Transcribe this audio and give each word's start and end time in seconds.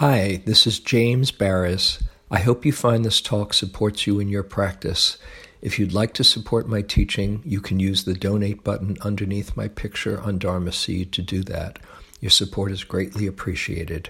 Hi, 0.00 0.40
this 0.46 0.66
is 0.66 0.80
James 0.80 1.30
Baraz. 1.30 2.02
I 2.30 2.38
hope 2.38 2.64
you 2.64 2.72
find 2.72 3.04
this 3.04 3.20
talk 3.20 3.52
supports 3.52 4.06
you 4.06 4.18
in 4.18 4.30
your 4.30 4.42
practice. 4.42 5.18
If 5.60 5.78
you'd 5.78 5.92
like 5.92 6.14
to 6.14 6.24
support 6.24 6.66
my 6.66 6.80
teaching, 6.80 7.42
you 7.44 7.60
can 7.60 7.78
use 7.78 8.04
the 8.04 8.14
donate 8.14 8.64
button 8.64 8.96
underneath 9.02 9.58
my 9.58 9.68
picture 9.68 10.18
on 10.18 10.38
Dharma 10.38 10.72
Seed 10.72 11.12
to 11.12 11.20
do 11.20 11.42
that. 11.42 11.80
Your 12.18 12.30
support 12.30 12.72
is 12.72 12.82
greatly 12.82 13.26
appreciated. 13.26 14.08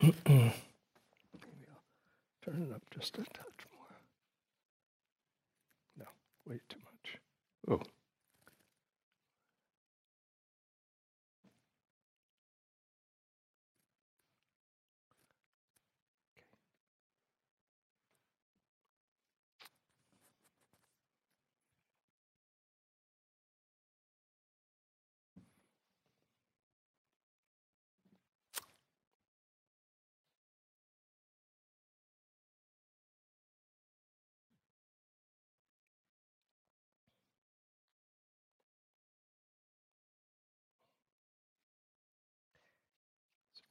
Turn 0.00 0.14
it 2.46 2.72
up 2.74 2.82
just 2.90 3.18
a 3.18 3.24
touch 3.24 3.66
more. 3.76 3.98
No, 5.98 6.06
way 6.46 6.60
too 6.70 6.78
much. 6.82 7.18
Oh. 7.68 7.82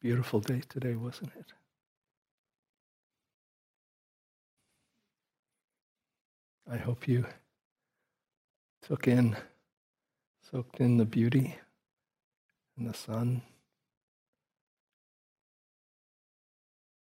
Beautiful 0.04 0.42
day 0.42 0.62
today, 0.68 0.96
wasn't 0.96 1.32
it? 1.40 1.54
I 6.70 6.76
hope 6.76 7.08
you 7.08 7.26
took 8.82 9.08
in, 9.08 9.38
soaked 10.52 10.82
in 10.82 10.98
the 10.98 11.06
beauty 11.06 11.56
and 12.78 12.90
the 12.90 12.94
sun 12.94 13.44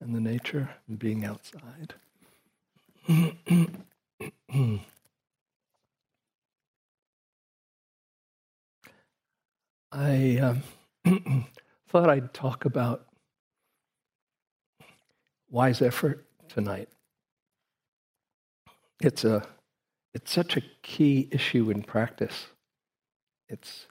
and 0.00 0.14
the 0.14 0.20
nature 0.20 0.70
and 0.86 0.96
being 0.96 1.24
outside. 1.24 1.94
I 9.90 10.38
um, 10.38 10.62
thought 11.94 12.10
I'd 12.10 12.34
talk 12.34 12.64
about 12.64 13.06
wise 15.48 15.80
effort 15.80 16.26
tonight. 16.48 16.88
It's 19.00 19.22
a 19.24 19.46
it's 20.12 20.32
such 20.32 20.56
a 20.56 20.62
key 20.82 21.28
issue 21.30 21.70
in 21.70 21.84
practice. 21.84 22.48
It's 23.48 23.86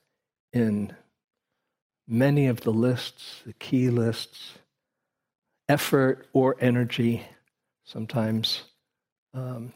in 0.52 0.94
many 2.06 2.48
of 2.48 2.60
the 2.60 2.74
lists, 2.74 3.42
the 3.46 3.54
key 3.54 3.90
lists, 3.90 4.56
effort 5.70 6.28
or 6.34 6.58
energy, 6.60 7.26
sometimes 7.86 8.64
um, 9.34 9.72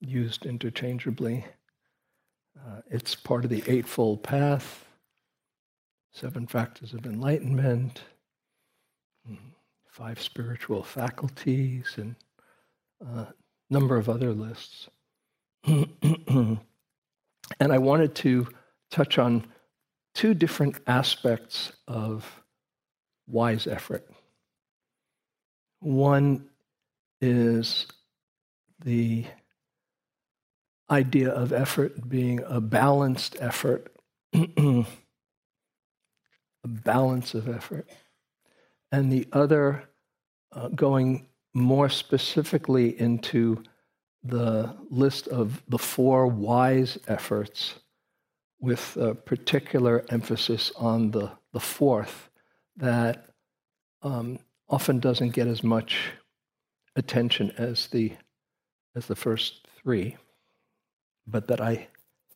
used 0.00 0.46
interchangeably. 0.46 1.44
Uh, 2.58 2.80
it's 2.90 3.14
part 3.14 3.44
of 3.44 3.50
the 3.50 3.62
Eightfold 3.66 4.22
Path 4.22 4.86
seven 6.12 6.46
factors 6.46 6.92
of 6.92 7.06
enlightenment, 7.06 8.02
mm, 9.28 9.38
five 9.88 10.20
spiritual 10.20 10.82
faculties, 10.82 11.94
and 11.96 12.14
a 13.00 13.28
number 13.70 13.96
of 13.96 14.08
other 14.08 14.32
lists. 14.32 14.88
and 15.64 16.58
I 17.60 17.78
wanted 17.78 18.14
to 18.16 18.48
touch 18.90 19.18
on 19.18 19.46
two 20.14 20.34
different 20.34 20.76
aspects 20.86 21.72
of 21.88 22.42
wise 23.26 23.66
effort. 23.66 24.06
One 25.80 26.48
is 27.20 27.86
the 28.84 29.24
idea 30.90 31.30
of 31.30 31.52
effort 31.52 32.08
being 32.08 32.42
a 32.46 32.60
balanced 32.60 33.36
effort 33.40 33.90
a 36.64 36.68
balance 36.68 37.34
of 37.34 37.48
effort. 37.48 37.88
And 38.90 39.10
the 39.10 39.26
other, 39.32 39.88
uh, 40.52 40.68
going 40.68 41.26
more 41.54 41.88
specifically 41.88 42.98
into 43.00 43.62
the 44.22 44.76
list 44.90 45.28
of 45.28 45.62
the 45.68 45.78
four 45.78 46.26
wise 46.26 46.98
efforts, 47.08 47.74
with 48.60 48.96
a 48.96 49.12
particular 49.14 50.04
emphasis 50.08 50.70
on 50.76 51.10
the, 51.10 51.32
the 51.52 51.60
fourth, 51.60 52.30
that 52.76 53.26
um, 54.02 54.38
often 54.68 55.00
doesn't 55.00 55.30
get 55.30 55.48
as 55.48 55.64
much 55.64 56.10
attention 56.94 57.52
as 57.58 57.88
the, 57.88 58.12
as 58.94 59.06
the 59.06 59.16
first 59.16 59.66
three, 59.82 60.16
but 61.26 61.48
that 61.48 61.60
I 61.60 61.88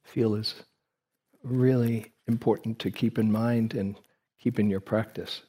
feel 0.04 0.34
is 0.34 0.64
really 1.44 2.12
important 2.26 2.80
to 2.80 2.90
keep 2.90 3.18
in 3.18 3.30
mind 3.30 3.74
and 3.74 3.96
keep 4.46 4.60
in 4.60 4.70
your 4.70 4.78
practice. 4.78 5.42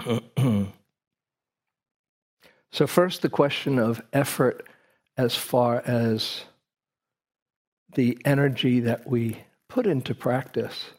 so, 2.72 2.86
first, 2.88 3.22
the 3.22 3.28
question 3.28 3.78
of 3.78 4.02
effort 4.12 4.66
as 5.16 5.36
far 5.36 5.80
as 5.86 6.42
the 7.94 8.18
energy 8.24 8.80
that 8.80 9.08
we 9.08 9.44
put 9.68 9.86
into 9.86 10.12
practice. 10.12 10.90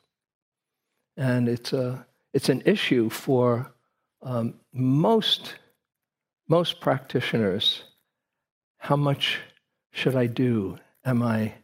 And 1.17 1.49
it's, 1.49 1.73
a, 1.73 2.05
it's 2.33 2.47
an 2.47 2.61
issue 2.63 3.09
for 3.09 3.73
um, 4.21 4.53
most, 4.71 5.55
most 6.47 6.79
practitioners. 6.79 7.83
How 8.77 8.95
much 8.95 9.41
should 9.91 10.15
I 10.15 10.27
do? 10.27 10.79
Am 11.03 11.23
I 11.23 11.55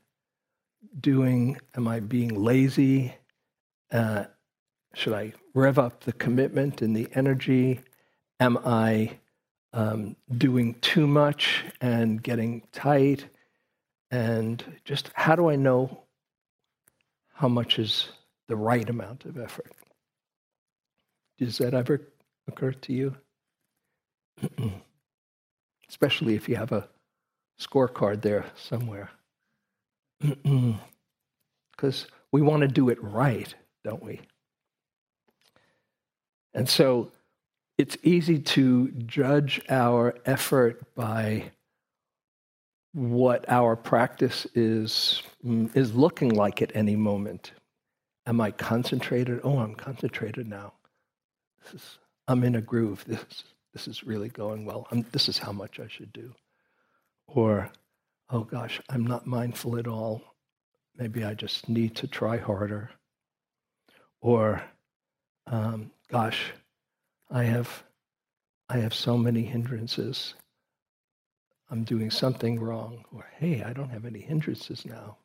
doing, 1.00 1.58
am 1.74 1.88
I 1.88 2.02
being 2.02 2.36
lazy? 2.44 3.16
Uh, 3.90 4.26
should 4.96 5.14
I 5.14 5.34
rev 5.54 5.78
up 5.78 6.02
the 6.02 6.14
commitment 6.14 6.82
and 6.82 6.96
the 6.96 7.08
energy? 7.14 7.82
Am 8.40 8.58
I 8.66 9.18
um, 9.74 10.16
doing 10.36 10.76
too 10.76 11.06
much 11.06 11.64
and 11.82 12.22
getting 12.24 12.64
tight? 12.72 13.26
And 14.10 14.64
just 14.86 15.12
how 15.14 15.36
do 15.36 15.50
I 15.50 15.58
know 15.58 16.04
how 17.34 17.50
much 17.50 17.78
is 17.78 18.08
the 18.48 18.56
right 18.56 18.90
amount 18.90 19.26
of 19.26 19.38
effort? 19.38 19.72
Does 21.38 21.58
that 21.58 21.74
ever 21.74 22.02
occur 22.48 22.72
to 22.72 22.94
you? 22.94 23.16
Especially 25.90 26.36
if 26.36 26.48
you 26.48 26.56
have 26.56 26.72
a 26.72 26.88
scorecard 27.60 28.22
there 28.22 28.46
somewhere. 28.56 29.10
Because 31.76 32.08
we 32.32 32.42
want 32.42 32.62
to 32.62 32.70
do 32.70 32.88
it 32.88 33.04
right, 33.04 33.54
don't 33.84 34.02
we? 34.02 34.22
And 36.56 36.68
so 36.70 37.12
it's 37.78 37.98
easy 38.02 38.40
to 38.40 38.90
judge 38.92 39.62
our 39.70 40.16
effort 40.26 40.96
by 40.96 41.52
what 42.94 43.44
our 43.50 43.76
practice 43.76 44.48
is, 44.56 45.22
mm, 45.46 45.76
is 45.76 45.94
looking 45.94 46.30
like 46.30 46.62
at 46.62 46.74
any 46.74 46.96
moment. 46.96 47.52
Am 48.26 48.40
I 48.40 48.52
concentrated? 48.52 49.42
Oh, 49.44 49.60
I'm 49.60 49.76
concentrated 49.76 50.48
now. 50.48 50.74
Is, 51.74 52.00
I'm 52.30 52.44
in 52.46 52.56
a 52.56 52.62
groove. 52.62 53.04
This, 53.06 53.44
this 53.74 53.88
is 53.90 54.06
really 54.06 54.30
going 54.30 54.64
well. 54.64 54.88
I'm, 54.92 55.06
this 55.12 55.28
is 55.28 55.38
how 55.38 55.52
much 55.52 55.82
I 55.82 55.88
should 55.90 56.14
do. 56.14 56.34
Or, 57.28 57.70
oh 58.30 58.46
gosh, 58.46 58.80
I'm 58.90 59.06
not 59.06 59.28
mindful 59.28 59.78
at 59.78 59.88
all. 59.88 60.22
Maybe 60.96 61.26
I 61.26 61.34
just 61.34 61.68
need 61.68 61.98
to 61.98 62.08
try 62.08 62.38
harder. 62.38 62.92
Or, 64.22 64.64
um, 65.48 65.92
gosh, 66.10 66.54
I 67.32 67.44
have, 67.44 67.84
I 68.70 68.78
have 68.78 68.94
so 68.94 69.18
many 69.18 69.44
hindrances. 69.44 70.34
I'm 71.70 71.84
doing 71.84 72.12
something 72.12 72.60
wrong. 72.60 73.06
Or, 73.12 73.26
hey, 73.40 73.64
I 73.64 73.74
don't 73.74 73.90
have 73.90 74.06
any 74.06 74.20
hindrances 74.20 74.86
now. 74.86 75.18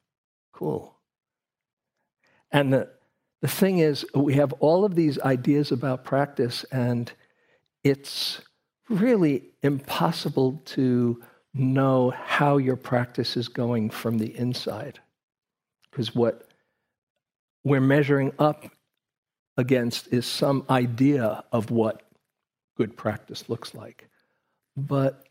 Cool. 0.52 0.94
And 2.50 2.72
the, 2.72 2.88
the 3.42 3.48
thing 3.48 3.78
is, 3.78 4.04
we 4.14 4.34
have 4.34 4.52
all 4.54 4.84
of 4.84 4.94
these 4.94 5.18
ideas 5.20 5.72
about 5.72 6.04
practice, 6.04 6.64
and 6.64 7.12
it's 7.84 8.40
really 8.88 9.50
impossible 9.62 10.62
to 10.64 11.22
know 11.54 12.10
how 12.10 12.56
your 12.56 12.76
practice 12.76 13.36
is 13.36 13.48
going 13.48 13.90
from 13.90 14.18
the 14.18 14.36
inside. 14.36 15.00
Because 15.90 16.14
what 16.14 16.48
we're 17.64 17.80
measuring 17.80 18.32
up 18.38 18.64
against 19.60 20.08
is 20.10 20.24
some 20.24 20.64
idea 20.70 21.44
of 21.52 21.70
what 21.70 22.02
good 22.76 22.96
practice 22.96 23.48
looks 23.50 23.74
like. 23.74 24.08
But 24.74 25.26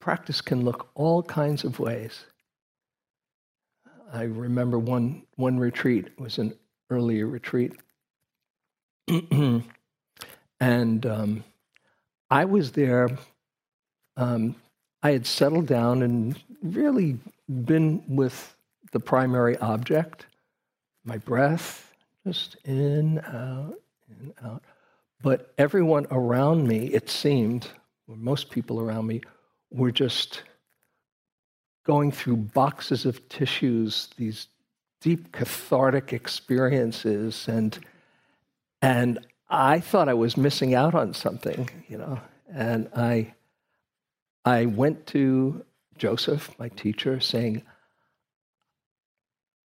practice 0.00 0.42
can 0.42 0.62
look 0.62 0.90
all 0.94 1.22
kinds 1.22 1.64
of 1.64 1.78
ways. 1.78 2.26
I 4.12 4.24
remember 4.24 4.78
one, 4.78 5.22
one 5.36 5.58
retreat, 5.58 6.08
it 6.08 6.20
was 6.20 6.36
an 6.36 6.54
earlier 6.90 7.26
retreat. 7.26 7.72
and 10.60 11.06
um, 11.06 11.44
I 12.30 12.44
was 12.44 12.72
there. 12.72 13.08
Um, 14.18 14.56
I 15.02 15.12
had 15.12 15.26
settled 15.26 15.66
down 15.66 16.02
and 16.02 16.38
really 16.62 17.18
been 17.48 18.02
with 18.06 18.54
the 18.92 19.00
primary 19.00 19.56
object, 19.56 20.26
my 21.04 21.16
breath, 21.16 21.85
just 22.26 22.56
in, 22.64 23.20
out, 23.20 23.74
in, 24.08 24.32
out. 24.44 24.62
But 25.22 25.52
everyone 25.58 26.06
around 26.10 26.66
me, 26.66 26.86
it 26.86 27.08
seemed, 27.08 27.68
or 28.08 28.16
most 28.16 28.50
people 28.50 28.80
around 28.80 29.06
me, 29.06 29.20
were 29.70 29.92
just 29.92 30.42
going 31.84 32.10
through 32.10 32.36
boxes 32.36 33.06
of 33.06 33.28
tissues, 33.28 34.08
these 34.16 34.48
deep 35.00 35.30
cathartic 35.30 36.12
experiences, 36.12 37.46
and 37.48 37.78
and 38.82 39.18
I 39.48 39.80
thought 39.80 40.08
I 40.08 40.14
was 40.14 40.36
missing 40.36 40.74
out 40.74 40.94
on 40.94 41.14
something, 41.14 41.70
you 41.88 41.98
know. 41.98 42.20
And 42.52 42.88
I 42.94 43.34
I 44.44 44.66
went 44.66 45.06
to 45.08 45.64
Joseph, 45.96 46.50
my 46.58 46.68
teacher, 46.70 47.20
saying, 47.20 47.62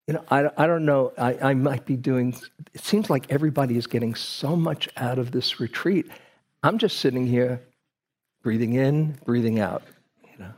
you 0.07 0.13
know, 0.13 0.23
I, 0.31 0.49
I 0.57 0.67
don't 0.67 0.85
know, 0.85 1.11
I, 1.17 1.37
I 1.49 1.53
might 1.53 1.85
be 1.85 1.97
doing, 1.97 2.33
it 2.73 2.83
seems 2.83 3.09
like 3.09 3.29
everybody 3.29 3.77
is 3.77 3.87
getting 3.87 4.15
so 4.15 4.55
much 4.55 4.87
out 4.95 5.19
of 5.19 5.31
this 5.31 5.59
retreat. 5.59 6.07
I'm 6.63 6.77
just 6.77 6.99
sitting 6.99 7.27
here 7.27 7.61
breathing 8.41 8.73
in, 8.73 9.17
breathing 9.25 9.59
out, 9.59 9.83
you 10.31 10.39
know. 10.39 10.51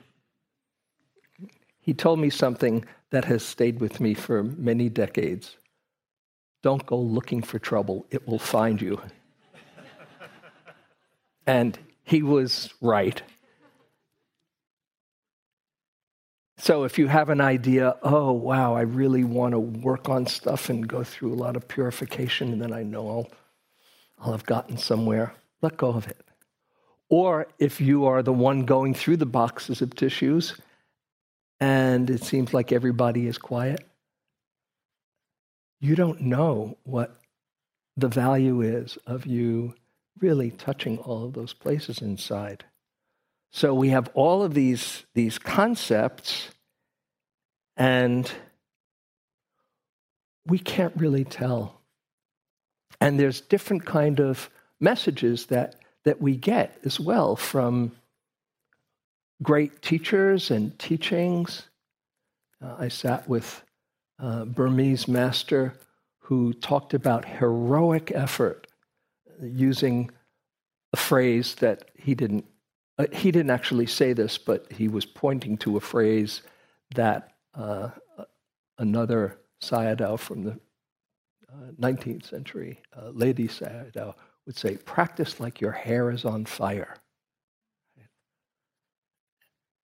He 1.79 1.95
told 1.95 2.19
me 2.19 2.29
something 2.29 2.85
that 3.09 3.25
has 3.25 3.43
stayed 3.43 3.79
with 3.79 3.99
me 3.99 4.13
for 4.13 4.43
many 4.43 4.87
decades. 4.87 5.57
Don't 6.61 6.85
go 6.85 6.99
looking 6.99 7.41
for 7.41 7.57
trouble, 7.57 8.05
it 8.11 8.27
will 8.27 8.39
find 8.39 8.79
you. 8.79 9.01
and 11.47 11.79
he 12.03 12.21
was 12.21 12.71
right. 12.81 13.23
So 16.61 16.83
if 16.83 16.99
you 16.99 17.07
have 17.07 17.29
an 17.29 17.39
idea, 17.39 17.95
oh, 18.03 18.33
wow, 18.33 18.75
I 18.75 18.81
really 18.81 19.23
want 19.23 19.53
to 19.53 19.59
work 19.59 20.09
on 20.09 20.27
stuff 20.27 20.69
and 20.69 20.85
go 20.85 21.05
through 21.05 21.33
a 21.33 21.35
lot 21.35 21.55
of 21.55 21.69
purification, 21.69 22.51
and 22.51 22.61
then 22.61 22.73
I 22.73 22.83
know 22.83 23.07
I'll, 23.07 23.31
I'll 24.19 24.31
have 24.33 24.45
gotten 24.45 24.77
somewhere, 24.77 25.33
let 25.61 25.77
go 25.77 25.87
of 25.87 26.05
it. 26.07 26.21
Or 27.07 27.47
if 27.59 27.79
you 27.79 28.05
are 28.05 28.21
the 28.21 28.33
one 28.33 28.65
going 28.65 28.93
through 28.93 29.17
the 29.17 29.25
boxes 29.25 29.81
of 29.81 29.95
tissues 29.95 30.53
and 31.61 32.09
it 32.09 32.23
seems 32.23 32.53
like 32.53 32.73
everybody 32.73 33.27
is 33.27 33.37
quiet, 33.37 33.87
you 35.79 35.95
don't 35.95 36.21
know 36.21 36.77
what 36.83 37.15
the 37.95 38.09
value 38.09 38.61
is 38.61 38.97
of 39.07 39.25
you 39.25 39.75
really 40.19 40.51
touching 40.51 40.97
all 40.99 41.23
of 41.23 41.33
those 41.33 41.53
places 41.53 42.01
inside. 42.01 42.65
So 43.51 43.73
we 43.73 43.89
have 43.89 44.09
all 44.13 44.43
of 44.43 44.53
these, 44.53 45.05
these 45.15 45.39
concepts, 45.39 46.49
and 47.75 48.31
we 50.45 50.59
can't 50.59 50.93
really 50.95 51.25
tell. 51.25 51.81
And 53.01 53.19
there's 53.19 53.41
different 53.41 53.85
kind 53.85 54.19
of 54.19 54.49
messages 54.79 55.47
that, 55.47 55.75
that 56.03 56.21
we 56.21 56.35
get 56.35 56.77
as 56.85 56.99
well 56.99 57.35
from 57.35 57.91
great 59.41 59.81
teachers 59.81 60.51
and 60.51 60.77
teachings. 60.77 61.63
Uh, 62.61 62.75
I 62.77 62.87
sat 62.89 63.27
with 63.27 63.63
a 64.19 64.45
Burmese 64.45 65.07
master 65.07 65.73
who 66.19 66.53
talked 66.53 66.93
about 66.93 67.25
heroic 67.25 68.11
effort 68.13 68.67
using 69.41 70.11
a 70.93 70.97
phrase 70.97 71.55
that 71.55 71.89
he 71.95 72.13
didn't 72.13 72.45
uh, 72.99 73.05
he 73.13 73.31
didn't 73.31 73.49
actually 73.49 73.85
say 73.85 74.11
this, 74.11 74.37
but 74.37 74.69
he 74.71 74.89
was 74.89 75.05
pointing 75.05 75.57
to 75.57 75.77
a 75.77 75.79
phrase 75.79 76.41
that 76.95 77.31
uh, 77.55 77.89
another 78.77 79.39
Sayadaw 79.61 80.19
from 80.19 80.43
the 80.43 80.51
uh, 81.51 81.71
19th 81.79 82.29
century, 82.29 82.81
uh, 82.95 83.11
Ledi 83.11 83.47
Sayadaw, 83.47 84.13
would 84.45 84.57
say, 84.57 84.75
practice 84.75 85.39
like 85.39 85.61
your 85.61 85.71
hair 85.71 86.11
is 86.11 86.25
on 86.25 86.45
fire. 86.45 86.97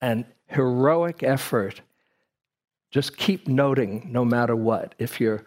And 0.02 0.26
heroic 0.48 1.24
effort, 1.24 1.82
just 2.92 3.16
keep 3.16 3.48
noting 3.48 4.10
no 4.12 4.26
matter 4.26 4.56
what. 4.56 4.94
If 5.00 5.22
your 5.22 5.46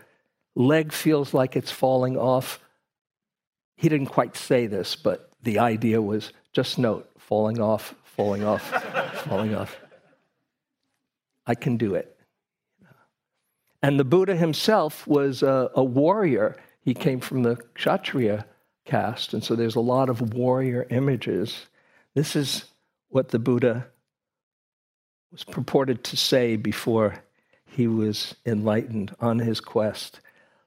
leg 0.54 0.92
feels 0.92 1.34
like 1.34 1.54
it's 1.54 1.70
falling 1.70 2.16
off, 2.16 2.60
he 3.76 3.90
didn't 3.90 4.06
quite 4.06 4.36
say 4.36 4.66
this, 4.66 4.96
but 4.96 5.30
the 5.42 5.58
idea 5.58 6.00
was 6.00 6.32
just 6.52 6.78
note 6.78 7.08
falling 7.28 7.60
off, 7.60 7.94
falling 8.04 8.42
off, 8.42 8.62
falling 9.24 9.54
off. 9.54 9.76
I 11.46 11.54
can 11.54 11.76
do 11.76 11.94
it. 11.94 12.16
And 13.82 14.00
the 14.00 14.04
Buddha 14.04 14.34
himself 14.34 15.06
was 15.06 15.42
a, 15.42 15.70
a, 15.74 15.84
warrior. 15.84 16.56
He 16.80 16.94
came 16.94 17.20
from 17.20 17.42
the 17.42 17.56
Kshatriya 17.74 18.46
caste, 18.86 19.34
and 19.34 19.44
so 19.44 19.54
there's 19.54 19.76
a 19.76 19.80
lot 19.80 20.08
of 20.08 20.32
warrior 20.32 20.86
images. 20.88 21.66
This 22.14 22.34
is 22.34 22.64
what 23.10 23.28
the 23.28 23.38
Buddha 23.38 23.88
was 25.30 25.44
purported 25.44 26.02
to 26.04 26.16
say 26.16 26.56
before 26.56 27.22
he 27.66 27.86
was 27.86 28.34
enlightened 28.46 29.14
on 29.20 29.38
his 29.38 29.60
quest. 29.60 30.20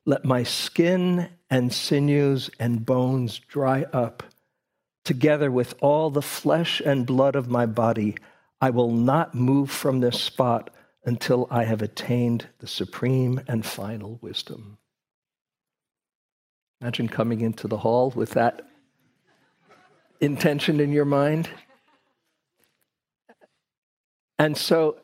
Let 0.05 0.25
my 0.25 0.43
skin 0.43 1.27
and 1.49 1.73
sinews 1.73 2.51
and 2.59 2.85
bones 2.85 3.39
dry 3.39 3.85
up 3.91 4.21
together 5.03 5.51
with 5.51 5.75
all 5.81 6.09
the 6.09 6.21
flesh 6.21 6.81
and 6.83 7.05
blood 7.05 7.35
of 7.35 7.49
my 7.49 7.65
body, 7.65 8.15
I 8.59 8.69
will 8.69 8.91
not 8.91 9.33
move 9.33 9.71
from 9.71 9.99
this 9.99 10.21
spot 10.21 10.69
until 11.03 11.47
I 11.49 11.63
have 11.63 11.81
attained 11.81 12.47
the 12.59 12.67
supreme 12.67 13.41
and 13.47 13.65
final 13.65 14.19
wisdom. 14.21 14.77
Imagine 16.79 17.07
coming 17.07 17.41
into 17.41 17.67
the 17.67 17.77
hall 17.77 18.11
with 18.15 18.31
that 18.31 18.67
intention 20.19 20.79
in 20.79 20.91
your 20.91 21.05
mind. 21.05 21.49
And 24.37 24.57
so, 24.57 24.97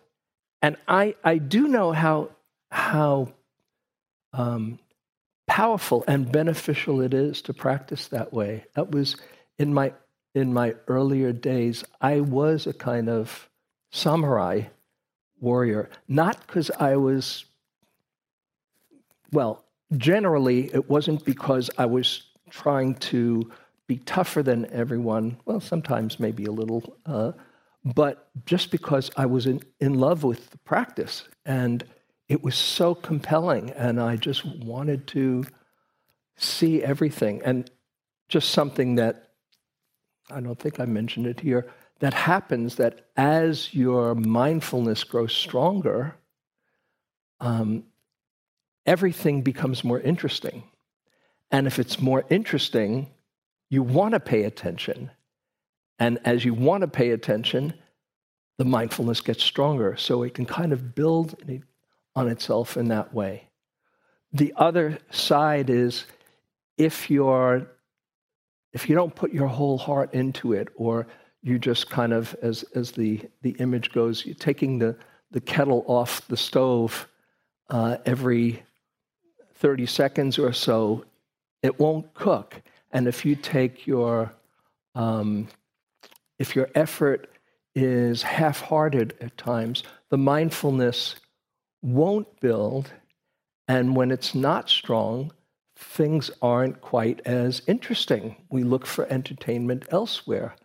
and 0.61 0.77
I, 0.87 1.15
I 1.23 1.37
do 1.37 1.67
know 1.67 1.91
how, 1.91 2.29
how 2.71 3.33
um, 4.33 4.79
powerful 5.47 6.03
and 6.07 6.31
beneficial 6.31 7.01
it 7.01 7.13
is 7.13 7.41
to 7.43 7.53
practice 7.53 8.07
that 8.07 8.33
way. 8.33 8.65
That 8.75 8.91
was 8.91 9.15
in 9.57 9.73
my 9.73 9.93
in 10.33 10.53
my 10.53 10.75
earlier 10.87 11.31
days, 11.31 11.83
I 11.99 12.19
was 12.19 12.67
a 12.67 12.73
kind 12.73 13.09
of 13.09 13.49
samurai 13.91 14.63
warrior, 15.39 15.89
not 16.07 16.45
because 16.45 16.69
I 16.71 16.95
was 16.95 17.45
well, 19.31 19.65
generally 19.95 20.73
it 20.73 20.89
wasn't 20.89 21.25
because 21.25 21.69
I 21.77 21.85
was 21.85 22.23
trying 22.49 22.95
to 22.95 23.51
be 23.87 23.97
tougher 23.97 24.43
than 24.43 24.71
everyone. 24.71 25.37
Well, 25.45 25.59
sometimes 25.59 26.19
maybe 26.19 26.45
a 26.45 26.51
little, 26.51 26.97
uh, 27.05 27.31
but 27.83 28.29
just 28.45 28.71
because 28.71 29.09
I 29.17 29.25
was 29.25 29.45
in, 29.45 29.61
in 29.79 29.95
love 29.95 30.23
with 30.23 30.49
the 30.49 30.57
practice 30.59 31.23
and 31.45 31.83
it 32.27 32.43
was 32.43 32.55
so 32.55 32.93
compelling, 32.93 33.69
and 33.71 34.01
I 34.01 34.17
just 34.17 34.43
wanted 34.45 35.07
to 35.07 35.45
see 36.35 36.83
everything 36.83 37.41
and 37.43 37.71
just 38.27 38.49
something 38.49 38.95
that 38.95 39.26
I 40.29 40.41
don't 40.41 40.59
think 40.59 40.79
I 40.79 40.85
mentioned 40.85 41.27
it 41.27 41.39
here, 41.39 41.67
that 41.99 42.13
happens 42.13 42.75
that 42.75 43.07
as 43.15 43.73
your 43.73 44.13
mindfulness 44.13 45.03
grows 45.03 45.33
stronger, 45.33 46.15
um, 47.39 47.83
everything 48.85 49.41
becomes 49.41 49.83
more 49.83 49.99
interesting. 49.99 50.63
And 51.51 51.65
if 51.65 51.79
it's 51.79 51.99
more 51.99 52.25
interesting, 52.29 53.09
you 53.69 53.83
want 53.83 54.13
to 54.13 54.19
pay 54.19 54.43
attention. 54.43 55.11
And 55.99 56.19
as 56.25 56.45
you 56.45 56.53
want 56.53 56.81
to 56.81 56.87
pay 56.87 57.11
attention, 57.11 57.73
the 58.57 58.65
mindfulness 58.65 59.21
gets 59.21 59.43
stronger. 59.43 59.95
So 59.97 60.23
it 60.23 60.33
can 60.33 60.45
kind 60.45 60.73
of 60.73 60.93
build 60.93 61.35
on 62.15 62.27
itself 62.27 62.77
in 62.77 62.89
that 62.89 63.13
way. 63.13 63.49
The 64.33 64.53
other 64.57 64.99
side 65.09 65.69
is 65.69 66.05
if 66.77 67.09
you're 67.09 67.71
if 68.73 68.89
you 68.89 68.95
don't 68.95 69.15
put 69.15 69.33
your 69.33 69.47
whole 69.47 69.77
heart 69.77 70.13
into 70.13 70.53
it, 70.53 70.69
or 70.75 71.07
you 71.41 71.57
just 71.57 71.89
kind 71.89 72.13
of, 72.13 72.35
as, 72.41 72.63
as 72.75 72.91
the, 72.91 73.21
the 73.41 73.51
image 73.59 73.91
goes, 73.91 74.25
you're 74.25 74.35
taking 74.35 74.79
the, 74.79 74.95
the 75.31 75.41
kettle 75.41 75.83
off 75.87 76.27
the 76.27 76.37
stove 76.37 77.07
uh, 77.69 77.97
every 78.05 78.63
30 79.55 79.85
seconds 79.85 80.37
or 80.37 80.53
so, 80.53 81.05
it 81.63 81.79
won't 81.79 82.13
cook. 82.13 82.61
And 82.91 83.07
if 83.07 83.25
you 83.25 83.35
take 83.35 83.87
your, 83.87 84.33
um, 84.95 85.47
if 86.39 86.55
your 86.55 86.69
effort 86.75 87.29
is 87.75 88.23
half 88.23 88.61
hearted 88.61 89.15
at 89.21 89.37
times, 89.37 89.83
the 90.09 90.17
mindfulness 90.17 91.15
won't 91.81 92.39
build. 92.39 92.91
And 93.67 93.95
when 93.95 94.11
it's 94.11 94.33
not 94.33 94.69
strong, 94.69 95.31
things 95.77 96.31
aren't 96.41 96.81
quite 96.81 97.21
as 97.25 97.61
interesting. 97.67 98.35
We 98.49 98.63
look 98.63 98.85
for 98.85 99.05
entertainment 99.05 99.85
elsewhere. 99.91 100.55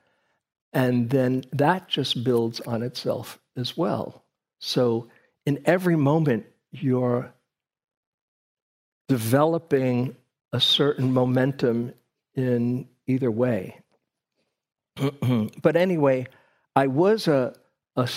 And 0.73 1.11
then 1.11 1.45
that 1.53 1.89
just 1.89 2.25
builds 2.25 2.61
on 2.61 2.83
itself 2.83 3.39
as 3.57 3.77
well. 3.77 4.25
So, 4.59 5.09
in 5.45 5.61
every 5.67 5.97
moment, 5.97 6.47
you're 6.71 7.35
developing 9.09 10.17
a 10.53 10.61
certain 10.61 11.13
momentum 11.13 11.93
in 12.35 12.89
either 13.07 13.31
way. 13.31 13.81
but 15.63 15.77
anyway, 15.77 16.27
I 16.75 16.87
was 16.87 17.29
a, 17.29 17.55
a, 17.97 18.09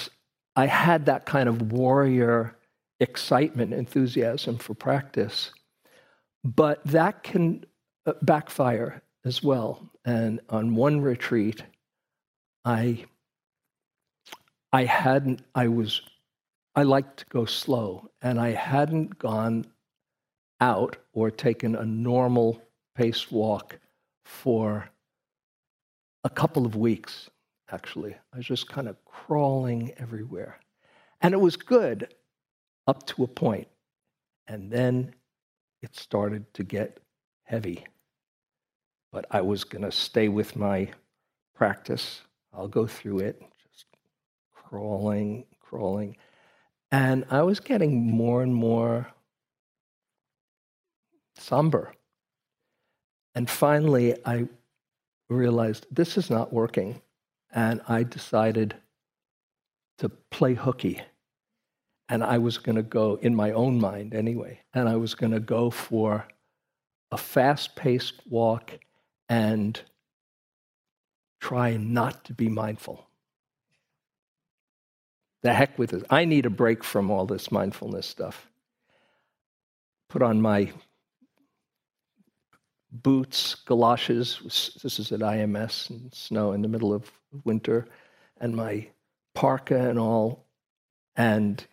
I 0.55 0.67
had 0.67 1.07
that 1.07 1.25
kind 1.25 1.49
of 1.49 1.71
warrior 1.73 2.55
excitement, 2.99 3.73
enthusiasm 3.73 4.57
for 4.57 4.73
practice. 4.73 5.51
But 6.45 6.83
that 6.85 7.23
can 7.23 7.65
uh, 8.05 8.13
backfire 8.21 9.01
as 9.25 9.41
well. 9.41 9.89
And 10.05 10.39
on 10.49 10.75
one 10.75 11.01
retreat, 11.01 11.63
I 12.63 13.05
I 14.71 14.83
hadn't 14.83 15.41
I 15.55 15.67
was 15.67 16.01
I 16.75 16.83
liked 16.83 17.17
to 17.17 17.25
go 17.29 17.45
slow 17.45 18.11
and 18.21 18.39
I 18.39 18.51
hadn't 18.51 19.17
gone 19.17 19.65
out 20.61 20.97
or 21.13 21.31
taken 21.31 21.75
a 21.75 21.85
normal 21.85 22.61
paced 22.95 23.31
walk 23.31 23.79
for 24.23 24.89
a 26.23 26.29
couple 26.29 26.65
of 26.65 26.75
weeks 26.75 27.29
actually. 27.71 28.13
I 28.33 28.37
was 28.37 28.45
just 28.45 28.69
kind 28.69 28.87
of 28.87 29.03
crawling 29.05 29.93
everywhere. 29.97 30.59
And 31.21 31.33
it 31.33 31.39
was 31.39 31.55
good 31.55 32.13
up 32.85 33.07
to 33.07 33.23
a 33.23 33.27
point. 33.27 33.67
And 34.47 34.71
then 34.71 35.15
it 35.85 35.95
started 35.95 36.51
to 36.55 36.63
get 36.63 36.99
heavy. 37.43 37.85
But 39.11 39.27
I 39.29 39.41
was 39.41 39.63
going 39.63 39.83
to 39.83 39.91
stay 39.91 40.27
with 40.27 40.55
my 40.55 40.89
practice. 41.53 42.21
I'll 42.51 42.67
go 42.67 42.87
through 42.87 43.19
it, 43.19 43.39
just 43.71 43.85
crawling, 44.51 45.45
crawling. 45.61 46.17
And 46.91 47.23
I 47.29 47.43
was 47.43 47.59
getting 47.59 48.11
more 48.11 48.41
and 48.41 48.53
more 48.53 49.13
somber. 51.37 51.93
And 53.35 53.47
finally, 53.47 54.15
I 54.25 54.47
realized 55.29 55.85
this 55.91 56.17
is 56.17 56.31
not 56.31 56.51
working. 56.51 56.99
And 57.53 57.79
I 57.87 58.01
decided 58.03 58.75
to 59.99 60.09
play 60.09 60.55
hooky 60.55 61.01
and 62.09 62.23
I 62.23 62.37
was 62.37 62.57
going 62.57 62.75
to 62.75 62.83
go, 62.83 63.15
in 63.21 63.35
my 63.35 63.51
own 63.51 63.79
mind 63.79 64.13
anyway, 64.13 64.59
and 64.73 64.87
I 64.87 64.95
was 64.95 65.15
going 65.15 65.31
to 65.31 65.39
go 65.39 65.69
for 65.69 66.27
a 67.11 67.17
fast 67.17 67.75
paced 67.75 68.21
walk 68.27 68.79
and 69.27 69.79
try 71.39 71.77
not 71.77 72.25
to 72.25 72.33
be 72.33 72.49
mindful. 72.49 73.07
The 75.41 75.53
heck 75.53 75.77
with 75.77 75.93
it. 75.93 76.03
I 76.09 76.25
need 76.25 76.45
a 76.45 76.49
break 76.49 76.83
from 76.83 77.11
all 77.11 77.25
this 77.25 77.51
mindfulness 77.51 78.07
stuff. 78.07 78.47
Put 80.09 80.21
on 80.21 80.41
my 80.41 80.71
boots, 82.91 83.55
galoshes. 83.55 84.39
This 84.81 84.99
is 84.99 85.11
at 85.11 85.19
IMS 85.19 85.89
and 85.89 86.13
snow 86.13 86.51
in 86.53 86.61
the 86.61 86.67
middle 86.67 86.93
of 86.93 87.11
winter, 87.43 87.87
and 88.39 88.55
my 88.55 88.87
parka 89.33 89.89
and 89.89 89.99
all, 89.99 90.45
and 91.15 91.65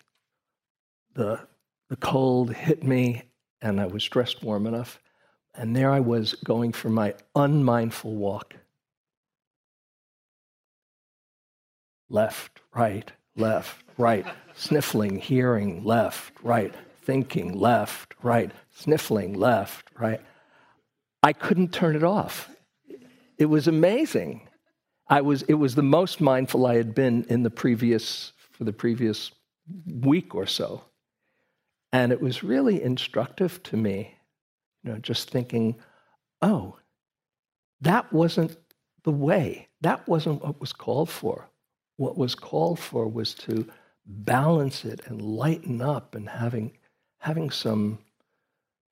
the, 1.14 1.40
the 1.88 1.96
cold 1.96 2.52
hit 2.52 2.82
me 2.82 3.22
and 3.60 3.80
I 3.80 3.86
was 3.86 4.04
dressed 4.04 4.42
warm 4.42 4.66
enough. 4.66 5.00
And 5.54 5.76
there 5.76 5.90
I 5.90 6.00
was 6.00 6.34
going 6.34 6.72
for 6.72 6.88
my 6.88 7.14
unmindful 7.34 8.14
walk. 8.14 8.54
Left, 12.08 12.60
right, 12.74 13.10
left, 13.36 13.84
right, 13.98 14.26
sniffling, 14.54 15.18
hearing, 15.18 15.84
left, 15.84 16.32
right, 16.42 16.74
thinking, 17.02 17.58
left, 17.58 18.14
right, 18.22 18.50
sniffling, 18.70 19.34
left, 19.34 19.88
right. 19.98 20.20
I 21.22 21.32
couldn't 21.32 21.72
turn 21.72 21.96
it 21.96 22.04
off. 22.04 22.50
It 23.38 23.46
was 23.46 23.68
amazing. 23.68 24.48
I 25.08 25.20
was, 25.20 25.42
it 25.42 25.54
was 25.54 25.74
the 25.74 25.82
most 25.82 26.20
mindful 26.20 26.66
I 26.66 26.76
had 26.76 26.94
been 26.94 27.24
in 27.28 27.42
the 27.42 27.50
previous, 27.50 28.32
for 28.52 28.64
the 28.64 28.72
previous 28.72 29.30
week 29.86 30.34
or 30.34 30.46
so. 30.46 30.84
And 31.92 32.10
it 32.10 32.20
was 32.20 32.42
really 32.42 32.82
instructive 32.82 33.62
to 33.64 33.76
me, 33.76 34.14
you 34.82 34.92
know, 34.92 34.98
just 34.98 35.30
thinking, 35.30 35.76
oh, 36.40 36.76
that 37.82 38.12
wasn't 38.12 38.56
the 39.04 39.10
way. 39.10 39.68
That 39.82 40.08
wasn't 40.08 40.42
what 40.42 40.60
was 40.60 40.72
called 40.72 41.10
for. 41.10 41.48
What 41.96 42.16
was 42.16 42.34
called 42.34 42.78
for 42.78 43.06
was 43.06 43.34
to 43.34 43.68
balance 44.06 44.84
it 44.84 45.02
and 45.06 45.20
lighten 45.20 45.82
up 45.82 46.14
and 46.14 46.28
having, 46.28 46.72
having 47.18 47.50
some 47.50 47.98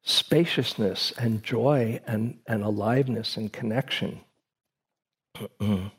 spaciousness 0.02 1.12
and 1.18 1.42
joy 1.42 2.00
and, 2.06 2.38
and 2.46 2.62
aliveness 2.62 3.36
and 3.36 3.52
connection. 3.52 4.20
and 5.60 5.90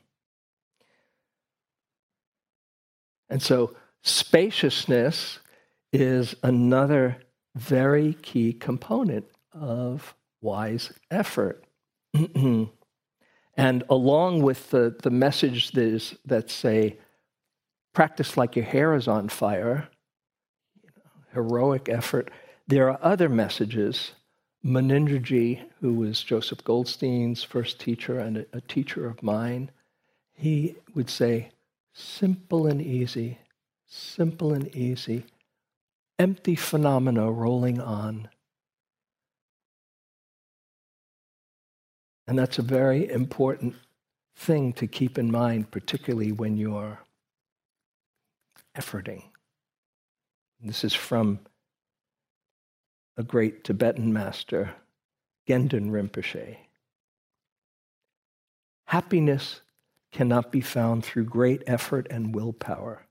so, 3.38 3.74
spaciousness 4.02 5.38
is 5.92 6.34
another 6.42 7.18
very 7.54 8.14
key 8.14 8.52
component 8.52 9.26
of 9.52 10.14
wise 10.40 10.92
effort. 11.10 11.64
and 13.56 13.84
along 13.88 14.42
with 14.42 14.70
the, 14.70 14.96
the 15.02 15.10
message 15.10 15.72
that, 15.72 15.84
is, 15.84 16.14
that 16.24 16.50
say, 16.50 16.96
practice 17.92 18.36
like 18.36 18.56
your 18.56 18.64
hair 18.64 18.94
is 18.94 19.06
on 19.06 19.28
fire, 19.28 19.88
heroic 21.32 21.88
effort, 21.88 22.30
there 22.66 22.90
are 22.90 22.98
other 23.02 23.28
messages. 23.28 24.12
Munindraji, 24.64 25.60
who 25.80 25.94
was 25.94 26.22
Joseph 26.22 26.62
Goldstein's 26.64 27.42
first 27.42 27.80
teacher 27.80 28.18
and 28.18 28.38
a, 28.38 28.46
a 28.54 28.60
teacher 28.60 29.06
of 29.06 29.22
mine, 29.22 29.70
he 30.32 30.76
would 30.94 31.10
say, 31.10 31.50
simple 31.92 32.66
and 32.66 32.80
easy, 32.80 33.38
simple 33.86 34.54
and 34.54 34.74
easy 34.74 35.24
empty 36.18 36.54
phenomena 36.54 37.30
rolling 37.30 37.80
on. 37.80 38.28
And 42.26 42.38
that's 42.38 42.58
a 42.58 42.62
very 42.62 43.10
important 43.10 43.74
thing 44.36 44.72
to 44.74 44.86
keep 44.86 45.18
in 45.18 45.30
mind, 45.30 45.70
particularly 45.70 46.32
when 46.32 46.56
you're 46.56 47.00
efforting. 48.76 49.24
This 50.60 50.84
is 50.84 50.94
from 50.94 51.40
a 53.16 53.22
great 53.22 53.64
Tibetan 53.64 54.12
master, 54.12 54.74
Gendun 55.48 55.90
Rinpoche. 55.90 56.56
Happiness 58.86 59.60
cannot 60.12 60.52
be 60.52 60.60
found 60.60 61.04
through 61.04 61.24
great 61.24 61.62
effort 61.66 62.06
and 62.10 62.34
willpower 62.34 63.06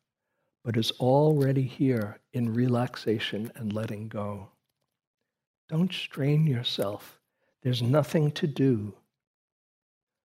but 0.63 0.77
is 0.77 0.91
already 0.99 1.63
here 1.63 2.19
in 2.33 2.53
relaxation 2.53 3.51
and 3.55 3.73
letting 3.73 4.07
go. 4.07 4.49
Don't 5.69 5.91
strain 5.93 6.45
yourself. 6.45 7.19
There's 7.63 7.81
nothing 7.81 8.31
to 8.31 8.47
do. 8.47 8.93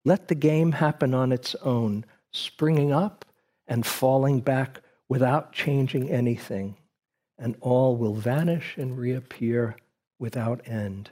Let 0.04 0.28
the 0.28 0.34
game 0.34 0.72
happen 0.72 1.14
on 1.14 1.32
its 1.32 1.54
own, 1.56 2.04
springing 2.32 2.92
up 2.92 3.24
and 3.66 3.84
falling 3.84 4.40
back 4.40 4.80
without 5.08 5.52
changing 5.52 6.10
anything, 6.10 6.76
and 7.38 7.56
all 7.60 7.96
will 7.96 8.14
vanish 8.14 8.76
and 8.76 8.98
reappear 8.98 9.76
without 10.18 10.66
end. 10.66 11.10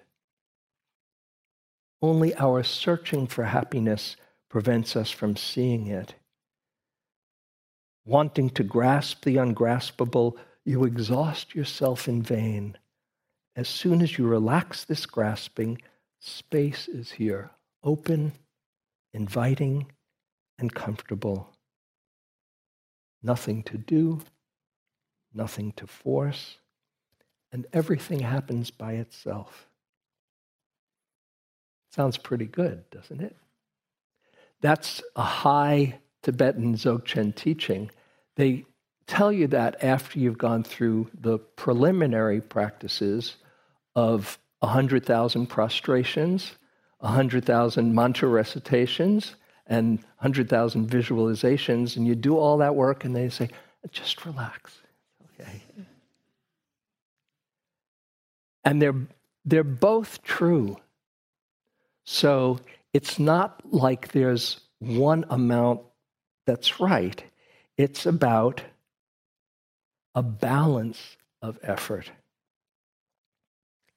Only 2.03 2.35
our 2.35 2.63
searching 2.63 3.27
for 3.27 3.45
happiness 3.45 4.17
prevents 4.49 4.95
us 4.95 5.11
from 5.11 5.37
seeing 5.37 5.87
it 5.87 6.15
wanting 8.05 8.51
to 8.51 8.63
grasp 8.63 9.25
the 9.25 9.37
ungraspable, 9.37 10.37
you 10.65 10.85
exhaust 10.85 11.55
yourself 11.55 12.09
in 12.09 12.23
vain. 12.23 12.77
As 13.57 13.69
soon 13.69 14.03
as 14.03 14.19
you 14.19 14.27
relax 14.27 14.85
this 14.85 15.07
grasping, 15.07 15.81
space 16.21 16.89
is 16.89 17.13
here, 17.13 17.51
open, 17.83 18.33
inviting, 19.13 19.87
and 20.59 20.75
comfortable. 20.75 21.51
Nothing 23.23 23.63
to 23.65 23.79
do, 23.79 24.21
nothing 25.33 25.73
to 25.73 25.87
force, 25.87 26.59
and 27.53 27.67
everything 27.73 28.21
happens 28.21 28.71
by 28.71 28.95
itself. 28.95 29.67
Sounds 31.91 32.19
pretty 32.19 32.47
good, 32.47 32.91
doesn't 32.91 33.21
it? 33.21 33.37
That's 34.61 35.03
a 35.15 35.23
high 35.23 36.01
Tibetan 36.25 36.75
Dzogchen 36.75 37.35
teaching. 37.35 37.91
They 38.37 38.65
tell 39.07 39.31
you 39.31 39.47
that 39.49 39.85
after 39.85 40.19
you've 40.19 40.39
gone 40.39 40.65
through 40.65 41.11
the 41.15 41.39
preliminary 41.39 42.41
practices 42.41 43.37
of 43.95 44.39
100,000 44.61 45.47
prostrations, 45.47 46.57
100,000 46.99 47.95
mantra 47.95 48.29
recitations, 48.29 49.37
and 49.67 49.99
100,000 50.19 50.89
visualizations, 50.89 51.97
and 51.97 52.07
you 52.07 52.15
do 52.15 52.37
all 52.37 52.59
that 52.59 52.75
work, 52.75 53.05
and 53.05 53.15
they 53.15 53.29
say, 53.29 53.49
just 53.91 54.25
relax. 54.25 54.73
Okay. 55.41 55.63
And 58.65 58.81
they're, 58.81 59.07
they're 59.45 59.63
both 59.63 60.23
true. 60.23 60.77
So 62.05 62.61
it's 62.95 63.19
not 63.19 63.61
like 63.71 64.13
there's 64.13 64.61
one 64.79 65.25
amount 65.29 65.83
that's 66.47 66.81
right, 66.81 67.23
it's 67.77 68.07
about 68.07 68.63
a 70.15 70.23
balance 70.23 71.17
of 71.43 71.59
effort. 71.63 72.11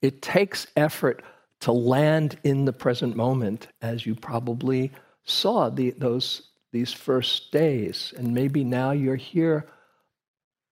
It 0.01 0.21
takes 0.21 0.67
effort 0.75 1.23
to 1.61 1.71
land 1.71 2.37
in 2.43 2.65
the 2.65 2.73
present 2.73 3.15
moment, 3.15 3.67
as 3.81 4.05
you 4.05 4.15
probably 4.15 4.91
saw 5.23 5.69
the, 5.69 5.91
those, 5.91 6.49
these 6.71 6.93
first 6.93 7.51
days. 7.51 8.13
And 8.17 8.33
maybe 8.33 8.63
now 8.63 8.91
you're 8.91 9.15
here 9.15 9.67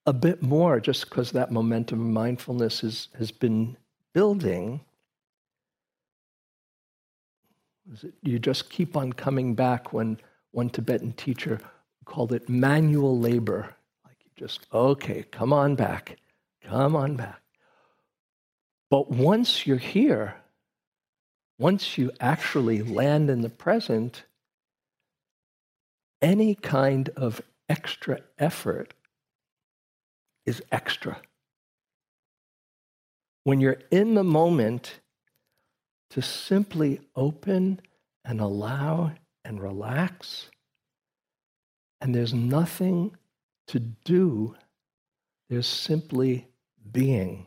a 0.05 0.13
bit 0.13 0.41
more 0.41 0.79
just 0.79 1.09
because 1.09 1.31
that 1.31 1.51
momentum 1.51 1.99
of 1.99 2.07
mindfulness 2.07 2.83
is, 2.83 3.07
has 3.17 3.31
been 3.31 3.77
building. 4.13 4.81
You 8.21 8.39
just 8.39 8.69
keep 8.69 8.95
on 8.95 9.13
coming 9.13 9.55
back 9.55 9.91
when 9.91 10.17
one 10.55 10.69
Tibetan 10.69 11.11
teacher 11.13 11.59
called 12.05 12.31
it 12.31 12.47
manual 12.47 13.19
labor. 13.19 13.75
Like 14.05 14.17
you 14.23 14.31
just, 14.37 14.65
okay, 14.73 15.25
come 15.31 15.51
on 15.51 15.75
back, 15.75 16.17
come 16.63 16.95
on 16.95 17.15
back. 17.15 17.41
But 18.89 19.11
once 19.11 19.67
you're 19.67 19.77
here, 19.77 20.35
once 21.59 21.97
you 21.97 22.11
actually 22.19 22.83
land 22.83 23.29
in 23.29 23.41
the 23.41 23.49
present, 23.49 24.23
any 26.21 26.55
kind 26.55 27.09
of 27.17 27.41
extra 27.67 28.21
effort 28.37 28.93
is 30.45 30.61
extra. 30.71 31.17
When 33.43 33.59
you're 33.59 33.81
in 33.91 34.13
the 34.15 34.23
moment, 34.23 34.99
to 36.11 36.21
simply 36.21 37.01
open 37.15 37.81
and 38.23 38.39
allow 38.39 39.11
and 39.45 39.61
relax, 39.61 40.49
and 42.01 42.13
there's 42.13 42.33
nothing 42.33 43.15
to 43.67 43.79
do, 43.79 44.55
there's 45.49 45.67
simply 45.67 46.47
being. 46.91 47.45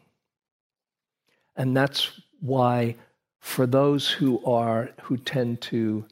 And 1.57 1.77
that's 1.77 2.21
why, 2.41 2.97
for 3.41 3.67
those 3.67 4.11
who 4.11 4.45
are, 4.45 4.91
who 5.03 5.17
tend 5.17 5.61
to 5.63 6.07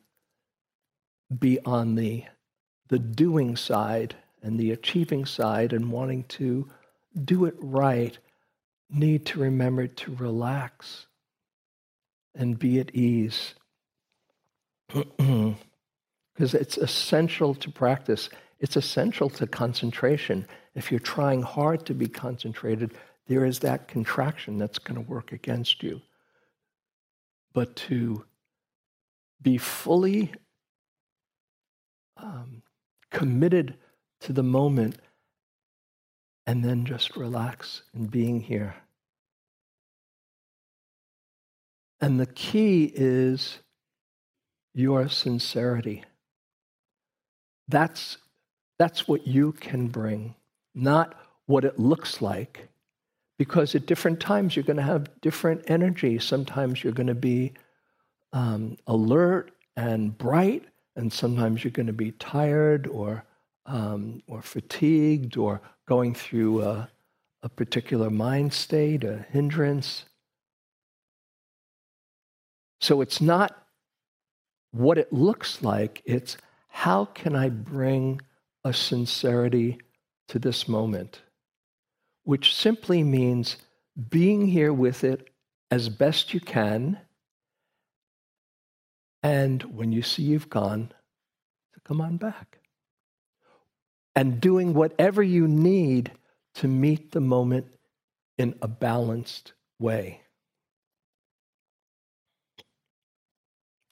be 1.38 1.58
on 1.64 1.94
the, 1.94 2.24
the 2.88 2.98
doing 2.98 3.56
side 3.56 4.14
and 4.42 4.58
the 4.58 4.72
achieving 4.72 5.24
side 5.24 5.72
and 5.72 5.90
wanting 5.90 6.24
to 6.24 6.68
do 7.24 7.44
it 7.46 7.54
right, 7.58 8.18
need 8.90 9.26
to 9.26 9.40
remember 9.40 9.86
to 9.86 10.14
relax 10.16 11.06
and 12.34 12.58
be 12.58 12.78
at 12.78 12.94
ease. 12.94 13.54
Because 16.36 16.52
it's 16.52 16.76
essential 16.76 17.54
to 17.54 17.70
practice, 17.70 18.28
it's 18.60 18.76
essential 18.76 19.30
to 19.30 19.46
concentration. 19.46 20.46
If 20.74 20.90
you're 20.90 21.00
trying 21.00 21.40
hard 21.40 21.86
to 21.86 21.94
be 21.94 22.08
concentrated, 22.08 22.92
there 23.26 23.46
is 23.46 23.60
that 23.60 23.88
contraction 23.88 24.58
that's 24.58 24.78
going 24.78 25.02
to 25.02 25.10
work 25.10 25.32
against 25.32 25.82
you. 25.82 26.02
But 27.54 27.74
to 27.76 28.26
be 29.40 29.56
fully 29.56 30.32
um, 32.18 32.62
committed 33.10 33.78
to 34.20 34.34
the 34.34 34.42
moment 34.42 34.98
and 36.46 36.62
then 36.62 36.84
just 36.84 37.16
relax 37.16 37.82
in 37.94 38.06
being 38.06 38.40
here. 38.40 38.76
And 41.98 42.20
the 42.20 42.26
key 42.26 42.92
is 42.94 43.60
your 44.74 45.08
sincerity. 45.08 46.04
That's, 47.68 48.18
that's 48.78 49.08
what 49.08 49.26
you 49.26 49.52
can 49.52 49.88
bring, 49.88 50.34
not 50.74 51.14
what 51.46 51.64
it 51.64 51.78
looks 51.78 52.20
like 52.20 52.68
because 53.38 53.74
at 53.74 53.86
different 53.86 54.20
times 54.20 54.56
you're 54.56 54.64
going 54.64 54.76
to 54.76 54.82
have 54.82 55.08
different 55.20 55.62
energy. 55.68 56.18
Sometimes 56.18 56.82
you're 56.82 56.92
going 56.92 57.06
to 57.06 57.14
be 57.14 57.52
um, 58.32 58.76
alert 58.86 59.52
and 59.76 60.16
bright, 60.16 60.64
and 60.96 61.12
sometimes 61.12 61.62
you're 61.62 61.70
going 61.70 61.86
to 61.86 61.92
be 61.92 62.12
tired 62.12 62.86
or 62.86 63.24
um, 63.66 64.22
or 64.28 64.42
fatigued 64.42 65.36
or 65.36 65.60
going 65.86 66.14
through 66.14 66.62
a, 66.62 66.88
a 67.42 67.48
particular 67.48 68.10
mind 68.10 68.52
state, 68.52 69.02
a 69.04 69.26
hindrance. 69.30 70.04
So 72.80 73.00
it's 73.00 73.20
not 73.20 73.66
what 74.70 74.98
it 74.98 75.12
looks 75.12 75.62
like, 75.62 76.02
it's 76.04 76.36
how 76.82 77.06
can 77.06 77.34
I 77.34 77.48
bring 77.48 78.20
a 78.64 78.72
sincerity 78.72 79.78
to 80.28 80.38
this 80.38 80.68
moment? 80.68 81.22
which 82.26 82.52
simply 82.52 83.04
means 83.04 83.56
being 84.10 84.48
here 84.48 84.72
with 84.72 85.04
it 85.04 85.30
as 85.70 85.88
best 85.88 86.34
you 86.34 86.40
can. 86.40 86.98
And 89.22 89.62
when 89.62 89.92
you 89.92 90.02
see 90.02 90.24
you've 90.24 90.50
gone, 90.50 90.92
to 91.74 91.80
come 91.84 92.00
on 92.00 92.16
back. 92.16 92.58
And 94.16 94.40
doing 94.40 94.74
whatever 94.74 95.22
you 95.22 95.46
need 95.46 96.10
to 96.56 96.66
meet 96.66 97.12
the 97.12 97.20
moment 97.20 97.66
in 98.38 98.56
a 98.60 98.66
balanced 98.66 99.52
way. 99.78 100.22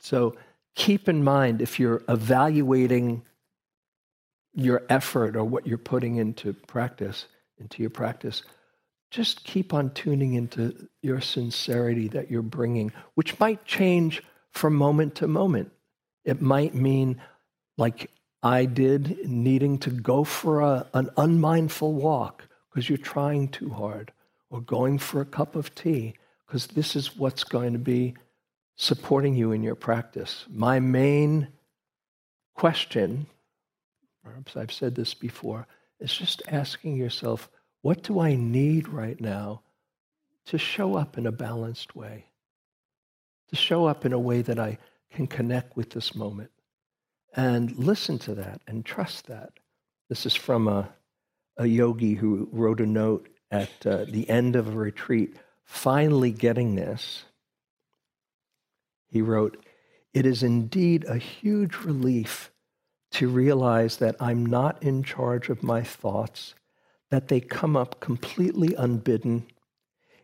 So 0.01 0.35
keep 0.75 1.09
in 1.09 1.23
mind 1.23 1.63
if 1.63 1.79
you're 1.79 2.03
evaluating 2.09 3.23
your 4.55 4.83
effort 4.89 5.37
or 5.37 5.45
what 5.45 5.67
you're 5.67 5.79
putting 5.79 6.17
into 6.17 6.53
practice, 6.53 7.27
into 7.59 7.83
your 7.83 7.91
practice, 7.91 8.43
just 9.11 9.45
keep 9.45 9.73
on 9.73 9.91
tuning 9.91 10.35
into 10.35 10.89
your 11.03 11.21
sincerity 11.21 12.09
that 12.09 12.31
you're 12.31 12.43
bringing, 12.43 12.93
which 13.15 13.39
might 13.39 13.65
change 13.65 14.23
from 14.51 14.75
moment 14.75 15.17
to 15.17 15.29
moment. 15.29 15.71
It 16.25 16.41
might 16.41 16.75
mean, 16.75 17.21
like 17.77 18.11
I 18.43 18.65
did, 18.65 19.29
needing 19.29 19.79
to 19.81 19.91
go 19.91 20.25
for 20.25 20.61
a, 20.61 20.87
an 20.95 21.11
unmindful 21.17 21.93
walk 21.93 22.49
because 22.71 22.89
you're 22.89 22.99
trying 22.99 23.49
too 23.49 23.71
hard, 23.71 24.13
or 24.51 24.61
going 24.61 24.99
for 24.99 25.21
a 25.21 25.27
cup 25.27 25.55
of 25.55 25.75
tea 25.75 26.15
because 26.47 26.67
this 26.69 26.97
is 26.97 27.17
what's 27.17 27.45
going 27.45 27.73
to 27.73 27.79
be 27.79 28.15
supporting 28.77 29.35
you 29.35 29.53
in 29.53 29.63
your 29.63 29.75
practice. 29.75 30.45
My 30.51 30.81
main 30.81 31.49
question, 32.55 33.27
perhaps 34.23 34.57
I've 34.57 34.73
said 34.73 34.95
this 34.95 35.15
before, 35.15 35.67
is 36.01 36.15
just 36.15 36.43
asking 36.49 36.97
yourself, 36.97 37.49
what 37.83 38.03
do 38.03 38.21
I 38.21 38.35
need 38.35 38.89
right 38.89 39.21
now 39.21 39.63
to 40.47 40.59
show 40.59 40.97
up 40.97 41.17
in 41.19 41.27
a 41.27 41.33
balanced 41.33 41.95
way? 41.95 42.27
To 43.51 43.57
show 43.57 43.87
up 43.87 44.05
in 44.05 44.13
a 44.13 44.19
way 44.19 44.43
that 44.43 44.59
I 44.59 44.79
can 45.13 45.27
connect 45.27 45.77
with 45.77 45.91
this 45.91 46.15
moment 46.15 46.51
and 47.37 47.77
listen 47.77 48.19
to 48.21 48.35
that 48.35 48.61
and 48.67 48.85
trust 48.85 49.27
that. 49.27 49.53
This 50.09 50.27
is 50.27 50.35
from 50.35 50.69
a, 50.69 50.89
a 51.57 51.67
yogi 51.67 52.15
who 52.15 52.49
wrote 52.53 52.81
a 52.81 52.87
note 52.87 53.29
at 53.51 53.87
uh, 53.87 54.05
the 54.09 54.29
end 54.29 54.57
of 54.57 54.69
a 54.69 54.73
retreat, 54.73 55.37
finally 55.65 56.31
getting 56.31 56.75
this. 56.75 57.25
He 59.15 59.23
wrote, 59.23 59.65
It 60.13 60.27
is 60.27 60.43
indeed 60.43 61.05
a 61.05 61.19
huge 61.19 61.77
relief 61.77 62.51
to 63.13 63.29
realize 63.29 63.99
that 63.99 64.17
I'm 64.19 64.45
not 64.45 64.83
in 64.83 65.05
charge 65.05 65.51
of 65.51 65.63
my 65.63 65.85
thoughts, 65.85 66.57
that 67.11 67.29
they 67.29 67.39
come 67.39 67.77
up 67.77 68.01
completely 68.01 68.75
unbidden. 68.75 69.47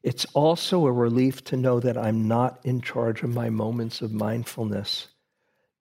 It's 0.02 0.24
also 0.34 0.86
a 0.86 0.92
relief 0.92 1.44
to 1.44 1.56
know 1.56 1.78
that 1.78 1.96
I'm 1.96 2.26
not 2.26 2.58
in 2.64 2.80
charge 2.80 3.22
of 3.22 3.32
my 3.32 3.48
moments 3.48 4.02
of 4.02 4.10
mindfulness. 4.10 5.06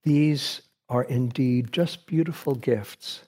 These 0.03 0.61
are 0.87 1.03
indeed 1.03 1.73
just 1.73 2.05
beautiful 2.05 2.53
gifts. 2.53 3.23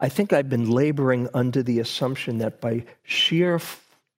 I 0.00 0.08
think 0.08 0.32
I've 0.32 0.48
been 0.48 0.70
laboring 0.70 1.28
under 1.34 1.62
the 1.62 1.80
assumption 1.80 2.38
that 2.38 2.62
by 2.62 2.86
sheer 3.02 3.60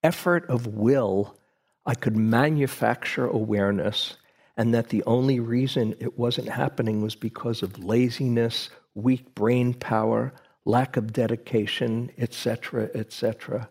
effort 0.05 0.49
of 0.49 0.69
will, 0.69 1.37
I 1.85 1.97
could 1.97 2.17
manufacture 2.17 3.27
awareness, 3.27 4.19
and 4.57 4.73
that 4.75 4.89
the 4.89 5.03
only 5.05 5.41
reason 5.41 5.95
it 5.99 6.19
wasn't 6.19 6.49
happening 6.49 7.03
was 7.03 7.15
because 7.15 7.63
of 7.63 7.85
laziness, 7.85 8.71
weak 8.95 9.35
brain 9.35 9.75
power, 9.75 10.33
lack 10.65 10.97
of 10.97 11.13
dedication, 11.13 12.11
etc., 12.19 12.89
etc. 12.95 13.69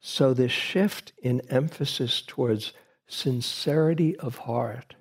So, 0.00 0.32
this 0.32 0.52
shift 0.52 1.12
in 1.22 1.42
emphasis 1.50 2.22
towards 2.22 2.72
sincerity 3.06 4.16
of 4.16 4.38
heart, 4.38 4.94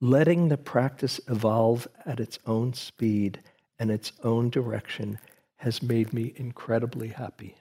letting 0.00 0.48
the 0.48 0.58
practice 0.58 1.20
evolve 1.28 1.88
at 2.04 2.20
its 2.20 2.38
own 2.46 2.74
speed 2.74 3.40
and 3.78 3.90
its 3.90 4.12
own 4.22 4.50
direction, 4.50 5.18
has 5.56 5.82
made 5.82 6.12
me 6.12 6.32
incredibly 6.36 7.08
happy. 7.08 7.56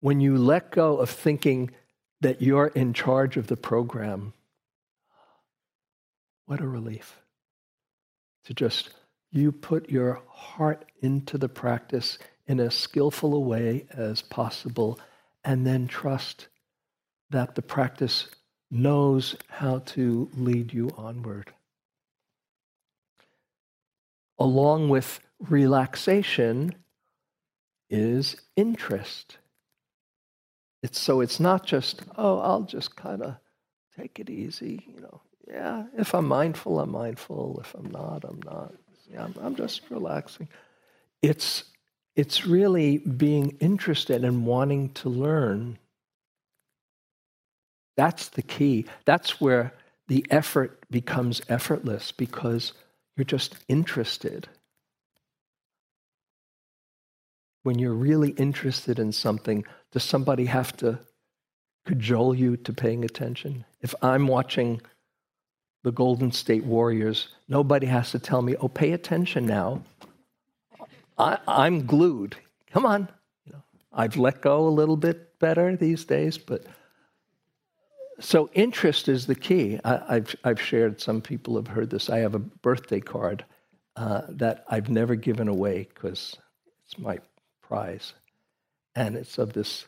When 0.00 0.20
you 0.20 0.36
let 0.36 0.70
go 0.70 0.96
of 0.96 1.10
thinking 1.10 1.70
that 2.20 2.42
you're 2.42 2.68
in 2.68 2.92
charge 2.92 3.36
of 3.36 3.46
the 3.46 3.56
program, 3.56 4.32
what 6.46 6.60
a 6.60 6.66
relief 6.66 7.20
to 8.44 8.54
just 8.54 8.90
you 9.30 9.52
put 9.52 9.90
your 9.90 10.22
heart 10.28 10.84
into 11.00 11.38
the 11.38 11.48
practice 11.48 12.18
in 12.46 12.58
as 12.58 12.74
skillful 12.74 13.34
a 13.34 13.38
way 13.38 13.86
as 13.92 14.22
possible, 14.22 14.98
and 15.44 15.64
then 15.66 15.86
trust 15.86 16.48
that 17.30 17.54
the 17.54 17.62
practice 17.62 18.26
knows 18.70 19.36
how 19.48 19.78
to 19.78 20.28
lead 20.34 20.72
you 20.72 20.90
onward. 20.96 21.52
Along 24.38 24.88
with 24.88 25.20
relaxation 25.38 26.74
is 27.88 28.36
interest. 28.56 29.38
It's 30.82 30.98
so 30.98 31.20
it's 31.20 31.40
not 31.40 31.66
just, 31.66 32.02
oh, 32.16 32.38
I'll 32.38 32.62
just 32.62 32.96
kind 32.96 33.22
of 33.22 33.36
take 33.96 34.18
it 34.18 34.30
easy, 34.30 34.84
you 34.94 35.00
know. 35.00 35.20
Yeah, 35.46 35.84
if 35.98 36.14
I'm 36.14 36.26
mindful, 36.28 36.78
I'm 36.80 36.92
mindful. 36.92 37.60
If 37.60 37.74
I'm 37.74 37.90
not, 37.90 38.24
I'm 38.24 38.40
not. 38.44 38.72
Yeah, 39.12 39.24
I'm, 39.24 39.34
I'm 39.40 39.56
just 39.56 39.82
relaxing. 39.90 40.48
It's 41.22 41.64
it's 42.16 42.46
really 42.46 42.98
being 42.98 43.56
interested 43.60 44.24
and 44.24 44.46
wanting 44.46 44.90
to 44.90 45.08
learn. 45.08 45.78
That's 47.96 48.28
the 48.28 48.42
key. 48.42 48.86
That's 49.04 49.40
where 49.40 49.74
the 50.08 50.24
effort 50.30 50.84
becomes 50.90 51.40
effortless 51.48 52.12
because 52.12 52.72
you're 53.16 53.24
just 53.24 53.56
interested. 53.68 54.48
When 57.62 57.78
you're 57.78 57.92
really 57.94 58.30
interested 58.30 58.98
in 58.98 59.12
something, 59.12 59.64
does 59.92 60.04
somebody 60.04 60.46
have 60.46 60.76
to 60.78 61.00
cajole 61.86 62.34
you 62.34 62.56
to 62.56 62.72
paying 62.72 63.04
attention? 63.04 63.64
If 63.80 63.94
I'm 64.02 64.26
watching 64.26 64.80
the 65.82 65.92
Golden 65.92 66.30
State 66.32 66.64
Warriors, 66.64 67.28
nobody 67.48 67.86
has 67.86 68.10
to 68.12 68.18
tell 68.18 68.42
me, 68.42 68.56
oh, 68.56 68.68
pay 68.68 68.92
attention 68.92 69.46
now. 69.46 69.82
I, 71.18 71.38
am 71.66 71.86
glued. 71.86 72.36
Come 72.70 72.86
on. 72.86 73.08
You 73.44 73.52
know, 73.52 73.62
I've 73.92 74.16
let 74.16 74.40
go 74.40 74.66
a 74.66 74.70
little 74.70 74.96
bit 74.96 75.38
better 75.38 75.76
these 75.76 76.04
days, 76.04 76.38
but 76.38 76.64
so 78.20 78.50
interest 78.52 79.08
is 79.08 79.26
the 79.26 79.34
key. 79.34 79.80
I, 79.84 80.14
have 80.14 80.34
I've 80.44 80.60
shared, 80.60 81.00
some 81.00 81.20
people 81.20 81.56
have 81.56 81.66
heard 81.66 81.90
this. 81.90 82.10
I 82.10 82.18
have 82.18 82.34
a 82.34 82.38
birthday 82.38 83.00
card 83.00 83.44
uh, 83.96 84.22
that 84.28 84.64
I've 84.68 84.88
never 84.88 85.14
given 85.14 85.48
away 85.48 85.88
because 85.92 86.36
it's 86.84 86.98
my 86.98 87.18
prize. 87.62 88.14
And 88.94 89.16
it's 89.16 89.38
of 89.38 89.52
this 89.52 89.86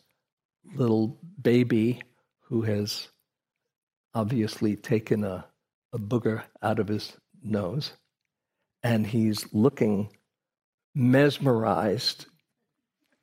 little 0.74 1.18
baby 1.40 2.02
who 2.42 2.62
has 2.62 3.08
obviously 4.14 4.76
taken 4.76 5.24
a, 5.24 5.46
a 5.92 5.98
booger 5.98 6.42
out 6.62 6.78
of 6.78 6.88
his 6.88 7.16
nose 7.42 7.92
and 8.82 9.06
he's 9.06 9.52
looking 9.52 10.10
mesmerized. 10.94 12.26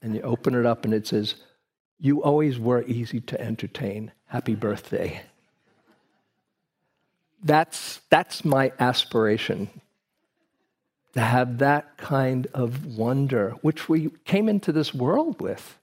And 0.01 0.15
you 0.15 0.21
open 0.21 0.55
it 0.55 0.65
up 0.65 0.85
and 0.85 0.93
it 0.93 1.07
says, 1.07 1.35
You 1.99 2.23
always 2.23 2.57
were 2.57 2.83
easy 2.83 3.19
to 3.21 3.39
entertain. 3.39 4.11
Happy 4.27 4.55
birthday. 4.55 5.21
That's, 7.43 8.01
that's 8.09 8.43
my 8.43 8.71
aspiration 8.79 9.69
to 11.19 11.25
have 11.25 11.57
that 11.57 11.97
kind 11.97 12.47
of 12.53 12.97
wonder, 12.97 13.49
which 13.61 13.89
we 13.89 14.09
came 14.23 14.47
into 14.47 14.71
this 14.71 14.93
world 14.93 15.41
with, 15.41 15.77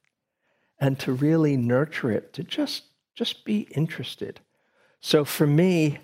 and 0.81 0.99
to 0.99 1.13
really 1.13 1.59
nurture 1.59 2.11
it, 2.11 2.33
to 2.33 2.43
just, 2.43 2.85
just 3.15 3.45
be 3.45 3.69
interested. 3.73 4.41
So 5.01 5.27
for 5.27 5.47
me, 5.47 5.99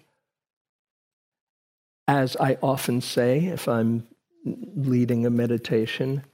as 2.07 2.37
I 2.37 2.59
often 2.63 3.01
say, 3.01 3.47
if 3.47 3.69
I'm 3.69 4.07
leading 4.45 5.25
a 5.25 5.31
meditation 5.31 6.25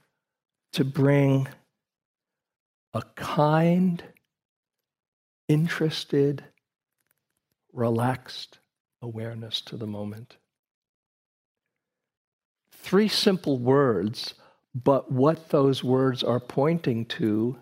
to 0.73 0.83
bring 0.83 1.47
a 2.93 3.01
kind, 3.15 4.03
interested, 5.47 6.43
relaxed 7.71 8.59
awareness 9.01 9.61
to 9.61 9.77
the 9.77 9.87
moment. 9.87 10.35
Three 12.81 13.07
simple 13.07 13.59
words, 13.59 14.33
but 14.73 15.11
what 15.11 15.49
those 15.49 15.83
words 15.83 16.23
are 16.23 16.39
pointing 16.39 17.05
to 17.05 17.57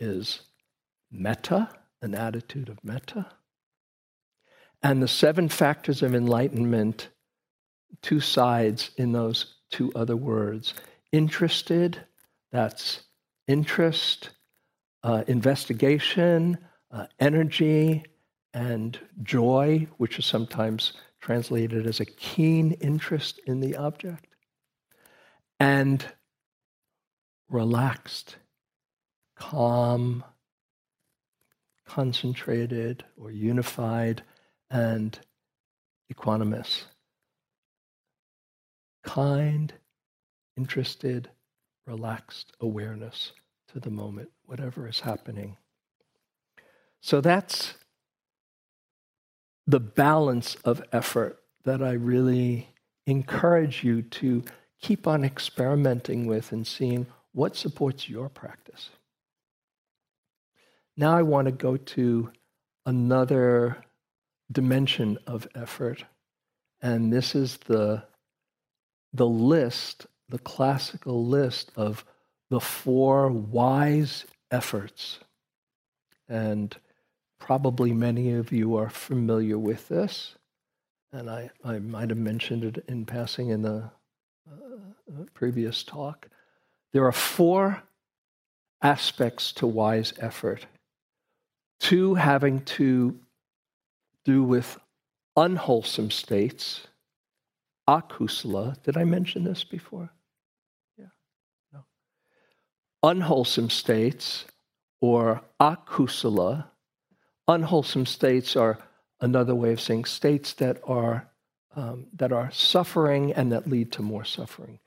is 0.00 0.40
metta, 1.10 1.68
an 2.00 2.14
attitude 2.14 2.68
of 2.68 2.82
metta, 2.82 3.26
and 4.82 5.02
the 5.02 5.08
seven 5.08 5.48
factors 5.48 6.02
of 6.02 6.14
enlightenment 6.14 7.08
two 8.00 8.20
sides 8.20 8.90
in 8.96 9.12
those 9.12 9.56
two 9.70 9.92
other 9.94 10.16
words. 10.16 10.74
Interested, 11.12 12.00
that's 12.50 13.00
interest, 13.46 14.30
uh, 15.02 15.24
investigation, 15.26 16.58
uh, 16.90 17.06
energy, 17.20 18.04
and 18.54 18.98
joy, 19.22 19.86
which 19.98 20.18
is 20.18 20.26
sometimes 20.26 20.92
translated 21.22 21.86
as 21.86 22.00
a 22.00 22.04
keen 22.04 22.72
interest 22.72 23.40
in 23.46 23.60
the 23.60 23.76
object, 23.76 24.26
and 25.58 26.04
relaxed, 27.48 28.36
calm, 29.36 30.22
concentrated, 31.86 33.04
or 33.16 33.30
unified, 33.30 34.22
and 34.70 35.18
equanimous 36.12 36.84
kind, 39.02 39.72
interested, 40.56 41.28
relaxed 41.86 42.52
awareness 42.60 43.32
to 43.72 43.80
the 43.80 43.90
moment, 43.90 44.30
whatever 44.44 44.88
is 44.88 45.00
happening. 45.00 45.56
So 47.00 47.20
that's 47.20 47.74
the 49.66 49.80
balance 49.80 50.56
of 50.64 50.82
effort 50.92 51.38
that 51.64 51.82
I 51.82 51.92
really 51.92 52.68
encourage 53.06 53.84
you 53.84 54.02
to 54.02 54.44
keep 54.80 55.06
on 55.06 55.24
experimenting 55.24 56.26
with 56.26 56.52
and 56.52 56.66
seeing 56.66 57.06
what 57.32 57.56
supports 57.56 58.08
your 58.08 58.28
practice. 58.28 58.90
Now 60.96 61.16
I 61.16 61.22
want 61.22 61.46
to 61.46 61.52
go 61.52 61.76
to 61.76 62.30
another 62.84 63.84
dimension 64.50 65.18
of 65.26 65.48
effort, 65.54 66.04
and 66.80 67.12
this 67.12 67.34
is 67.34 67.56
the 67.58 68.04
the 69.14 69.26
list, 69.26 70.06
the 70.28 70.38
classical 70.38 71.26
list 71.26 71.70
of 71.76 72.04
the 72.50 72.60
four 72.60 73.30
wise 73.30 74.24
efforts. 74.50 75.18
And 76.28 76.74
probably 77.46 77.92
many 77.92 78.32
of 78.32 78.52
you 78.52 78.76
are 78.76 78.88
familiar 78.88 79.58
with 79.58 79.88
this. 79.88 80.36
And 81.12 81.28
I, 81.28 81.50
I 81.64 81.80
might 81.80 82.10
have 82.10 82.18
mentioned 82.18 82.62
it 82.62 82.84
in 82.86 83.04
passing 83.04 83.48
in 83.48 83.62
the 83.62 83.90
uh, 84.48 85.24
previous 85.34 85.82
talk. 85.82 86.28
There 86.92 87.04
are 87.04 87.12
four 87.12 87.82
aspects 88.80 89.52
to 89.54 89.66
wise 89.66 90.14
effort 90.18 90.66
two 91.80 92.14
having 92.14 92.60
to 92.60 93.18
do 94.24 94.44
with 94.44 94.78
unwholesome 95.36 96.12
states, 96.12 96.86
akusala. 97.88 98.80
Did 98.84 98.96
I 98.96 99.02
mention 99.02 99.42
this 99.42 99.64
before? 99.64 100.08
Yeah. 100.96 101.06
No. 101.72 101.80
Unwholesome 103.02 103.68
states 103.68 104.44
or 105.00 105.42
akusala. 105.60 106.66
Unwholesome 107.52 108.06
states 108.06 108.56
are 108.56 108.78
another 109.20 109.54
way 109.54 109.72
of 109.72 109.80
saying 109.80 110.06
states 110.06 110.54
that 110.54 110.80
are 110.84 111.28
um, 111.76 112.06
that 112.14 112.32
are 112.32 112.50
suffering 112.50 113.32
and 113.32 113.52
that 113.52 113.68
lead 113.68 113.92
to 113.92 114.02
more 114.02 114.24
suffering. 114.24 114.78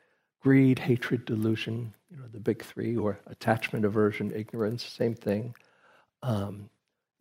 greed, 0.45 0.77
hatred, 0.77 1.25
delusion, 1.25 1.91
you 2.11 2.17
know, 2.17 2.27
the 2.31 2.39
big 2.39 2.63
three, 2.63 2.95
or 2.95 3.17
attachment, 3.25 3.83
aversion, 3.83 4.31
ignorance, 4.31 4.85
same 4.85 5.15
thing. 5.15 5.55
Um, 6.21 6.69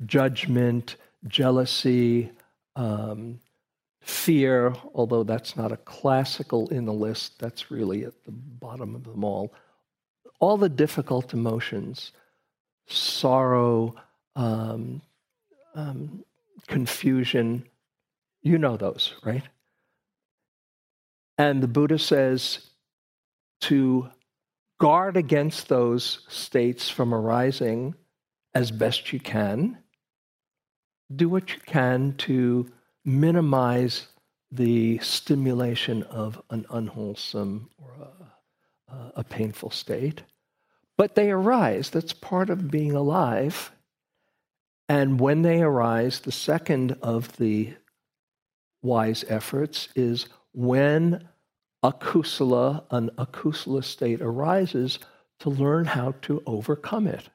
judgment, 0.05 0.97
jealousy, 1.27 2.31
um, 2.77 3.41
fear, 4.03 4.75
although 4.93 5.23
that's 5.23 5.57
not 5.57 5.73
a 5.73 5.79
classical 5.79 6.69
in 6.69 6.85
the 6.85 6.93
list, 6.93 7.39
that's 7.39 7.71
really 7.71 8.05
at 8.05 8.13
the 8.27 8.31
bottom 8.31 8.95
of 8.95 9.05
them 9.05 9.25
all. 9.25 9.55
All 10.39 10.59
the 10.59 10.69
difficult 10.69 11.33
emotions, 11.33 12.13
sorrow, 12.87 13.95
um, 14.37 15.01
um, 15.75 16.25
confusion, 16.67 17.69
you 18.43 18.59
know 18.59 18.77
those, 18.77 19.15
right? 19.25 19.45
And 21.39 21.63
the 21.63 21.69
Buddha 21.69 21.99
says 21.99 22.71
to 23.63 24.09
guard 24.79 25.17
against 25.17 25.69
those 25.69 26.21
states 26.29 26.89
from 26.89 27.15
arising 27.15 27.95
as 28.55 28.71
best 28.71 29.13
you 29.13 29.21
can. 29.21 29.79
Do 31.15 31.29
what 31.29 31.53
you 31.53 31.61
can 31.67 32.15
to 32.19 32.71
minimize 33.05 34.09
the 34.51 34.99
stimulation 34.99 36.03
of 36.05 36.41
an 36.51 36.65
unwholesome 36.71 37.71
or 37.77 38.09
a, 38.89 39.13
a, 39.17 39.25
painful 39.25 39.71
state. 39.71 40.23
But 40.97 41.17
they 41.17 41.31
arise. 41.31 41.91
That's 41.91 42.13
part 42.13 42.51
of 42.51 42.71
being 42.71 42.93
alive. 42.93 43.73
And 44.89 45.19
when 45.19 45.43
they 45.43 45.63
arise, 45.63 46.21
the 46.21 46.33
second 46.33 46.97
of 47.03 47.37
the 47.37 47.75
wise 48.83 49.25
efforts 49.29 49.89
is 49.97 50.27
when 50.53 51.27
akusala, 51.83 52.85
an 52.91 53.11
akusala 53.17 53.83
state 53.83 54.21
arises, 54.21 54.99
to 55.41 55.51
learn 55.51 55.87
how 55.87 56.15
to 56.23 56.43
overcome 56.47 57.07
it. 57.07 57.29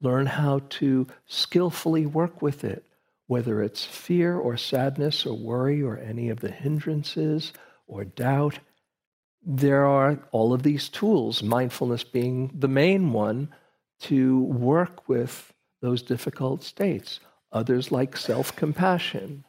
Learn 0.00 0.26
how 0.26 0.60
to 0.70 1.06
skillfully 1.26 2.06
work 2.06 2.40
with 2.40 2.64
it, 2.64 2.84
whether 3.26 3.62
it's 3.62 3.84
fear 3.84 4.36
or 4.36 4.56
sadness 4.56 5.26
or 5.26 5.36
worry 5.36 5.82
or 5.82 5.98
any 5.98 6.28
of 6.28 6.40
the 6.40 6.50
hindrances 6.50 7.52
or 7.86 8.04
doubt. 8.04 8.58
There 9.42 9.84
are 9.84 10.18
all 10.30 10.52
of 10.52 10.62
these 10.62 10.88
tools, 10.88 11.42
mindfulness 11.42 12.04
being 12.04 12.50
the 12.54 12.68
main 12.68 13.12
one, 13.12 13.54
to 14.00 14.40
work 14.42 15.08
with 15.08 15.52
those 15.80 16.02
difficult 16.02 16.62
states. 16.62 17.20
Others 17.52 17.90
like 17.90 18.16
self 18.16 18.54
compassion 18.56 19.44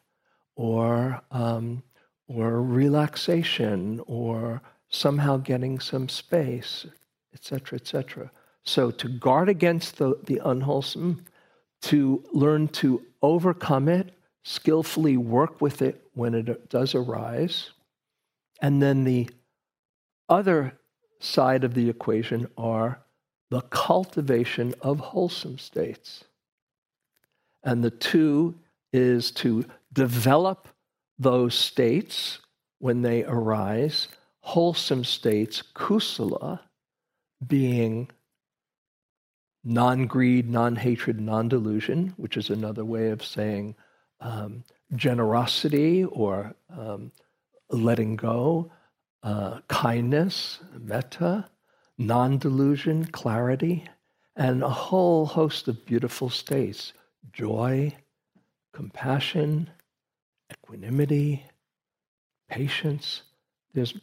or, 0.56 1.22
um, 1.32 1.84
or 2.28 2.62
relaxation 2.62 4.02
or 4.08 4.62
somehow 4.90 5.38
getting 5.38 5.80
some 5.80 6.10
space, 6.10 6.86
etc., 7.34 7.78
etc. 7.78 8.32
So 8.64 8.92
to 8.92 9.08
guard 9.08 9.50
against 9.50 9.98
the, 9.98 10.16
the 10.26 10.42
unwholesome, 10.44 11.26
to 11.84 12.24
learn 12.34 12.68
to 12.68 13.02
overcome 13.22 13.88
it, 13.88 14.14
skillfully 14.44 15.18
work 15.18 15.62
with 15.62 15.82
it 15.82 16.04
when 16.14 16.34
it 16.34 16.70
does 16.70 16.96
arise. 16.96 17.72
And 18.62 18.82
then 18.82 19.04
the 19.04 19.30
other 20.28 20.78
side 21.20 21.64
of 21.64 21.74
the 21.74 21.90
equation 21.90 22.50
are 22.58 23.02
the 23.50 23.62
cultivation 23.62 24.76
of 24.82 25.00
wholesome 25.00 25.58
states. 25.58 26.24
And 27.64 27.84
the 27.84 27.92
two 27.92 28.56
is 28.94 29.32
to 29.32 29.66
develop 29.92 30.68
those 31.18 31.56
states 31.56 32.40
when 32.80 33.02
they 33.02 33.24
arise, 33.24 34.08
wholesome 34.42 35.04
states, 35.04 35.64
kusala, 35.76 36.62
being 37.46 38.10
non 39.64 40.08
greed, 40.08 40.50
non 40.50 40.76
hatred, 40.76 41.20
non 41.20 41.50
delusion, 41.50 42.14
which 42.18 42.38
is 42.38 42.50
another 42.50 42.86
way 42.86 43.10
of 43.10 43.24
saying 43.24 43.76
um, 44.22 44.64
generosity 44.96 46.04
or 46.06 46.56
um, 46.76 47.12
letting 47.70 48.16
go, 48.16 48.72
uh, 49.24 49.60
kindness, 49.68 50.60
metta, 50.80 51.50
non 52.00 52.40
delusion, 52.40 53.06
clarity, 53.06 53.86
and 54.36 54.64
a 54.64 54.70
whole 54.70 55.28
host 55.28 55.68
of 55.68 55.86
beautiful 55.86 56.30
states 56.30 56.94
joy, 57.32 57.94
compassion, 58.74 59.70
equanimity, 60.52 61.46
patience. 62.50 63.22
There's 63.74 63.94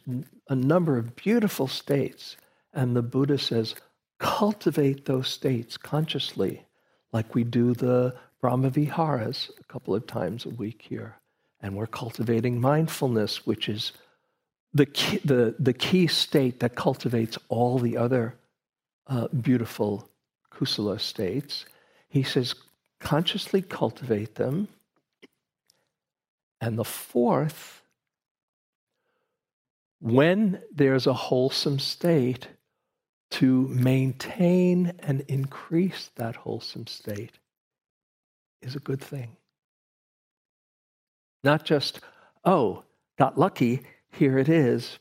a 0.47 0.55
number 0.55 0.97
of 0.97 1.15
beautiful 1.15 1.67
states. 1.67 2.37
And 2.73 2.95
the 2.95 3.01
Buddha 3.01 3.37
says, 3.37 3.75
cultivate 4.19 5.05
those 5.05 5.27
states 5.27 5.77
consciously, 5.77 6.65
like 7.11 7.35
we 7.35 7.43
do 7.43 7.73
the 7.73 8.15
Brahmaviharas 8.41 9.49
a 9.59 9.63
couple 9.63 9.95
of 9.95 10.07
times 10.07 10.45
a 10.45 10.49
week 10.49 10.85
here. 10.87 11.17
And 11.59 11.75
we're 11.75 11.87
cultivating 11.87 12.61
mindfulness, 12.61 13.45
which 13.45 13.67
is 13.67 13.93
the 14.77 14.85
key, 14.85 15.17
the, 15.25 15.55
the 15.57 15.73
key 15.73 16.07
state 16.07 16.59
that 16.59 16.75
cultivates 16.75 17.37
all 17.49 17.79
the 17.79 17.97
other 17.97 18.35
uh, 19.07 19.27
beautiful 19.29 20.09
kusala 20.51 20.99
states. 20.99 21.65
He 22.07 22.23
says, 22.23 22.55
consciously 22.99 23.61
cultivate 23.61 24.35
them. 24.35 24.67
And 26.61 26.77
the 26.77 26.85
fourth, 26.85 27.81
when 29.99 30.61
there's 30.73 31.07
a 31.07 31.13
wholesome 31.13 31.79
state, 31.79 32.47
to 33.29 33.67
maintain 33.67 34.93
and 34.99 35.21
increase 35.27 36.11
that 36.15 36.37
wholesome 36.37 36.87
state 36.87 37.39
is 38.61 38.75
a 38.75 38.79
good 38.79 39.01
thing. 39.01 39.35
Not 41.43 41.65
just, 41.65 41.99
oh, 42.45 42.83
got 43.19 43.37
lucky, 43.37 43.83
here 44.17 44.37
it 44.37 44.49
is, 44.49 44.99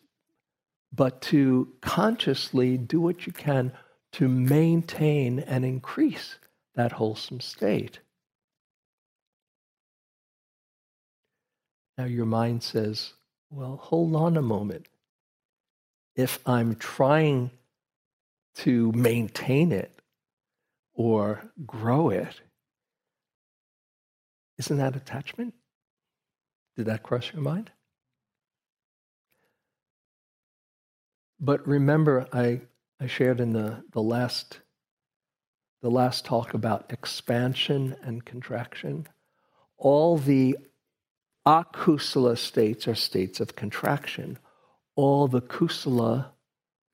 but 0.93 1.21
to 1.21 1.73
consciously 1.81 2.77
do 2.79 3.01
what 3.01 3.27
you 3.27 3.33
can 3.33 3.73
to 4.13 4.29
maintain 4.29 5.41
and 5.41 5.65
increase 5.65 6.37
that 6.75 6.93
wholesome 6.93 7.41
state. 7.41 8.01
Now, 11.99 12.05
your 12.05 12.27
mind 12.27 12.63
says, 12.63 13.15
well, 13.51 13.77
hold 13.77 14.15
on 14.15 14.37
a 14.37 14.43
moment. 14.43 14.87
If 16.15 16.39
I'm 16.47 16.77
trying 16.77 17.51
to 18.57 18.93
maintain 18.93 19.73
it 19.73 19.93
or 20.95 21.43
grow 21.67 22.11
it, 22.11 22.41
isn't 24.59 24.77
that 24.79 24.97
attachment? 24.97 25.55
Did 26.77 26.87
that 26.87 27.03
cross 27.03 27.33
your 27.33 27.43
mind? 27.43 27.71
But 31.39 31.67
remember, 31.67 32.27
I, 32.33 32.63
I 33.01 33.07
shared 33.07 33.41
in 33.41 33.53
the, 33.53 33.85
the 33.93 34.03
last 34.03 34.61
the 35.83 35.91
last 35.91 36.25
talk 36.25 36.55
about 36.55 36.93
expansion 36.93 37.95
and 38.03 38.25
contraction. 38.25 39.07
All 39.77 40.17
the 40.17 40.57
akusala 41.47 42.37
states 42.37 42.89
are 42.89 42.95
states 42.95 43.39
of 43.39 43.55
contraction. 43.55 44.39
All 44.97 45.29
the 45.29 45.43
kusala 45.43 46.31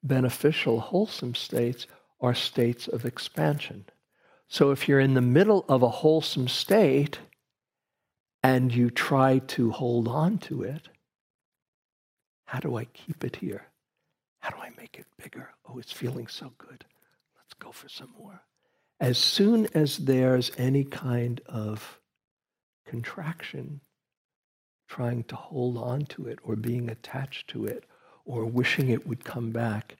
beneficial, 0.02 0.80
wholesome 0.80 1.34
states 1.34 1.86
are 2.20 2.34
states 2.34 2.86
of 2.88 3.06
expansion. 3.06 3.86
So 4.48 4.72
if 4.72 4.88
you're 4.88 5.00
in 5.00 5.14
the 5.14 5.22
middle 5.22 5.64
of 5.68 5.82
a 5.82 5.88
wholesome 5.88 6.48
state 6.48 7.20
and 8.42 8.74
you 8.74 8.90
try 8.90 9.38
to 9.38 9.70
hold 9.70 10.08
on 10.08 10.38
to 10.38 10.62
it, 10.62 10.88
how 12.44 12.60
do 12.60 12.76
I 12.76 12.84
keep 12.84 13.24
it 13.24 13.36
here? 13.36 13.71
How 14.42 14.50
do 14.50 14.56
I 14.60 14.70
make 14.76 14.98
it 14.98 15.06
bigger? 15.22 15.50
Oh, 15.68 15.78
it's 15.78 15.92
feeling 15.92 16.26
so 16.26 16.52
good. 16.58 16.84
Let's 17.36 17.54
go 17.60 17.70
for 17.70 17.88
some 17.88 18.12
more. 18.18 18.42
As 18.98 19.16
soon 19.16 19.68
as 19.72 19.98
there's 19.98 20.50
any 20.58 20.82
kind 20.82 21.40
of 21.46 22.00
contraction, 22.84 23.80
trying 24.88 25.22
to 25.24 25.36
hold 25.36 25.78
on 25.78 26.06
to 26.06 26.26
it 26.26 26.40
or 26.42 26.56
being 26.56 26.90
attached 26.90 27.48
to 27.50 27.64
it 27.66 27.84
or 28.24 28.44
wishing 28.44 28.88
it 28.88 29.06
would 29.06 29.24
come 29.24 29.52
back, 29.52 29.96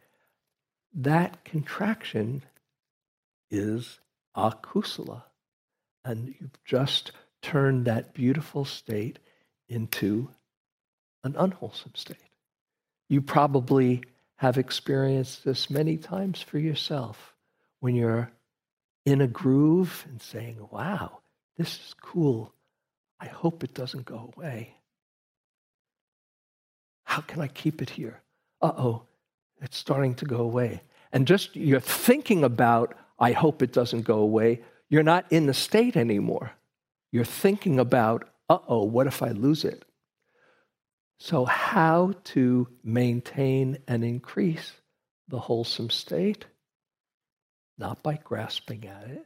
that 0.93 1.45
contraction 1.45 2.43
is 3.49 4.01
akusala. 4.37 5.23
And 6.05 6.35
you've 6.41 6.65
just 6.65 7.13
turned 7.43 7.85
that 7.85 8.13
beautiful 8.13 8.65
state 8.65 9.21
into 9.69 10.31
an 11.23 11.37
unwholesome 11.39 11.95
state. 11.95 12.17
You 13.09 13.21
probably 13.21 14.03
have 14.43 14.59
experienced 14.59 15.45
this 15.45 15.71
many 15.71 15.97
times 15.97 16.43
for 16.43 16.59
yourself 16.59 17.33
when 17.79 17.95
you're 17.95 18.29
in 19.07 19.21
a 19.21 19.27
groove 19.29 20.05
and 20.11 20.21
saying, 20.21 20.57
wow, 20.73 21.21
this 21.57 21.77
is 21.77 21.95
cool. 22.03 22.53
I 23.21 23.27
hope 23.27 23.63
it 23.63 23.73
doesn't 23.73 24.05
go 24.05 24.33
away. 24.37 24.75
How 27.05 27.21
can 27.21 27.41
I 27.41 27.47
keep 27.47 27.83
it 27.83 27.91
here? 27.91 28.21
Uh 28.61 28.73
oh, 28.77 29.03
It's 29.61 29.77
starting 29.77 30.17
to 30.17 30.25
go 30.25 30.39
away. 30.39 30.83
And 31.13 31.25
just 31.25 31.55
you're 31.55 31.79
thinking 31.79 32.43
about, 32.43 32.97
I 33.21 33.31
hope 33.31 33.63
it 33.63 33.73
doesn't 33.73 34.03
go 34.03 34.19
away. 34.19 34.63
You're 34.89 35.05
not 35.05 35.25
in 35.31 35.47
the 35.47 35.55
state 35.55 35.97
anymore. 35.97 36.51
You're 37.13 37.25
thinking 37.25 37.79
about, 37.79 38.29
uh 38.49 38.59
oh, 38.67 38.83
what 38.83 39.07
if 39.07 39.23
I 39.23 39.29
lose 39.29 39.65
it? 39.65 39.85
So, 41.25 41.45
how 41.45 42.15
to 42.25 42.67
maintain 42.83 43.79
and 43.87 44.03
increase 44.03 44.73
the 45.29 45.39
wholesome 45.39 45.89
state? 45.89 46.47
Not 47.79 48.03
by 48.03 48.19
grasping 48.25 48.89
at 48.89 49.09
it, 49.09 49.25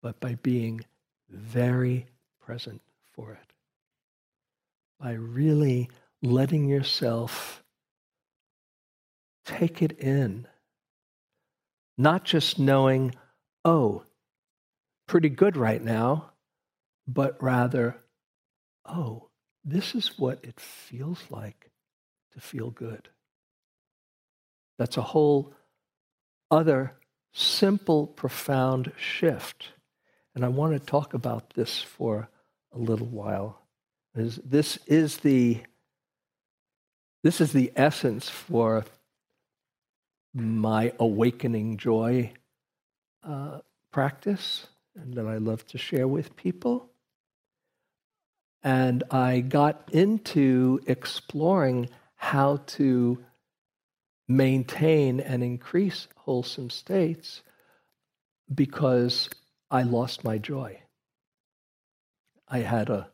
but 0.00 0.20
by 0.20 0.36
being 0.36 0.80
very 1.28 2.06
present 2.40 2.80
for 3.12 3.34
it. 3.34 3.52
By 4.98 5.12
really 5.12 5.90
letting 6.22 6.66
yourself 6.66 7.62
take 9.44 9.82
it 9.82 9.92
in. 9.98 10.46
Not 11.98 12.24
just 12.24 12.58
knowing, 12.58 13.14
oh, 13.66 14.04
pretty 15.06 15.28
good 15.28 15.58
right 15.58 15.82
now, 15.82 16.30
but 17.06 17.42
rather, 17.42 18.02
oh, 18.86 19.28
this 19.64 19.94
is 19.94 20.18
what 20.18 20.38
it 20.42 20.60
feels 20.60 21.22
like 21.30 21.70
to 22.32 22.40
feel 22.40 22.70
good. 22.70 23.08
That's 24.78 24.96
a 24.96 25.02
whole 25.02 25.54
other 26.50 26.94
simple, 27.32 28.06
profound 28.06 28.92
shift. 28.96 29.70
And 30.34 30.44
I 30.44 30.48
want 30.48 30.72
to 30.72 30.80
talk 30.80 31.14
about 31.14 31.50
this 31.50 31.80
for 31.80 32.28
a 32.72 32.78
little 32.78 33.06
while. 33.06 33.60
This 34.14 34.78
is 34.86 35.18
the, 35.18 35.60
this 37.22 37.40
is 37.40 37.52
the 37.52 37.72
essence 37.74 38.28
for 38.28 38.84
my 40.32 40.92
awakening 40.98 41.76
joy 41.76 42.32
uh, 43.22 43.60
practice 43.90 44.66
and 44.96 45.14
that 45.14 45.26
I 45.26 45.38
love 45.38 45.66
to 45.68 45.78
share 45.78 46.06
with 46.06 46.36
people. 46.36 46.90
And 48.64 49.04
I 49.10 49.40
got 49.40 49.90
into 49.92 50.80
exploring 50.86 51.90
how 52.16 52.62
to 52.66 53.22
maintain 54.26 55.20
and 55.20 55.44
increase 55.44 56.08
wholesome 56.16 56.70
states 56.70 57.42
because 58.52 59.28
I 59.70 59.82
lost 59.82 60.24
my 60.24 60.38
joy. 60.38 60.80
I 62.48 62.60
had 62.60 62.88
a, 62.88 63.08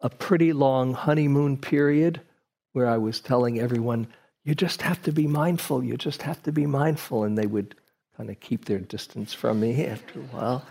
a 0.00 0.10
pretty 0.10 0.52
long 0.52 0.92
honeymoon 0.92 1.58
period 1.58 2.20
where 2.72 2.88
I 2.88 2.96
was 2.96 3.20
telling 3.20 3.60
everyone, 3.60 4.08
you 4.42 4.56
just 4.56 4.82
have 4.82 5.00
to 5.04 5.12
be 5.12 5.28
mindful, 5.28 5.84
you 5.84 5.96
just 5.96 6.22
have 6.22 6.42
to 6.42 6.52
be 6.52 6.66
mindful. 6.66 7.22
And 7.22 7.38
they 7.38 7.46
would 7.46 7.76
kind 8.16 8.28
of 8.28 8.40
keep 8.40 8.64
their 8.64 8.80
distance 8.80 9.32
from 9.32 9.60
me 9.60 9.86
after 9.86 10.18
a 10.18 10.24
while 10.24 10.66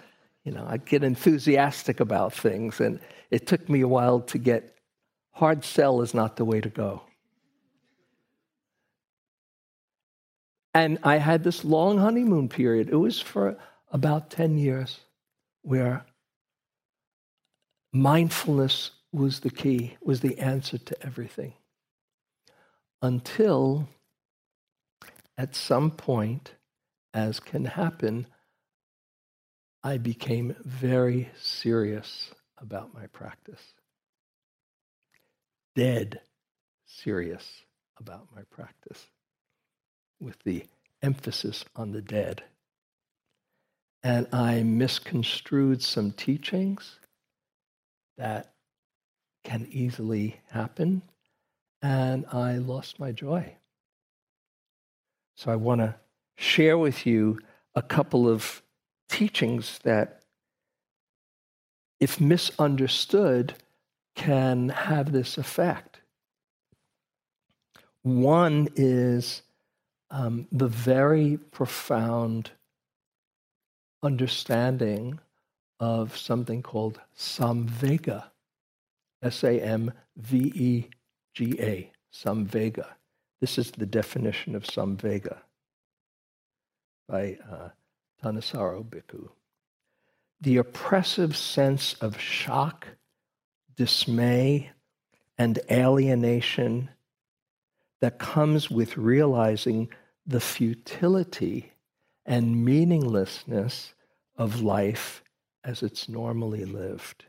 you 0.47 0.53
know, 0.53 0.65
I'd 0.65 0.86
get 0.86 1.03
enthusiastic 1.03 1.99
about 1.99 2.31
things, 2.31 2.79
and 2.79 3.01
it 3.31 3.47
took 3.47 3.67
me 3.67 3.81
a 3.81 3.88
while 3.88 4.21
to 4.21 4.38
get 4.38 4.77
hard 5.33 5.65
sell 5.65 6.01
is 6.01 6.13
not 6.13 6.38
the 6.38 6.45
way 6.45 6.62
to 6.62 6.69
go. 6.69 7.01
And 10.73 10.99
I 11.03 11.17
had 11.17 11.43
this 11.43 11.65
long 11.65 11.97
honeymoon 11.97 12.47
period. 12.47 12.88
It 12.88 12.95
was 12.95 13.19
for 13.19 13.57
about 13.91 14.29
10 14.29 14.57
years 14.57 15.01
where 15.63 16.05
mindfulness 17.91 18.91
was 19.12 19.41
the 19.41 19.49
key, 19.49 19.97
was 20.01 20.21
the 20.21 20.39
answer 20.39 20.77
to 20.77 21.05
everything. 21.05 21.55
Until 23.01 23.89
at 25.38 25.57
some 25.57 25.91
point, 25.91 26.53
as 27.13 27.41
can 27.41 27.65
happen, 27.65 28.27
I 29.88 30.00
became 30.00 30.54
very 30.65 31.30
serious 31.41 32.32
about 32.58 32.93
my 32.93 33.08
practice. 33.08 33.62
Dead 35.78 36.19
serious 36.86 37.63
about 37.97 38.28
my 38.36 38.41
practice, 38.50 39.06
with 40.19 40.43
the 40.43 40.65
emphasis 41.02 41.63
on 41.73 41.93
the 41.93 42.02
dead. 42.02 42.43
And 44.04 44.28
I 44.34 44.62
misconstrued 44.63 45.82
some 45.82 46.12
teachings 46.12 47.00
that 48.17 48.56
can 49.45 49.69
easily 49.71 50.41
happen, 50.50 51.02
and 51.82 52.26
I 52.34 52.58
lost 52.58 53.00
my 53.00 53.13
joy. 53.13 53.56
So 55.38 55.50
I 55.50 55.56
want 55.56 55.80
to 55.80 55.95
share 56.36 56.78
with 56.78 57.06
you 57.06 57.39
a 57.73 57.82
couple 57.82 58.28
of 58.28 58.62
teachings 59.10 59.80
that, 59.84 60.22
if 62.00 62.20
misunderstood, 62.20 63.56
can 64.15 64.70
have 64.70 65.12
this 65.12 65.38
effect. 65.38 66.02
One 68.04 68.67
is 68.76 69.41
um, 70.10 70.48
the 70.52 70.67
very 70.67 71.38
profound 71.38 72.52
understanding 74.02 75.20
of 75.80 76.17
something 76.17 76.63
called 76.63 77.00
samvega, 77.17 78.26
S 79.22 79.43
A 79.43 79.60
M 79.60 79.91
V 80.15 80.52
E 80.56 80.88
G 81.34 81.56
A, 81.60 81.91
samvega. 82.13 82.88
This 83.41 83.58
is 83.58 83.72
the 83.72 83.86
definition 83.86 84.56
of 84.56 84.63
samvega 84.63 85.38
by 87.08 87.38
uh, 87.50 87.70
Thanissaro 88.23 88.84
Bhikkhu. 88.84 89.30
The 90.41 90.58
oppressive 90.58 91.36
sense 91.36 91.95
of 91.95 92.19
shock, 92.19 92.88
dismay, 93.75 94.71
and 95.38 95.60
alienation 95.69 96.89
that 98.01 98.19
comes 98.19 98.69
with 98.69 98.97
realizing 98.97 99.89
the 100.25 100.39
futility 100.39 101.73
and 102.25 102.63
meaninglessness 102.63 103.93
of 104.36 104.62
life 104.62 105.23
as 105.63 105.82
it's 105.82 106.08
normally 106.08 106.65
lived. 106.65 107.25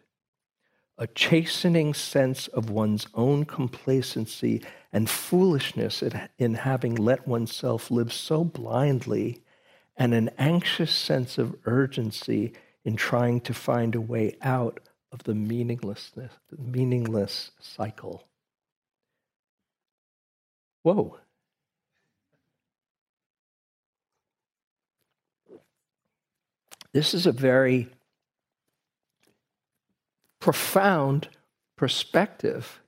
A 0.98 1.06
chastening 1.06 1.94
sense 1.94 2.48
of 2.48 2.70
one's 2.70 3.06
own 3.14 3.44
complacency 3.44 4.62
and 4.92 5.08
foolishness 5.08 6.02
in 6.38 6.54
having 6.54 6.96
let 6.96 7.26
oneself 7.26 7.90
live 7.90 8.12
so 8.12 8.42
blindly 8.42 9.42
and 9.98 10.14
an 10.14 10.30
anxious 10.38 10.92
sense 10.92 11.36
of 11.38 11.56
urgency 11.66 12.52
in 12.84 12.94
trying 12.94 13.40
to 13.40 13.52
find 13.52 13.96
a 13.96 14.00
way 14.00 14.36
out 14.40 14.78
of 15.10 15.24
the 15.24 15.34
meaninglessness, 15.34 16.32
the 16.50 16.62
meaningless 16.62 17.50
cycle. 17.60 18.24
Whoa. 20.84 21.18
This 26.92 27.12
is 27.12 27.26
a 27.26 27.32
very 27.32 27.88
profound 30.40 31.28
perspective, 31.76 32.80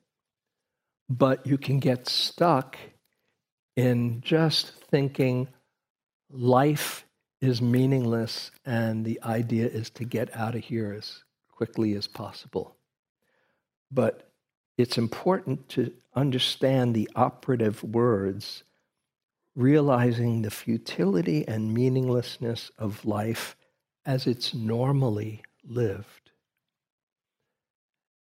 but 1.09 1.46
you 1.46 1.59
can 1.59 1.81
get 1.81 2.09
stuck 2.09 2.79
in 3.77 4.20
just 4.20 4.73
thinking 4.90 5.49
life 6.30 7.06
is 7.40 7.62
meaningless 7.62 8.50
and 8.64 9.04
the 9.04 9.20
idea 9.22 9.66
is 9.66 9.90
to 9.90 10.04
get 10.04 10.34
out 10.36 10.54
of 10.54 10.64
here 10.64 10.92
as 10.92 11.24
quickly 11.48 11.94
as 11.94 12.06
possible. 12.06 12.76
But 13.90 14.30
it's 14.76 14.98
important 14.98 15.68
to 15.70 15.92
understand 16.14 16.94
the 16.94 17.08
operative 17.14 17.82
words, 17.82 18.62
realizing 19.54 20.42
the 20.42 20.50
futility 20.50 21.46
and 21.46 21.74
meaninglessness 21.74 22.70
of 22.78 23.04
life 23.04 23.56
as 24.06 24.26
it's 24.26 24.54
normally 24.54 25.42
lived. 25.64 26.31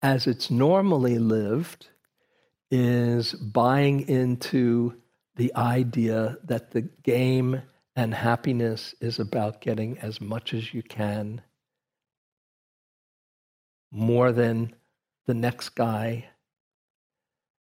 As 0.01 0.27
it's 0.27 0.49
normally 0.49 1.19
lived 1.19 1.87
is 2.69 3.33
buying 3.33 4.07
into 4.07 4.95
the 5.35 5.53
idea 5.55 6.37
that 6.43 6.71
the 6.71 6.81
game 6.81 7.61
and 7.97 8.13
happiness 8.13 8.93
is 9.01 9.17
about 9.17 9.59
getting 9.59 9.97
as 9.97 10.21
much 10.21 10.53
as 10.53 10.71
you 10.71 10.83
can, 10.83 11.41
more 13.91 14.31
than 14.31 14.75
the 15.25 15.33
next 15.33 15.69
guy. 15.69 16.27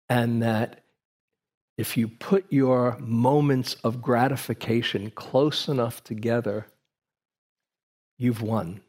And 0.08 0.40
that 0.40 0.84
if 1.76 1.96
you 1.96 2.06
put 2.06 2.44
your 2.48 2.96
moments 3.00 3.74
of 3.82 4.00
gratification 4.00 5.10
close 5.10 5.66
enough 5.66 6.04
together, 6.04 6.66
you've 8.16 8.40
won. 8.40 8.82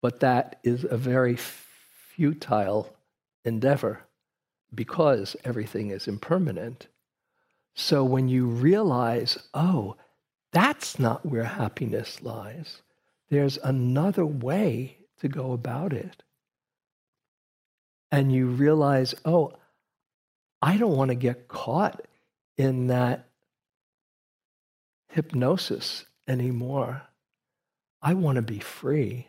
But 0.00 0.18
that 0.20 0.58
is 0.64 0.84
a 0.84 0.96
very 0.96 1.36
futile 1.36 2.96
endeavor 3.44 4.00
because 4.74 5.36
everything 5.44 5.92
is 5.92 6.08
impermanent. 6.08 6.88
So 7.74 8.04
when 8.04 8.28
you 8.28 8.46
realize, 8.46 9.38
oh, 9.54 9.96
that's 10.52 10.98
not 10.98 11.24
where 11.24 11.44
happiness 11.44 12.22
lies, 12.22 12.82
there's 13.30 13.58
another 13.58 14.26
way 14.26 14.98
to 15.20 15.28
go 15.28 15.52
about 15.52 15.92
it. 15.92 16.22
And 18.10 18.30
you 18.30 18.46
realize, 18.46 19.14
oh, 19.24 19.54
I 20.60 20.76
don't 20.76 20.96
want 20.96 21.08
to 21.08 21.14
get 21.14 21.48
caught 21.48 22.06
in 22.58 22.88
that 22.88 23.26
hypnosis 25.08 26.04
anymore. 26.28 27.02
I 28.02 28.14
want 28.14 28.36
to 28.36 28.42
be 28.42 28.58
free. 28.58 29.28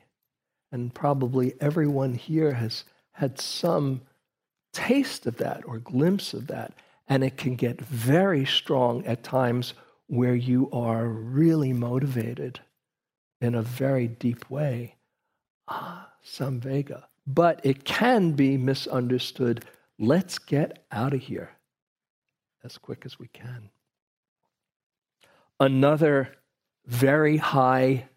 And 0.71 0.93
probably 0.93 1.53
everyone 1.61 2.13
here 2.15 2.53
has 2.53 2.83
had 3.11 3.39
some 3.39 4.01
taste 4.73 5.27
of 5.27 5.37
that 5.37 5.63
or 5.65 5.77
glimpse 5.77 6.33
of 6.33 6.47
that. 6.47 6.73
And 7.13 7.23
it 7.23 7.37
can 7.37 7.55
get 7.55 7.79
very 7.79 8.43
strong 8.43 9.05
at 9.05 9.23
times 9.23 9.75
where 10.07 10.33
you 10.33 10.67
are 10.71 11.05
really 11.05 11.71
motivated 11.71 12.59
in 13.39 13.53
a 13.53 13.61
very 13.61 14.07
deep 14.07 14.49
way. 14.49 14.95
Ah, 15.67 16.09
Samvega. 16.25 17.03
But 17.27 17.61
it 17.63 17.83
can 17.85 18.31
be 18.31 18.57
misunderstood. 18.57 19.63
Let's 19.99 20.39
get 20.39 20.87
out 20.91 21.13
of 21.13 21.21
here 21.21 21.51
as 22.63 22.79
quick 22.79 23.03
as 23.05 23.19
we 23.19 23.27
can. 23.27 23.69
Another 25.59 26.33
very 26.87 27.37
high 27.37 28.09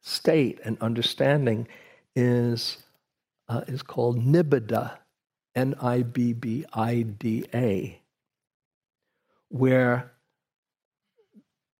state 0.00 0.58
and 0.64 0.78
understanding 0.80 1.68
is, 2.16 2.82
uh, 3.50 3.60
is 3.68 3.82
called 3.82 4.24
nibbida, 4.24 4.96
N 5.54 5.74
I 5.82 6.00
B 6.00 6.32
B 6.32 6.64
I 6.72 7.02
D 7.02 7.44
A, 7.52 8.01
where 9.52 10.10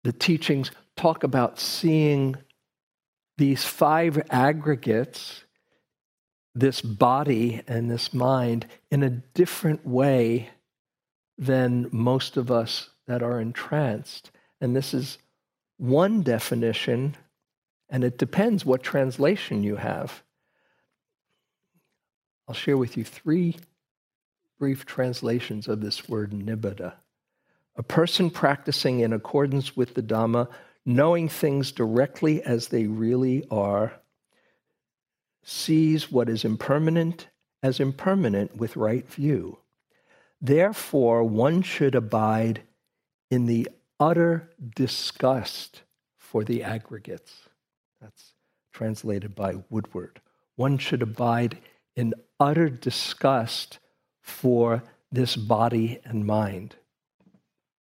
the 0.04 0.12
teachings 0.12 0.70
talk 0.94 1.24
about 1.24 1.58
seeing 1.58 2.36
these 3.38 3.64
five 3.64 4.22
aggregates, 4.30 5.44
this 6.54 6.82
body 6.82 7.62
and 7.66 7.90
this 7.90 8.12
mind, 8.12 8.66
in 8.90 9.02
a 9.02 9.08
different 9.08 9.86
way 9.86 10.50
than 11.38 11.88
most 11.90 12.36
of 12.36 12.50
us 12.50 12.90
that 13.06 13.22
are 13.22 13.40
entranced. 13.40 14.30
And 14.60 14.76
this 14.76 14.92
is 14.92 15.16
one 15.78 16.22
definition, 16.22 17.16
and 17.88 18.04
it 18.04 18.18
depends 18.18 18.66
what 18.66 18.82
translation 18.82 19.62
you 19.62 19.76
have. 19.76 20.22
I'll 22.46 22.54
share 22.54 22.76
with 22.76 22.98
you 22.98 23.04
three 23.04 23.56
brief 24.58 24.84
translations 24.84 25.68
of 25.68 25.80
this 25.80 26.06
word 26.06 26.32
nibbida. 26.32 26.96
A 27.76 27.82
person 27.82 28.30
practicing 28.30 29.00
in 29.00 29.12
accordance 29.12 29.76
with 29.76 29.94
the 29.94 30.02
Dhamma, 30.02 30.48
knowing 30.84 31.28
things 31.28 31.72
directly 31.72 32.42
as 32.42 32.68
they 32.68 32.86
really 32.86 33.46
are, 33.50 33.94
sees 35.42 36.10
what 36.10 36.28
is 36.28 36.44
impermanent 36.44 37.28
as 37.62 37.80
impermanent 37.80 38.56
with 38.56 38.76
right 38.76 39.08
view. 39.08 39.58
Therefore, 40.40 41.22
one 41.22 41.62
should 41.62 41.94
abide 41.94 42.62
in 43.30 43.46
the 43.46 43.68
utter 44.00 44.50
disgust 44.74 45.82
for 46.18 46.42
the 46.42 46.64
aggregates. 46.64 47.48
That's 48.00 48.32
translated 48.72 49.34
by 49.34 49.62
Woodward. 49.70 50.20
One 50.56 50.78
should 50.78 51.02
abide 51.02 51.58
in 51.94 52.14
utter 52.40 52.68
disgust 52.68 53.78
for 54.20 54.82
this 55.10 55.36
body 55.36 56.00
and 56.04 56.26
mind. 56.26 56.76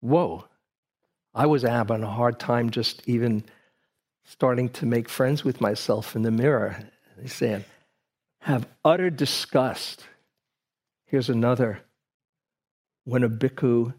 Whoa, 0.02 0.44
I 1.32 1.46
was 1.46 1.62
having 1.62 2.02
a 2.02 2.10
hard 2.10 2.40
time 2.40 2.70
just 2.70 3.08
even 3.08 3.44
starting 4.24 4.68
to 4.70 4.84
make 4.84 5.08
friends 5.08 5.44
with 5.44 5.60
myself 5.60 6.16
in 6.16 6.22
the 6.22 6.30
mirror. 6.30 6.76
He's 7.20 7.32
saying, 7.32 7.64
have 8.40 8.66
utter 8.84 9.10
disgust. 9.10 10.04
Here's 11.06 11.30
another. 11.30 11.82
When 13.04 13.22
a 13.22 13.28
bhikkhu 13.28 13.94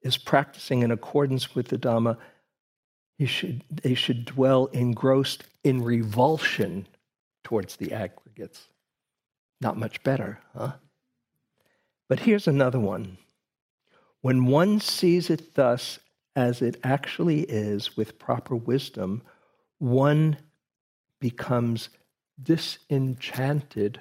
is 0.00 0.16
practicing 0.16 0.82
in 0.82 0.92
accordance 0.92 1.56
with 1.56 1.68
the 1.68 1.78
Dhamma, 1.78 2.16
he 3.16 3.26
should, 3.26 3.64
they 3.68 3.94
should 3.94 4.24
dwell 4.26 4.66
engrossed 4.66 5.42
in 5.64 5.82
revulsion 5.82 6.86
towards 7.42 7.74
the 7.76 7.92
aggregates. 7.92 8.68
Not 9.60 9.76
much 9.76 10.04
better, 10.04 10.38
huh? 10.56 10.74
But 12.08 12.20
here's 12.20 12.46
another 12.46 12.78
one. 12.78 13.18
When 14.20 14.46
one 14.46 14.80
sees 14.80 15.30
it 15.30 15.54
thus 15.54 15.98
as 16.34 16.62
it 16.62 16.78
actually 16.82 17.40
is 17.42 17.96
with 17.96 18.18
proper 18.18 18.56
wisdom, 18.56 19.22
one 19.78 20.38
becomes 21.20 21.88
disenchanted 22.40 24.00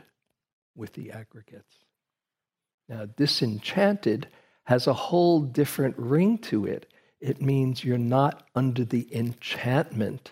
with 0.75 0.93
the 0.93 1.11
aggregates. 1.11 1.77
Now, 2.87 3.05
disenchanted 3.05 4.27
has 4.65 4.87
a 4.87 4.93
whole 4.93 5.41
different 5.41 5.97
ring 5.97 6.37
to 6.39 6.65
it. 6.65 6.91
It 7.19 7.41
means 7.41 7.83
you're 7.83 7.97
not 7.97 8.47
under 8.53 8.85
the 8.85 9.07
enchantment 9.15 10.31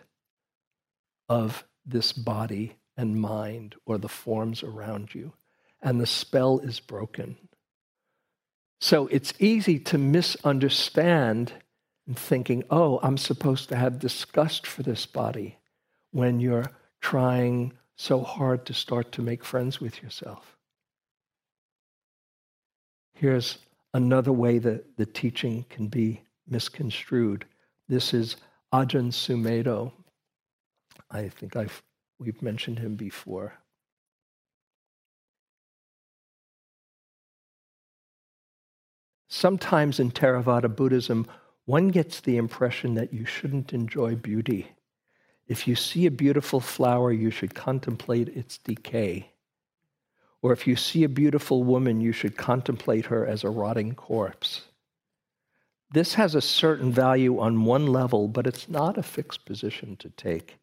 of 1.27 1.63
this 1.85 2.13
body 2.13 2.77
and 2.97 3.19
mind 3.19 3.75
or 3.85 3.97
the 3.97 4.09
forms 4.09 4.63
around 4.63 5.13
you, 5.13 5.33
and 5.81 5.99
the 5.99 6.05
spell 6.05 6.59
is 6.59 6.79
broken. 6.79 7.37
So 8.79 9.07
it's 9.07 9.33
easy 9.39 9.79
to 9.79 9.97
misunderstand 9.97 11.53
and 12.07 12.17
thinking, 12.17 12.63
oh, 12.69 12.99
I'm 13.01 13.17
supposed 13.17 13.69
to 13.69 13.75
have 13.75 13.99
disgust 13.99 14.67
for 14.67 14.83
this 14.83 15.05
body 15.05 15.57
when 16.11 16.39
you're 16.39 16.71
trying 17.01 17.73
so 17.95 18.21
hard 18.21 18.65
to 18.65 18.73
start 18.73 19.11
to 19.13 19.21
make 19.21 19.43
friends 19.43 19.79
with 19.79 20.03
yourself. 20.03 20.57
Here's 23.13 23.57
another 23.93 24.33
way 24.33 24.59
that 24.59 24.97
the 24.97 25.05
teaching 25.05 25.65
can 25.69 25.87
be 25.87 26.21
misconstrued. 26.47 27.45
This 27.87 28.13
is 28.13 28.35
Ajahn 28.73 29.11
Sumedho. 29.11 29.91
I 31.09 31.29
think 31.29 31.55
I've, 31.55 31.81
we've 32.19 32.41
mentioned 32.41 32.79
him 32.79 32.95
before. 32.95 33.53
Sometimes 39.37 39.99
in 39.99 40.11
Theravada 40.11 40.73
Buddhism, 40.73 41.27
one 41.65 41.89
gets 41.89 42.21
the 42.21 42.37
impression 42.37 42.93
that 42.93 43.11
you 43.11 43.25
shouldn't 43.25 43.73
enjoy 43.73 44.15
beauty. 44.15 44.71
If 45.45 45.67
you 45.67 45.75
see 45.75 46.05
a 46.05 46.11
beautiful 46.11 46.61
flower, 46.61 47.11
you 47.11 47.31
should 47.31 47.53
contemplate 47.53 48.29
its 48.29 48.57
decay. 48.57 49.33
Or 50.41 50.53
if 50.53 50.65
you 50.65 50.77
see 50.77 51.03
a 51.03 51.09
beautiful 51.09 51.65
woman, 51.65 51.99
you 51.99 52.13
should 52.13 52.37
contemplate 52.37 53.07
her 53.07 53.27
as 53.27 53.43
a 53.43 53.49
rotting 53.49 53.93
corpse. 53.93 54.61
This 55.91 56.13
has 56.13 56.33
a 56.33 56.39
certain 56.39 56.93
value 56.93 57.37
on 57.37 57.65
one 57.65 57.87
level, 57.87 58.29
but 58.29 58.47
it's 58.47 58.69
not 58.69 58.97
a 58.97 59.03
fixed 59.03 59.43
position 59.43 59.97
to 59.97 60.09
take. 60.11 60.59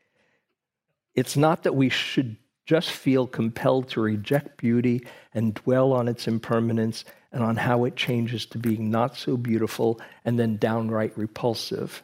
It's 1.14 1.36
not 1.36 1.62
that 1.64 1.74
we 1.74 1.90
should 1.90 2.38
just 2.64 2.90
feel 2.90 3.26
compelled 3.26 3.88
to 3.88 4.00
reject 4.00 4.56
beauty 4.56 5.06
and 5.34 5.54
dwell 5.54 5.92
on 5.92 6.08
its 6.08 6.28
impermanence 6.28 7.04
and 7.32 7.42
on 7.42 7.56
how 7.56 7.84
it 7.84 7.96
changes 7.96 8.46
to 8.46 8.58
being 8.58 8.90
not 8.90 9.16
so 9.16 9.36
beautiful 9.36 10.00
and 10.24 10.38
then 10.38 10.56
downright 10.56 11.16
repulsive. 11.16 12.02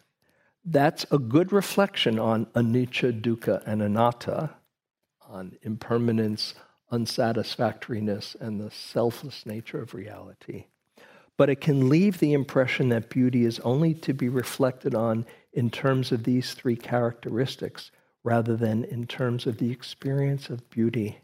That's 0.65 1.07
a 1.11 1.19
good 1.19 1.53
reflection 1.53 2.19
on 2.19 2.47
anicca, 2.47 3.21
dukkha, 3.21 3.63
and 3.67 3.83
anatta, 3.83 4.51
on 5.29 5.57
impermanence, 5.63 6.55
unsatisfactoriness 6.91 8.35
and 8.41 8.61
the 8.61 8.71
selfless 8.71 9.45
nature 9.47 9.81
of 9.81 9.95
reality. 9.95 10.67
But 11.37 11.51
it 11.51 11.61
can 11.61 11.89
leave 11.89 12.19
the 12.19 12.33
impression 12.33 12.89
that 12.89 13.11
beauty 13.11 13.45
is 13.45 13.61
only 13.61 13.95
to 13.95 14.13
be 14.13 14.29
reflected 14.29 14.95
on 14.95 15.25
in 15.53 15.71
terms 15.71 16.11
of 16.11 16.25
these 16.25 16.55
three 16.55 16.77
characteristics 16.77 17.91
rather 18.29 18.57
than 18.57 18.85
in 18.85 19.07
terms 19.07 19.47
of 19.47 19.57
the 19.57 19.71
experience 19.71 20.51
of 20.51 20.69
beauty. 20.69 21.17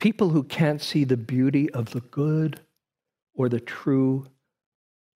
People 0.00 0.30
who 0.30 0.42
can't 0.42 0.80
see 0.80 1.04
the 1.04 1.18
beauty 1.18 1.68
of 1.72 1.90
the 1.90 2.00
good 2.00 2.60
or 3.34 3.50
the 3.50 3.60
true 3.60 4.28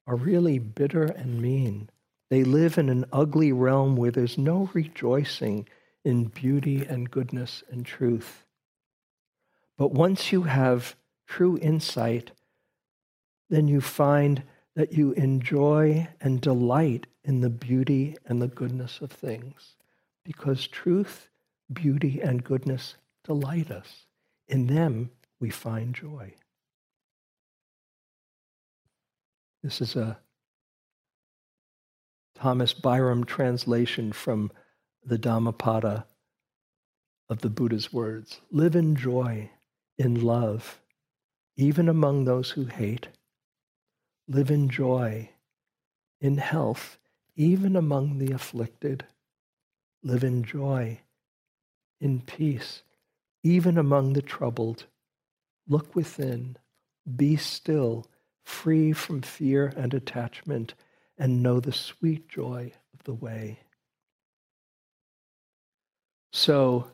are 0.07 0.15
really 0.15 0.59
bitter 0.59 1.05
and 1.05 1.41
mean. 1.41 1.89
They 2.29 2.45
live 2.45 2.77
in 2.77 2.91
an 2.91 3.07
ugly 3.15 3.51
realm 3.51 3.97
where 3.97 4.11
there's 4.11 4.37
no 4.37 4.69
rejoicing 4.75 5.67
in 6.05 6.25
beauty 6.25 6.85
and 6.85 7.11
goodness 7.11 7.65
and 7.71 7.87
truth. 7.87 8.45
But 9.79 9.93
once 9.93 10.33
you 10.33 10.43
have 10.43 10.97
true 11.27 11.59
insight, 11.63 12.33
then 13.49 13.69
you 13.69 13.81
find 13.81 14.43
that 14.79 14.93
you 14.93 15.11
enjoy 15.15 16.07
and 16.21 16.41
delight 16.41 17.09
in 17.25 17.41
the 17.41 17.51
beauty 17.51 18.17
and 18.27 18.41
the 18.41 18.47
goodness 18.47 19.01
of 19.01 19.11
things. 19.11 19.75
Because 20.25 20.69
truth, 20.69 21.29
beauty, 21.73 22.21
and 22.21 22.45
goodness 22.45 22.95
delight 23.25 23.73
us. 23.73 24.07
In 24.47 24.69
them, 24.69 25.11
we 25.41 25.51
find 25.51 25.97
joy. 25.97 26.33
This 29.65 29.81
is 29.81 29.97
a 29.97 30.21
Thomas 32.37 32.73
Byrom 32.73 33.27
translation 33.27 34.13
from 34.13 34.53
the 35.05 35.19
Dhammapada 35.19 36.07
of 37.29 37.41
the 37.41 37.51
Buddha's 37.51 37.93
words. 37.93 38.41
Live 38.53 38.77
in 38.77 38.95
joy, 38.95 39.51
in 39.99 40.21
love, 40.21 40.81
even 41.57 41.89
among 41.89 42.27
those 42.27 42.51
who 42.51 42.67
hate. 42.67 43.09
Live 44.31 44.51
in 44.51 44.69
joy, 44.69 45.31
in 46.21 46.37
health, 46.37 46.99
even 47.35 47.75
among 47.75 48.19
the 48.19 48.31
afflicted. 48.31 49.07
Live 50.03 50.23
in 50.23 50.45
joy, 50.45 51.01
in 51.99 52.21
peace, 52.21 52.83
even 53.43 53.79
among 53.79 54.13
the 54.13 54.21
troubled. 54.21 54.85
Look 55.67 55.97
within, 55.97 56.57
be 57.17 57.37
still, 57.37 58.07
free 58.45 58.93
from 58.93 59.23
fear 59.23 59.73
and 59.77 59.95
attachment, 59.95 60.75
and 61.17 61.43
know 61.43 61.59
the 61.59 61.73
sweet 61.73 62.29
joy 62.29 62.73
of 62.93 63.05
the 63.05 63.15
way. 63.15 63.61
So 66.33 66.91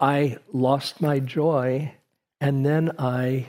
I 0.00 0.38
lost 0.50 1.02
my 1.02 1.20
joy, 1.20 1.94
and 2.40 2.64
then 2.64 2.92
I 2.98 3.48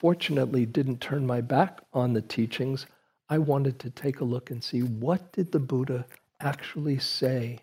fortunately 0.00 0.64
didn't 0.64 1.00
turn 1.00 1.26
my 1.26 1.42
back 1.42 1.80
on 1.92 2.14
the 2.14 2.22
teachings. 2.22 2.86
I 3.28 3.38
wanted 3.38 3.78
to 3.80 3.90
take 3.90 4.20
a 4.20 4.24
look 4.24 4.50
and 4.50 4.64
see 4.64 4.80
what 4.80 5.32
did 5.32 5.52
the 5.52 5.60
Buddha 5.60 6.06
actually 6.40 6.98
say 6.98 7.60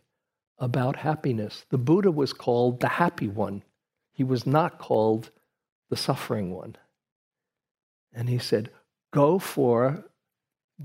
about 0.59 0.95
happiness. 0.95 1.65
The 1.69 1.79
Buddha 1.79 2.11
was 2.11 2.33
called 2.33 2.79
the 2.79 2.87
happy 2.87 3.27
one. 3.27 3.63
He 4.13 4.23
was 4.23 4.45
not 4.45 4.77
called 4.77 5.31
the 5.89 5.97
suffering 5.97 6.53
one. 6.53 6.75
And 8.13 8.29
he 8.29 8.37
said, 8.37 8.69
Go 9.11 9.39
for 9.39 10.05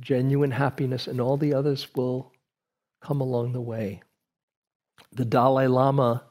genuine 0.01 0.53
happiness, 0.53 1.07
and 1.07 1.21
all 1.21 1.37
the 1.37 1.55
others 1.55 1.95
will 1.95 2.33
come 3.03 3.21
along 3.21 3.53
the 3.53 3.61
way. 3.61 4.03
The 5.13 5.25
Dalai 5.25 5.67
Lama, 5.67 6.25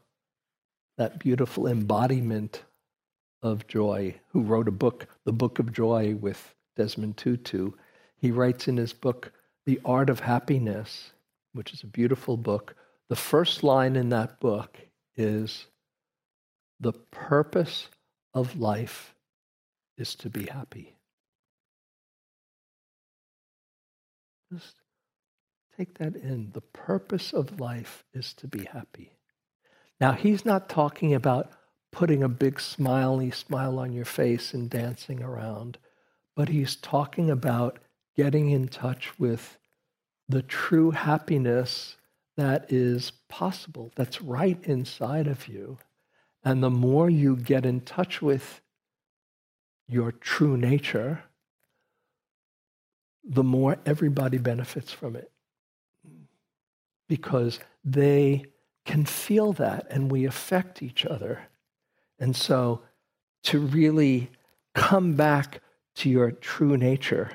that 0.98 1.20
beautiful 1.20 1.68
embodiment 1.68 2.64
of 3.44 3.68
joy, 3.68 4.16
who 4.30 4.42
wrote 4.42 4.68
a 4.68 4.72
book, 4.72 5.08
The 5.26 5.34
Book 5.34 5.60
of 5.60 5.74
Joy, 5.74 6.16
with 6.16 6.54
Desmond 6.76 7.18
Tutu, 7.18 7.72
he 8.16 8.32
writes 8.32 8.68
in 8.68 8.78
his 8.78 8.94
book, 8.94 9.32
The 9.66 9.80
Art 9.84 10.10
of 10.10 10.20
Happiness, 10.20 11.12
which 11.54 11.74
is 11.74 11.84
a 11.84 11.88
beautiful 11.88 12.38
book. 12.38 12.76
The 13.10 13.16
first 13.16 13.64
line 13.64 13.96
in 13.96 14.10
that 14.10 14.40
book 14.40 14.78
is 15.16 15.66
The 16.80 16.94
purpose 16.94 17.88
of 18.34 18.60
life 18.60 19.14
is 19.98 20.16
to 20.16 20.30
be 20.30 20.46
happy. 20.46 20.96
Just 24.54 24.76
take 25.78 25.98
that 25.98 26.16
in. 26.16 26.52
The 26.54 26.62
purpose 26.62 27.34
of 27.34 27.60
life 27.60 28.04
is 28.14 28.34
to 28.36 28.48
be 28.48 28.66
happy. 28.66 29.14
Now, 30.00 30.14
he's 30.14 30.46
not 30.46 30.70
talking 30.70 31.14
about 31.14 31.52
putting 31.92 32.24
a 32.24 32.30
big 32.30 32.60
smiley 32.60 33.32
smile 33.32 33.80
on 33.80 33.92
your 33.92 34.06
face 34.06 34.54
and 34.54 34.70
dancing 34.70 35.22
around, 35.22 35.78
but 36.36 36.50
he's 36.50 36.76
talking 36.76 37.30
about 37.30 37.80
getting 38.16 38.50
in 38.50 38.68
touch 38.68 39.20
with 39.20 39.58
the 40.28 40.42
true 40.42 40.92
happiness 40.92 41.98
that 42.38 42.72
is 42.72 43.12
possible, 43.28 43.92
that's 43.96 44.22
right 44.22 44.60
inside 44.64 45.28
of 45.28 45.48
you. 45.48 45.78
And 46.44 46.64
the 46.64 46.70
more 46.70 47.10
you 47.10 47.36
get 47.36 47.66
in 47.66 47.82
touch 47.82 48.22
with 48.22 48.62
your 49.88 50.12
true 50.12 50.58
nature, 50.58 51.24
the 53.24 53.44
more 53.44 53.78
everybody 53.86 54.38
benefits 54.38 54.92
from 54.92 55.16
it. 55.16 55.32
Because 57.08 57.60
they 57.84 58.46
can 58.86 59.06
feel 59.06 59.54
that 59.54 59.86
and 59.90 60.10
we 60.10 60.26
affect 60.26 60.82
each 60.82 61.06
other. 61.06 61.48
And 62.22 62.36
so 62.36 62.82
to 63.46 63.60
really 63.60 64.30
come 64.76 65.16
back 65.16 65.60
to 65.96 66.10
your 66.10 66.32
true 66.32 66.78
nature, 66.78 67.32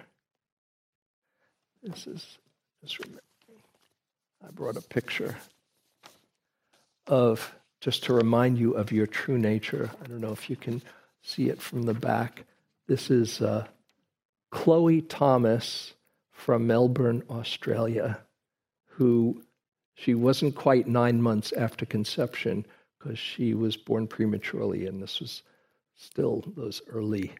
this 1.83 2.07
is, 2.07 2.39
just 2.85 3.01
I 4.47 4.51
brought 4.53 4.77
a 4.77 4.83
picture 4.83 5.37
of, 7.09 7.53
just 7.81 8.05
to 8.05 8.15
remind 8.15 8.59
you 8.59 8.75
of 8.75 8.93
your 8.93 9.09
true 9.09 9.39
nature. 9.39 9.91
I 10.03 10.07
don't 10.07 10.21
know 10.21 10.33
if 10.33 10.49
you 10.49 10.55
can 10.55 10.81
see 11.21 11.49
it 11.49 11.61
from 11.61 11.83
the 11.83 11.95
back. 11.95 12.45
This 12.87 13.11
is 13.11 13.43
uh, 13.43 13.67
Chloe 14.53 15.03
Thomas 15.03 15.95
from 16.31 16.69
Melbourne, 16.69 17.25
Australia, 17.29 18.21
who 18.91 19.43
she 19.95 20.15
wasn't 20.15 20.55
quite 20.55 20.87
nine 20.87 21.21
months 21.21 21.53
after 21.53 21.85
conception 21.85 22.65
because 23.07 23.21
she 23.21 23.55
was 23.55 23.77
born 23.77 24.09
prematurely, 24.09 24.87
and 24.87 25.01
this 25.01 25.21
was 25.21 25.43
still 25.97 26.43
those 26.57 26.83
early 26.89 27.33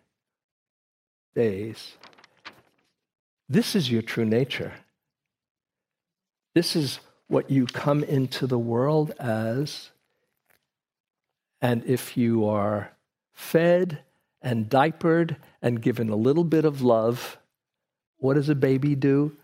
days. 1.35 1.95
This 3.49 3.75
is 3.75 3.91
your 3.91 4.03
true 4.03 4.25
nature. 4.25 4.73
This 6.55 6.77
is 6.77 7.01
what 7.27 7.51
you 7.51 7.67
come 7.67 8.05
into 8.05 8.47
the 8.47 8.59
world 8.59 9.11
as. 9.19 9.91
And 11.61 11.85
if 11.85 12.17
you 12.17 12.47
are 12.47 12.93
fed 13.33 13.99
and 14.41 14.69
diapered 14.69 15.37
and 15.61 15.83
given 15.83 16.11
a 16.11 16.17
little 16.17 16.45
bit 16.45 16.65
of 16.65 16.81
love, 16.81 17.39
what 18.19 18.35
does 18.35 18.49
a 18.49 18.55
baby 18.55 18.95
do? 18.95 19.37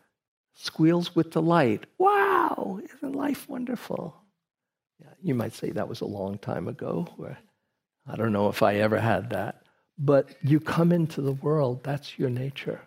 Squeals 0.55 1.17
with 1.17 1.31
delight. 1.31 1.87
Wow, 1.99 2.81
isn't 2.95 3.13
life 3.13 3.49
wonderful? 3.49 4.22
You 5.23 5.35
might 5.35 5.55
say 5.55 5.71
that 5.71 5.89
was 5.89 6.01
a 6.01 6.07
long 6.07 6.39
time 6.39 6.69
ago. 6.69 7.07
I 8.07 8.17
don't 8.17 8.33
know 8.33 8.49
if 8.49 8.63
I 8.63 8.77
ever 8.77 8.99
had 8.99 9.31
that. 9.31 9.63
But 9.99 10.31
you 10.43 10.59
come 10.59 10.91
into 10.91 11.21
the 11.21 11.33
world, 11.33 11.85
that's 11.85 12.19
your 12.19 12.31
nature. 12.31 12.81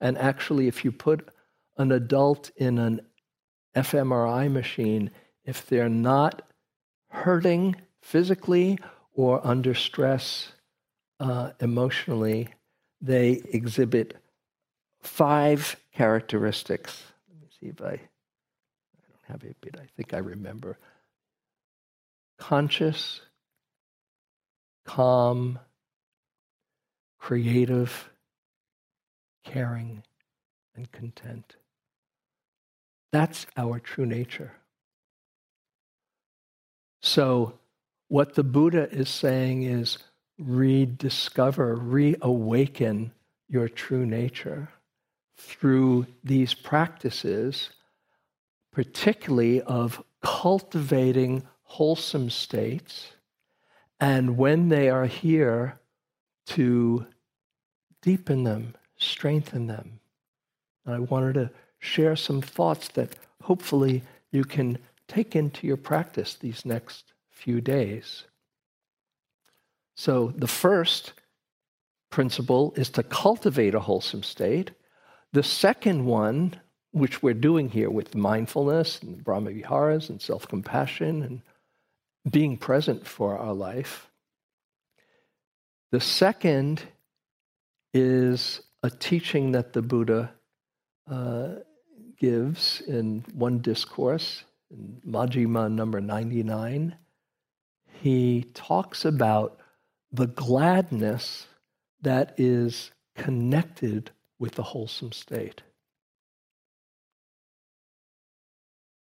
And 0.00 0.18
actually, 0.18 0.66
if 0.66 0.84
you 0.84 0.90
put 0.90 1.28
an 1.76 1.92
adult 1.92 2.50
in 2.56 2.78
an 2.78 3.00
fMRI 3.76 4.50
machine, 4.50 5.10
if 5.44 5.66
they're 5.66 5.88
not 5.88 6.42
hurting 7.08 7.76
physically 8.00 8.78
or 9.14 9.46
under 9.46 9.74
stress 9.74 10.52
uh, 11.20 11.52
emotionally, 11.60 12.48
they 13.00 13.42
exhibit 13.52 14.16
five 15.00 15.76
characteristics. 15.92 17.02
Let 17.28 17.40
me 17.40 17.48
see 17.60 17.66
if 17.66 17.80
I, 17.80 17.92
I 17.92 17.98
don't 19.06 19.24
have 19.28 19.44
it, 19.44 19.56
but 19.60 19.78
I 19.78 19.86
think 19.96 20.14
I 20.14 20.18
remember. 20.18 20.78
Conscious, 22.42 23.20
calm, 24.84 25.60
creative, 27.16 28.10
caring, 29.44 30.02
and 30.74 30.90
content. 30.90 31.54
That's 33.12 33.46
our 33.56 33.78
true 33.78 34.06
nature. 34.06 34.54
So, 37.00 37.60
what 38.08 38.34
the 38.34 38.42
Buddha 38.42 38.90
is 38.90 39.08
saying 39.08 39.62
is 39.62 39.98
rediscover, 40.36 41.76
reawaken 41.76 43.12
your 43.48 43.68
true 43.68 44.04
nature 44.04 44.68
through 45.36 46.06
these 46.24 46.54
practices, 46.54 47.70
particularly 48.72 49.62
of 49.62 50.02
cultivating 50.22 51.46
wholesome 51.72 52.28
states, 52.28 53.12
and 53.98 54.36
when 54.36 54.68
they 54.68 54.90
are 54.90 55.06
here, 55.06 55.80
to 56.44 57.06
deepen 58.02 58.44
them, 58.44 58.74
strengthen 58.98 59.68
them. 59.68 59.98
I 60.84 60.98
wanted 60.98 61.34
to 61.34 61.50
share 61.78 62.14
some 62.14 62.42
thoughts 62.42 62.88
that 62.88 63.16
hopefully 63.40 64.02
you 64.30 64.44
can 64.44 64.76
take 65.08 65.34
into 65.34 65.66
your 65.66 65.78
practice 65.78 66.34
these 66.34 66.66
next 66.66 67.14
few 67.30 67.62
days. 67.62 68.24
So, 69.94 70.34
the 70.36 70.48
first 70.48 71.14
principle 72.10 72.74
is 72.76 72.90
to 72.90 73.02
cultivate 73.02 73.74
a 73.74 73.80
wholesome 73.80 74.24
state. 74.24 74.72
The 75.32 75.42
second 75.42 76.04
one, 76.04 76.60
which 76.90 77.22
we're 77.22 77.32
doing 77.32 77.70
here 77.70 77.88
with 77.88 78.14
mindfulness 78.14 79.00
and 79.00 79.24
Brahma 79.24 79.52
Viharas 79.52 80.10
and 80.10 80.20
self 80.20 80.46
compassion 80.46 81.22
and 81.22 81.40
being 82.28 82.56
present 82.56 83.06
for 83.06 83.38
our 83.38 83.52
life. 83.52 84.08
The 85.90 86.00
second 86.00 86.82
is 87.92 88.62
a 88.82 88.90
teaching 88.90 89.52
that 89.52 89.72
the 89.72 89.82
Buddha 89.82 90.32
uh, 91.10 91.48
gives 92.18 92.80
in 92.80 93.24
one 93.34 93.58
discourse, 93.58 94.44
in 94.70 95.00
number 95.76 96.00
99. 96.00 96.96
He 98.00 98.46
talks 98.54 99.04
about 99.04 99.60
the 100.12 100.26
gladness 100.26 101.46
that 102.00 102.34
is 102.38 102.90
connected 103.16 104.10
with 104.38 104.54
the 104.54 104.62
wholesome 104.62 105.12
state. 105.12 105.62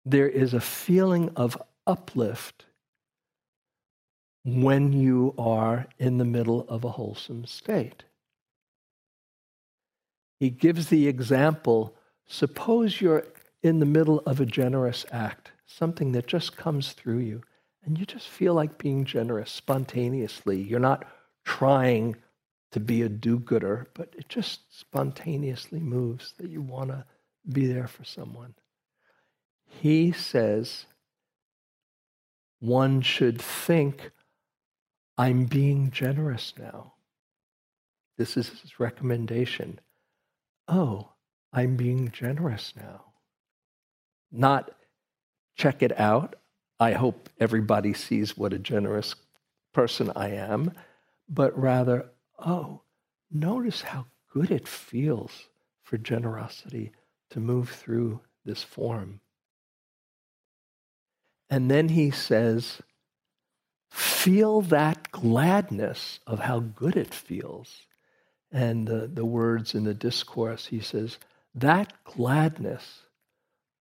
There 0.05 0.30
is 0.30 0.53
a 0.53 0.61
feeling 0.61 1.32
of 1.36 1.61
uplift 1.86 2.66
when 4.48 4.93
you 4.93 5.34
are 5.38 5.86
in 6.00 6.18
the 6.18 6.26
middle 6.26 6.66
of 6.70 6.86
a 6.86 6.91
wholesome 6.91 7.45
state. 7.45 8.06
He 10.39 10.50
gives 10.50 10.88
the 10.88 11.06
example 11.10 11.93
suppose 12.26 13.02
you're 13.02 13.26
in 13.62 13.80
the 13.80 13.86
middle 13.86 14.20
of 14.26 14.39
a 14.39 14.45
generous 14.45 15.06
act, 15.12 15.52
something 15.66 16.14
that 16.14 16.28
just 16.28 16.56
comes 16.56 16.93
through 16.93 17.18
you, 17.18 17.41
and 17.84 17.98
you 17.98 18.06
just 18.06 18.30
feel 18.30 18.54
like 18.54 18.78
being 18.78 19.04
generous 19.04 19.52
spontaneously. 19.52 20.62
You're 20.62 20.80
not 20.80 21.06
trying 21.43 22.16
to 22.72 22.80
be 22.80 23.02
a 23.02 23.10
do 23.10 23.39
gooder, 23.39 23.89
but 23.93 24.14
it 24.18 24.30
just 24.30 24.78
spontaneously 24.80 25.82
moves 25.82 26.34
that 26.38 26.50
you 26.50 26.62
want 26.62 26.91
to 26.91 27.06
be 27.52 27.68
there 27.68 27.88
for 27.88 28.06
someone. 28.06 28.54
He 29.66 30.14
says 30.14 30.86
one 32.60 33.02
should 33.02 33.41
think, 33.41 34.12
I'm 35.18 35.45
being 35.45 35.89
generous 35.91 36.53
now. 36.59 36.93
This 38.18 38.38
is 38.38 38.49
his 38.49 38.80
recommendation. 38.80 39.80
Oh, 40.68 41.09
I'm 41.51 41.76
being 41.76 42.11
generous 42.11 42.74
now. 42.76 43.05
Not 44.32 44.72
check 45.55 45.82
it 45.82 45.99
out. 45.99 46.36
I 46.80 46.91
hope 46.93 47.30
everybody 47.39 47.93
sees 47.93 48.38
what 48.38 48.53
a 48.53 48.59
generous 48.59 49.15
person 49.74 50.11
I 50.15 50.30
am, 50.30 50.74
but 51.28 51.57
rather, 51.57 52.09
oh, 52.38 52.82
notice 53.32 53.82
how 53.82 54.05
good 54.32 54.51
it 54.51 54.68
feels 54.68 55.47
for 55.84 55.97
generosity 55.97 56.91
to 57.32 57.39
move 57.39 57.70
through 57.70 58.22
this 58.45 58.61
form. 58.61 59.20
And 61.49 61.72
then 61.72 61.89
he 61.89 62.11
says, 62.11 62.82
feel 63.90 64.62
that 64.62 65.12
gladness 65.12 66.20
of 66.28 66.40
how 66.40 66.60
good 66.60 66.96
it 66.96 67.14
feels. 67.14 67.84
And 68.52 68.88
the, 68.88 69.08
the 69.08 69.26
words 69.26 69.76
in 69.76 69.84
the 69.84 69.94
discourse, 69.94 70.68
he 70.68 70.80
says, 70.80 71.18
that 71.56 71.94
gladness 72.04 73.02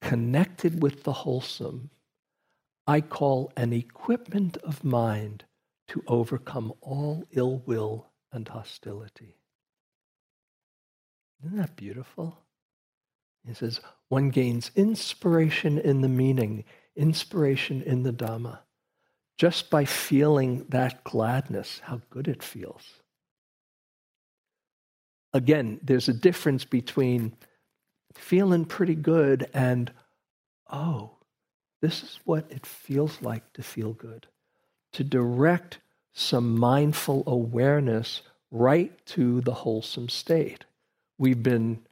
connected 0.01 0.83
with 0.83 1.03
the 1.03 1.13
wholesome, 1.13 1.91
I 2.87 3.01
call 3.01 3.53
an 3.57 3.73
equipment 3.73 4.57
of 4.59 4.85
mind 4.85 5.45
to 5.89 6.03
overcome 6.07 6.73
all 6.81 7.25
ill 7.33 7.63
will 7.67 8.09
and 8.33 8.47
hostility. 8.49 9.37
Isn't 11.45 11.59
that 11.59 11.77
beautiful? 11.77 12.39
He 13.47 13.55
says, 13.55 13.81
one 14.09 14.31
gains 14.31 14.71
inspiration 14.75 15.79
in 15.79 16.01
the 16.01 16.09
meaning, 16.09 16.65
inspiration 16.97 17.83
in 17.83 18.03
the 18.03 18.13
Dhamma, 18.13 18.59
just 19.37 19.71
by 19.71 19.85
feeling 19.85 20.65
that 20.71 21.05
gladness, 21.05 21.81
how 21.85 22.01
good 22.11 22.29
it 22.29 22.43
feels. 22.43 22.83
Again, 25.33 25.79
there's 25.83 26.09
a 26.09 26.15
difference 26.15 26.65
between 26.65 27.37
feeling 28.15 28.65
pretty 28.65 28.95
good 28.95 29.49
and, 29.53 29.93
oh, 30.71 31.11
this 31.83 32.03
is 32.03 32.19
what 32.25 32.47
it 32.51 32.65
feels 32.65 33.21
like 33.21 33.53
to 33.53 33.63
feel 33.63 33.93
good. 33.93 34.27
To 34.93 35.05
direct 35.05 35.79
some 36.15 36.59
mindful 36.59 37.23
awareness 37.27 38.23
right 38.51 39.05
to 39.07 39.43
the 39.43 39.53
wholesome 39.53 40.09
state. 40.09 40.65
We've 41.19 41.43
been 41.43 41.87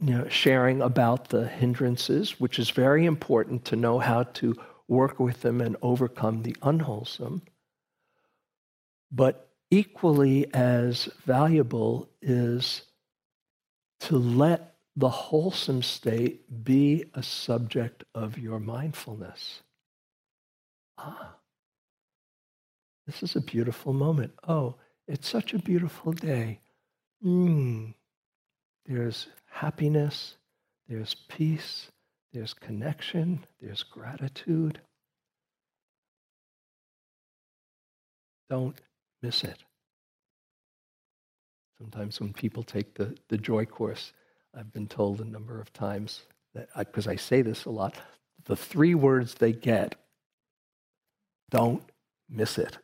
you 0.00 0.14
know, 0.14 0.28
sharing 0.28 0.80
about 0.80 1.28
the 1.28 1.46
hindrances, 1.46 2.40
which 2.40 2.58
is 2.58 2.70
very 2.70 3.04
important 3.04 3.66
to 3.66 3.76
know 3.76 3.98
how 3.98 4.24
to 4.24 4.56
work 4.88 5.18
with 5.18 5.42
them 5.42 5.60
and 5.60 5.76
overcome 5.82 6.42
the 6.42 6.56
unwholesome. 6.62 7.42
But 9.10 9.48
equally 9.70 10.52
as 10.54 11.08
valuable 11.24 12.08
is 12.22 12.82
to 14.00 14.16
let 14.16 14.74
the 14.96 15.08
wholesome 15.08 15.82
state 15.82 16.64
be 16.64 17.04
a 17.14 17.22
subject 17.22 18.04
of 18.14 18.38
your 18.38 18.58
mindfulness. 18.58 19.62
Ah, 20.98 21.34
this 23.06 23.22
is 23.22 23.36
a 23.36 23.40
beautiful 23.40 23.92
moment. 23.92 24.32
Oh, 24.48 24.76
it's 25.06 25.28
such 25.28 25.52
a 25.54 25.58
beautiful 25.58 26.12
day. 26.12 26.60
Mm. 27.24 27.94
There's 28.86 29.28
happiness, 29.50 30.36
there's 30.88 31.14
peace, 31.28 31.90
there's 32.32 32.54
connection, 32.54 33.44
there's 33.60 33.82
gratitude. 33.82 34.80
Don't 38.50 38.76
miss 39.22 39.42
it. 39.44 39.58
Sometimes 41.78 42.20
when 42.20 42.32
people 42.32 42.62
take 42.62 42.94
the, 42.94 43.16
the 43.28 43.38
joy 43.38 43.64
course, 43.64 44.12
I've 44.54 44.72
been 44.72 44.86
told 44.86 45.20
a 45.20 45.24
number 45.24 45.60
of 45.60 45.72
times 45.72 46.22
that 46.54 46.68
because 46.76 47.06
I, 47.06 47.12
I 47.12 47.16
say 47.16 47.42
this 47.42 47.64
a 47.64 47.70
lot, 47.70 47.94
the 48.44 48.56
three 48.56 48.94
words 48.94 49.34
they 49.34 49.52
get, 49.52 49.94
don't 51.50 51.82
miss 52.28 52.58
it. 52.58 52.78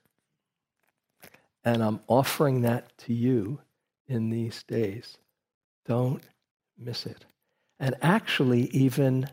And 1.64 1.82
I'm 1.82 2.00
offering 2.08 2.62
that 2.62 2.96
to 2.98 3.14
you 3.14 3.60
in 4.06 4.30
these 4.30 4.62
days. 4.64 5.16
Don't 5.86 6.22
miss 6.78 7.06
it. 7.06 7.24
And 7.82 7.96
actually, 8.00 8.68
even 8.68 9.28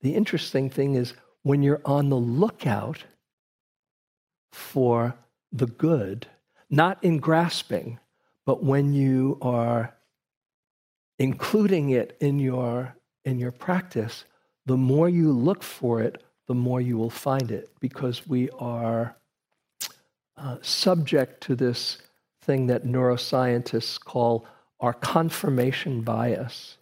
the 0.00 0.14
interesting 0.14 0.70
thing 0.70 0.94
is 0.94 1.12
when 1.42 1.62
you're 1.62 1.82
on 1.84 2.08
the 2.08 2.16
lookout 2.16 3.04
for 4.50 5.14
the 5.52 5.66
good, 5.66 6.26
not 6.70 6.96
in 7.04 7.18
grasping, 7.18 8.00
but 8.46 8.64
when 8.64 8.94
you 8.94 9.36
are 9.42 9.94
including 11.18 11.90
it 11.90 12.16
in 12.20 12.38
your 12.38 12.96
in 13.26 13.38
your 13.38 13.52
practice, 13.52 14.24
the 14.64 14.78
more 14.78 15.10
you 15.10 15.30
look 15.30 15.62
for 15.62 16.00
it, 16.00 16.22
the 16.46 16.54
more 16.54 16.80
you 16.80 16.96
will 16.96 17.10
find 17.10 17.50
it 17.50 17.68
because 17.80 18.26
we 18.26 18.48
are 18.58 19.14
uh, 20.38 20.56
subject 20.62 21.42
to 21.42 21.54
this 21.54 21.98
thing 22.42 22.66
that 22.68 22.84
neuroscientists 22.84 24.00
call 24.00 24.46
our 24.80 24.94
confirmation 24.94 26.00
bias. 26.00 26.78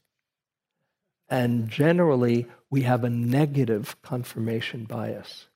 And 1.33 1.71
generally, 1.71 2.47
we 2.69 2.83
have 2.83 3.05
a 3.05 3.09
negative 3.09 3.97
confirmation 4.03 4.85
bias 4.85 5.47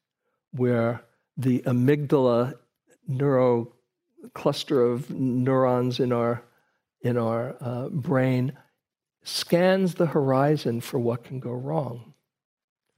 where 0.52 1.02
the 1.36 1.58
amygdala 1.66 2.54
neuro 3.06 3.74
cluster 4.32 4.80
of 4.80 5.10
neurons 5.10 6.00
in 6.00 6.12
our, 6.12 6.42
in 7.02 7.18
our 7.18 7.56
uh, 7.60 7.90
brain 7.90 8.56
scans 9.22 9.96
the 9.96 10.06
horizon 10.06 10.80
for 10.80 10.98
what 10.98 11.24
can 11.24 11.40
go 11.40 11.52
wrong. 11.52 12.14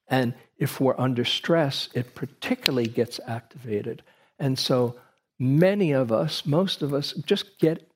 And 0.06 0.34
if 0.56 0.80
we're 0.80 1.00
under 1.00 1.24
stress, 1.24 1.88
it 1.94 2.14
particularly 2.14 2.86
gets 2.86 3.18
activated. 3.26 4.04
And 4.38 4.56
so 4.56 4.94
many 5.36 5.90
of 5.90 6.12
us, 6.12 6.46
most 6.46 6.82
of 6.82 6.94
us, 6.94 7.12
just 7.26 7.58
get, 7.58 7.90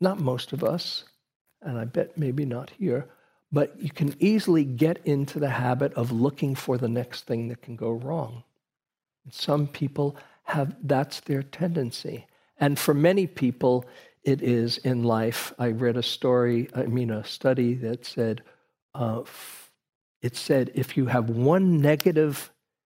not 0.00 0.20
most 0.20 0.52
of 0.52 0.62
us, 0.62 1.02
and 1.60 1.76
I 1.76 1.86
bet 1.86 2.16
maybe 2.16 2.44
not 2.44 2.70
here, 2.78 3.08
but 3.52 3.80
you 3.80 3.90
can 3.90 4.14
easily 4.18 4.64
get 4.64 4.98
into 5.04 5.38
the 5.38 5.50
habit 5.50 5.92
of 5.94 6.12
looking 6.12 6.54
for 6.54 6.78
the 6.78 6.88
next 6.88 7.26
thing 7.26 7.48
that 7.48 7.62
can 7.62 7.76
go 7.76 7.90
wrong. 7.90 8.42
Some 9.30 9.66
people 9.66 10.16
have, 10.44 10.76
that's 10.82 11.20
their 11.20 11.42
tendency. 11.42 12.26
And 12.58 12.78
for 12.78 12.94
many 12.94 13.26
people, 13.26 13.84
it 14.24 14.42
is 14.42 14.78
in 14.78 15.04
life. 15.04 15.52
I 15.58 15.68
read 15.68 15.96
a 15.96 16.02
story, 16.02 16.68
I 16.74 16.84
mean, 16.84 17.10
a 17.10 17.24
study 17.24 17.74
that 17.74 18.04
said, 18.04 18.42
uh, 18.94 19.22
it 20.22 20.36
said 20.36 20.72
if 20.74 20.96
you 20.96 21.06
have 21.06 21.30
one 21.30 21.80
negative 21.80 22.50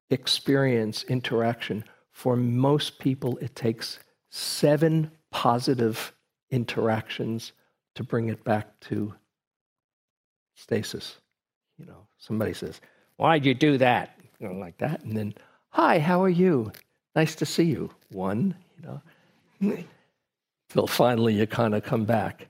experience, 0.10 1.04
interaction, 1.04 1.84
for 2.12 2.38
most 2.38 3.00
people, 3.00 3.38
it 3.40 3.56
takes 3.56 4.00
seven 4.30 5.12
positive 5.32 6.14
interactions 6.50 7.52
to 7.96 8.04
bring 8.04 8.30
it 8.30 8.44
back 8.44 8.80
to 8.82 9.14
stasis. 10.56 11.18
You 11.78 11.86
know, 11.86 12.08
somebody 12.18 12.54
says, 12.54 12.82
Why'd 13.18 13.46
you 13.46 13.54
do 13.54 13.78
that? 13.78 14.20
You 14.40 14.50
know, 14.50 14.56
like 14.56 14.78
that. 14.80 15.04
And 15.04 15.16
then, 15.16 15.34
Hi, 15.70 16.00
how 16.00 16.24
are 16.24 16.30
you? 16.30 16.72
Nice 17.16 17.36
to 17.36 17.46
see 17.46 17.64
you. 17.64 17.92
One, 18.12 18.56
you 18.78 18.88
know 18.88 19.02
till 20.70 20.88
finally 20.88 21.34
you 21.34 21.48
kind 21.48 21.74
of 21.74 21.84
come 21.84 22.06
back. 22.06 22.48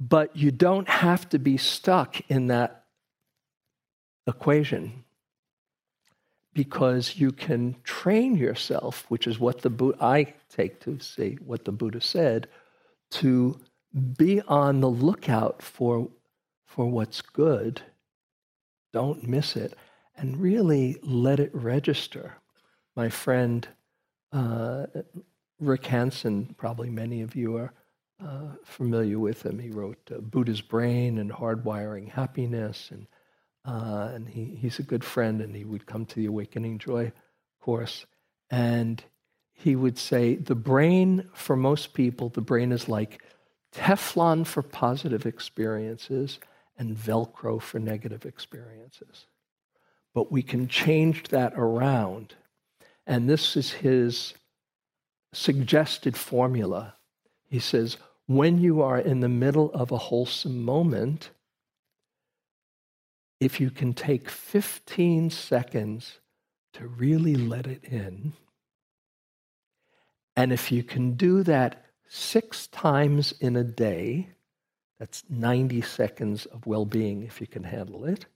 But 0.00 0.36
you 0.36 0.50
don't 0.50 0.88
have 0.88 1.28
to 1.30 1.38
be 1.38 1.56
stuck 1.56 2.20
in 2.28 2.48
that 2.48 2.84
equation 4.26 5.04
because 6.52 7.16
you 7.16 7.32
can 7.32 7.76
train 7.84 8.36
yourself, 8.36 9.04
which 9.08 9.26
is 9.26 9.38
what 9.38 9.62
the 9.62 9.70
Buddha, 9.70 9.98
I 10.00 10.34
take 10.48 10.80
to 10.80 10.98
say 10.98 11.34
what 11.34 11.64
the 11.64 11.72
Buddha 11.72 12.00
said, 12.00 12.48
to 13.12 13.60
be 14.16 14.40
on 14.42 14.80
the 14.80 14.90
lookout 14.90 15.62
for, 15.62 16.08
for 16.68 16.86
what's 16.86 17.22
good. 17.22 17.82
Don't 18.92 19.26
miss 19.26 19.56
it. 19.56 19.74
And 20.16 20.40
really 20.40 20.96
let 21.02 21.40
it 21.40 21.50
register. 21.52 22.34
My 22.94 23.08
friend 23.08 23.66
uh, 24.32 24.86
Rick 25.58 25.86
Hanson, 25.86 26.54
probably 26.56 26.90
many 26.90 27.22
of 27.22 27.34
you 27.34 27.56
are 27.56 27.72
uh, 28.24 28.54
familiar 28.64 29.18
with 29.18 29.44
him. 29.44 29.58
He 29.58 29.70
wrote 29.70 29.98
uh, 30.14 30.18
Buddha's 30.18 30.60
Brain 30.60 31.18
and 31.18 31.30
Hardwiring 31.30 32.10
Happiness, 32.10 32.90
and 32.90 33.06
uh, 33.64 34.10
and 34.14 34.28
he, 34.28 34.44
he's 34.44 34.78
a 34.78 34.84
good 34.84 35.04
friend. 35.04 35.40
And 35.40 35.54
he 35.54 35.64
would 35.64 35.86
come 35.86 36.04
to 36.06 36.16
the 36.16 36.26
Awakening 36.26 36.78
Joy 36.78 37.12
course, 37.60 38.06
and 38.50 39.02
he 39.52 39.74
would 39.74 39.98
say 39.98 40.36
the 40.36 40.54
brain 40.54 41.28
for 41.32 41.56
most 41.56 41.94
people, 41.94 42.28
the 42.28 42.40
brain 42.40 42.72
is 42.72 42.88
like 42.88 43.22
Teflon 43.72 44.46
for 44.46 44.62
positive 44.62 45.26
experiences 45.26 46.38
and 46.78 46.96
Velcro 46.96 47.60
for 47.60 47.78
negative 47.78 48.24
experiences. 48.24 49.26
But 50.14 50.32
we 50.32 50.42
can 50.42 50.68
change 50.68 51.24
that 51.28 51.52
around. 51.56 52.34
And 53.06 53.28
this 53.28 53.56
is 53.56 53.72
his 53.72 54.34
suggested 55.32 56.16
formula. 56.16 56.94
He 57.48 57.58
says, 57.58 57.96
when 58.26 58.58
you 58.58 58.82
are 58.82 58.98
in 58.98 59.20
the 59.20 59.28
middle 59.28 59.72
of 59.72 59.90
a 59.90 59.98
wholesome 59.98 60.62
moment, 60.62 61.30
if 63.40 63.60
you 63.60 63.70
can 63.70 63.94
take 63.94 64.28
15 64.28 65.30
seconds 65.30 66.18
to 66.74 66.86
really 66.86 67.34
let 67.34 67.66
it 67.66 67.84
in, 67.84 68.34
and 70.36 70.52
if 70.52 70.70
you 70.70 70.82
can 70.82 71.14
do 71.14 71.42
that 71.42 71.86
six 72.06 72.66
times 72.68 73.32
in 73.40 73.56
a 73.56 73.64
day, 73.64 74.28
that's 74.98 75.22
90 75.28 75.80
seconds 75.82 76.46
of 76.46 76.66
well 76.66 76.84
being 76.84 77.22
if 77.22 77.40
you 77.40 77.46
can 77.46 77.64
handle 77.64 78.04
it. 78.04 78.26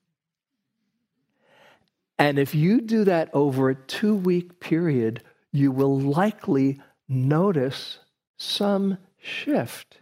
And 2.18 2.38
if 2.38 2.54
you 2.54 2.80
do 2.80 3.04
that 3.04 3.30
over 3.32 3.68
a 3.68 3.74
two 3.74 4.14
week 4.14 4.60
period, 4.60 5.22
you 5.50 5.72
will 5.72 5.98
likely 5.98 6.80
notice 7.08 7.98
some 8.36 8.98
shift, 9.18 9.98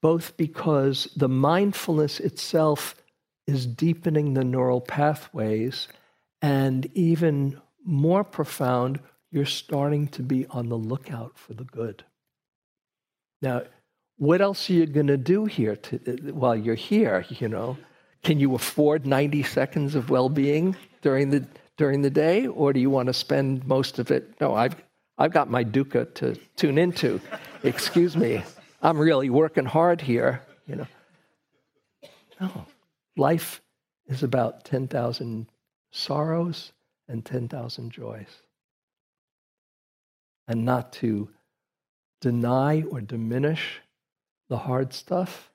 both 0.00 0.36
because 0.36 1.08
the 1.16 1.28
mindfulness 1.28 2.20
itself 2.20 2.94
is 3.46 3.66
deepening 3.66 4.34
the 4.34 4.44
neural 4.44 4.80
pathways, 4.80 5.88
and 6.42 6.86
even 6.94 7.60
more 7.84 8.22
profound, 8.22 9.00
you're 9.30 9.46
starting 9.46 10.08
to 10.08 10.22
be 10.22 10.46
on 10.46 10.68
the 10.68 10.78
lookout 10.78 11.38
for 11.38 11.54
the 11.54 11.64
good. 11.64 12.04
Now, 13.42 13.62
what 14.20 14.42
else 14.42 14.68
are 14.68 14.74
you 14.74 14.84
going 14.84 15.06
to 15.06 15.16
do 15.16 15.46
here 15.46 15.76
to, 15.76 15.96
while 16.32 16.54
you're 16.54 16.74
here? 16.74 17.24
You 17.30 17.48
know, 17.48 17.78
can 18.22 18.38
you 18.38 18.54
afford 18.54 19.06
90 19.06 19.42
seconds 19.44 19.94
of 19.94 20.10
well-being 20.10 20.76
during 21.00 21.30
the 21.30 21.46
during 21.78 22.02
the 22.02 22.10
day, 22.10 22.46
or 22.46 22.74
do 22.74 22.80
you 22.80 22.90
want 22.90 23.06
to 23.06 23.14
spend 23.14 23.66
most 23.66 23.98
of 23.98 24.10
it? 24.10 24.38
No, 24.38 24.54
I've 24.54 24.76
I've 25.16 25.32
got 25.32 25.50
my 25.50 25.64
dukkha 25.64 26.12
to 26.16 26.36
tune 26.54 26.76
into. 26.76 27.18
Excuse 27.62 28.14
me, 28.14 28.44
I'm 28.82 28.98
really 28.98 29.30
working 29.30 29.64
hard 29.64 30.02
here, 30.02 30.42
you 30.66 30.76
know. 30.76 30.86
No, 32.38 32.66
life 33.16 33.62
is 34.06 34.22
about 34.22 34.64
10,000 34.64 35.46
sorrows 35.92 36.72
and 37.08 37.24
10,000 37.24 37.90
joys. 37.90 38.42
And 40.46 40.66
not 40.66 40.92
to 40.94 41.30
deny 42.20 42.82
or 42.82 43.00
diminish 43.00 43.80
the 44.50 44.58
hard 44.58 44.92
stuff, 44.92 45.50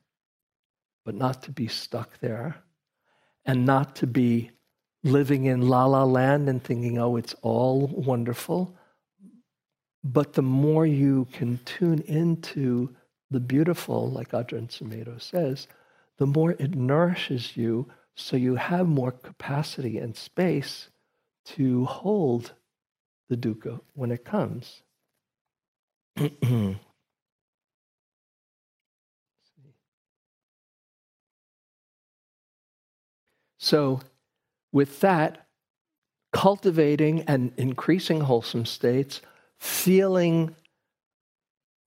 but 1.03 1.13
not 1.13 1.43
to 1.43 1.51
be 1.51 1.67
stuck 1.67 2.19
there 2.21 2.55
and 3.45 3.65
not 3.65 3.97
to 3.97 4.07
be 4.07 4.49
living 5.03 5.45
in 5.45 5.61
la 5.61 5.85
la 5.85 6.03
land 6.03 6.49
and 6.49 6.63
thinking, 6.63 6.97
oh, 6.97 7.17
it's 7.17 7.35
all 7.43 7.87
wonderful, 7.87 8.75
but 10.03 10.33
the 10.33 10.41
more 10.41 10.85
you 10.85 11.27
can 11.33 11.59
tune 11.65 11.99
into 12.07 12.95
the 13.29 13.39
beautiful, 13.39 14.09
like 14.09 14.31
Ajahn 14.31 14.69
Sumedho 14.69 15.21
says, 15.21 15.67
the 16.17 16.25
more 16.25 16.51
it 16.51 16.73
nourishes 16.73 17.57
you 17.57 17.91
so 18.15 18.37
you 18.37 18.55
have 18.55 18.87
more 18.87 19.11
capacity 19.11 19.97
and 19.97 20.15
space 20.15 20.87
to 21.43 21.83
hold 21.85 22.53
the 23.27 23.35
dukkha 23.35 23.81
when 23.93 24.11
it 24.11 24.23
comes. 24.23 24.81
so, 33.57 34.01
with 34.71 34.99
that, 35.01 35.45
cultivating 36.33 37.21
and 37.21 37.53
increasing 37.55 38.21
wholesome 38.21 38.65
states 38.65 39.21
feeling 39.57 40.53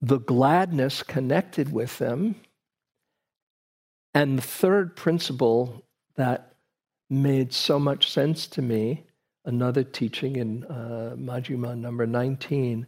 the 0.01 0.19
gladness 0.19 1.03
connected 1.03 1.71
with 1.71 1.97
them. 1.99 2.35
And 4.13 4.37
the 4.37 4.43
third 4.43 4.95
principle 4.95 5.85
that 6.15 6.55
made 7.09 7.53
so 7.53 7.79
much 7.79 8.11
sense 8.11 8.47
to 8.47 8.61
me, 8.61 9.05
another 9.45 9.83
teaching 9.83 10.35
in 10.35 10.63
uh, 10.65 11.15
Majjhima 11.15 11.77
number 11.77 12.07
19, 12.07 12.87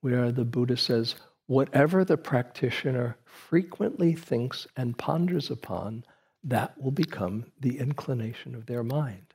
where 0.00 0.30
the 0.30 0.44
Buddha 0.44 0.76
says, 0.76 1.16
Whatever 1.46 2.04
the 2.04 2.16
practitioner 2.16 3.16
frequently 3.24 4.14
thinks 4.14 4.68
and 4.76 4.96
ponders 4.96 5.50
upon, 5.50 6.04
that 6.42 6.80
will 6.80 6.90
become 6.90 7.46
the 7.60 7.78
inclination 7.78 8.54
of 8.54 8.66
their 8.66 8.82
mind. 8.82 9.34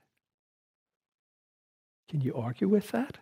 Can 2.10 2.22
you 2.22 2.36
argue 2.36 2.68
with 2.68 2.92
that? 2.92 3.18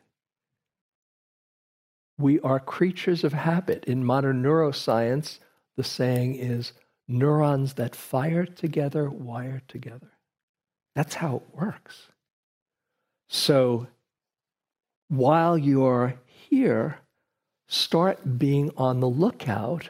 We 2.18 2.40
are 2.42 2.60
creatures 2.60 3.24
of 3.24 3.34
habit. 3.34 3.86
In 3.86 4.06
modern 4.06 4.44
neuroscience, 4.44 5.40
the 5.76 5.84
saying 5.84 6.36
is 6.36 6.74
neurons 7.08 7.74
that 7.74 7.96
fire 7.96 8.46
together 8.46 9.10
wire 9.10 9.62
together. 9.68 10.12
That's 10.96 11.16
how 11.16 11.38
it 11.38 11.56
works. 11.56 12.10
So 13.30 13.88
while 15.08 15.58
you're 15.58 16.16
here, 16.28 17.00
start 17.68 18.38
being 18.38 18.72
on 18.78 19.00
the 19.00 19.10
lookout 19.10 19.90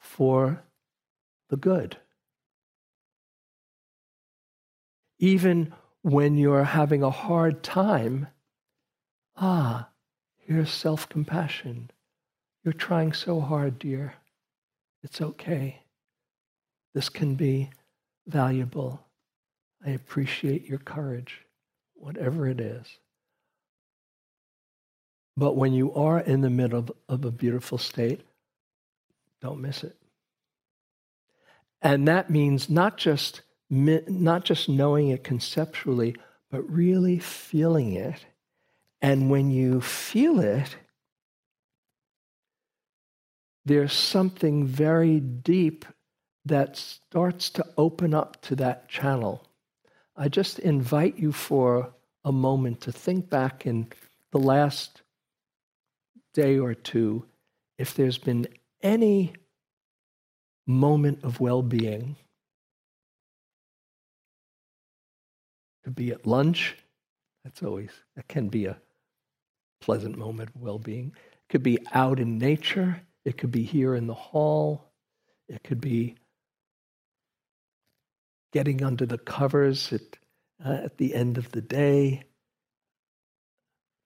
for 0.00 0.62
the 1.50 1.56
good. 1.56 1.98
Even 5.18 5.72
when 6.02 6.36
you're 6.36 6.64
having 6.64 7.02
a 7.02 7.10
hard 7.10 7.62
time, 7.62 8.28
ah, 9.36 9.88
Here's 10.46 10.70
self 10.70 11.08
compassion. 11.08 11.90
You're 12.62 12.74
trying 12.74 13.12
so 13.12 13.40
hard, 13.40 13.78
dear. 13.78 14.14
It's 15.02 15.20
okay. 15.20 15.82
This 16.94 17.08
can 17.08 17.34
be 17.34 17.70
valuable. 18.26 19.04
I 19.84 19.90
appreciate 19.90 20.66
your 20.68 20.78
courage, 20.78 21.40
whatever 21.94 22.46
it 22.46 22.60
is. 22.60 22.86
But 25.36 25.56
when 25.56 25.72
you 25.72 25.92
are 25.94 26.20
in 26.20 26.42
the 26.42 26.50
middle 26.50 26.86
of 27.08 27.24
a 27.24 27.30
beautiful 27.30 27.78
state, 27.78 28.20
don't 29.42 29.60
miss 29.60 29.82
it. 29.82 29.96
And 31.82 32.06
that 32.08 32.30
means 32.30 32.70
not 32.70 32.96
just, 32.96 33.42
not 33.74 34.44
just 34.44 34.68
knowing 34.68 35.08
it 35.08 35.24
conceptually, 35.24 36.16
but 36.50 36.62
really 36.70 37.18
feeling 37.18 37.94
it 37.94 38.24
and 39.04 39.28
when 39.28 39.50
you 39.50 39.82
feel 39.82 40.40
it, 40.40 40.76
there's 43.66 43.92
something 43.92 44.66
very 44.66 45.20
deep 45.20 45.84
that 46.46 46.78
starts 46.78 47.50
to 47.50 47.66
open 47.76 48.14
up 48.14 48.40
to 48.40 48.56
that 48.56 48.88
channel. 48.88 49.46
I 50.16 50.28
just 50.30 50.58
invite 50.58 51.18
you 51.18 51.32
for 51.32 51.92
a 52.24 52.32
moment 52.32 52.80
to 52.80 52.92
think 52.92 53.28
back 53.28 53.66
in 53.66 53.88
the 54.30 54.38
last 54.38 55.02
day 56.32 56.58
or 56.58 56.72
two 56.72 57.26
if 57.76 57.92
there's 57.92 58.16
been 58.16 58.46
any 58.80 59.34
moment 60.66 61.22
of 61.24 61.40
well 61.40 61.60
being. 61.60 62.16
Could 65.84 65.94
be 65.94 66.10
at 66.10 66.26
lunch. 66.26 66.76
That's 67.44 67.62
always, 67.62 67.90
that 68.16 68.26
can 68.26 68.48
be 68.48 68.66
a 68.66 68.78
pleasant 69.80 70.16
moment 70.16 70.50
of 70.54 70.62
well 70.62 70.78
being. 70.78 71.12
It 71.32 71.52
could 71.52 71.62
be 71.62 71.78
out 71.92 72.18
in 72.18 72.38
nature, 72.38 73.02
it 73.24 73.36
could 73.36 73.50
be 73.50 73.62
here 73.62 73.94
in 73.94 74.06
the 74.06 74.14
hall, 74.14 74.90
it 75.48 75.62
could 75.62 75.80
be 75.80 76.16
getting 78.52 78.82
under 78.82 79.04
the 79.04 79.18
covers 79.18 79.92
at, 79.92 80.00
uh, 80.64 80.84
at 80.84 80.96
the 80.96 81.14
end 81.14 81.36
of 81.36 81.52
the 81.52 81.60
day. 81.60 82.22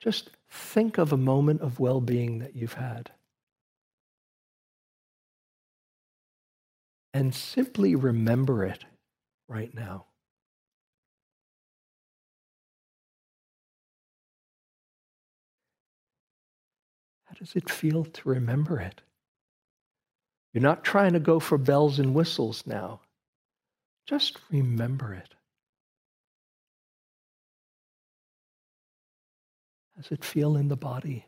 Just 0.01 0.31
think 0.51 0.99
of 0.99 1.13
a 1.13 1.17
moment 1.17 1.61
of 1.61 1.79
well 1.79 2.01
being 2.01 2.41
that 2.41 2.57
you've 2.57 2.75
had. 2.75 3.11
and 7.19 7.35
simply 7.35 7.95
remember 7.95 8.65
it 8.65 8.85
right 9.49 9.75
now. 9.75 10.07
Does 17.39 17.55
it 17.55 17.71
feel 17.71 18.05
to 18.05 18.29
remember 18.29 18.81
it? 18.81 19.01
You're 20.53 20.63
not 20.63 20.83
trying 20.85 21.13
to 21.13 21.21
go 21.21 21.39
for 21.39 21.59
bells 21.59 21.99
and 21.99 22.15
whistles 22.15 22.65
now. 22.67 23.01
Just 24.07 24.39
remember 24.51 25.13
it. 25.13 25.35
How 29.95 30.03
does 30.03 30.13
it 30.13 30.25
feel 30.25 30.57
in 30.57 30.69
the 30.69 30.77
body, 30.77 31.27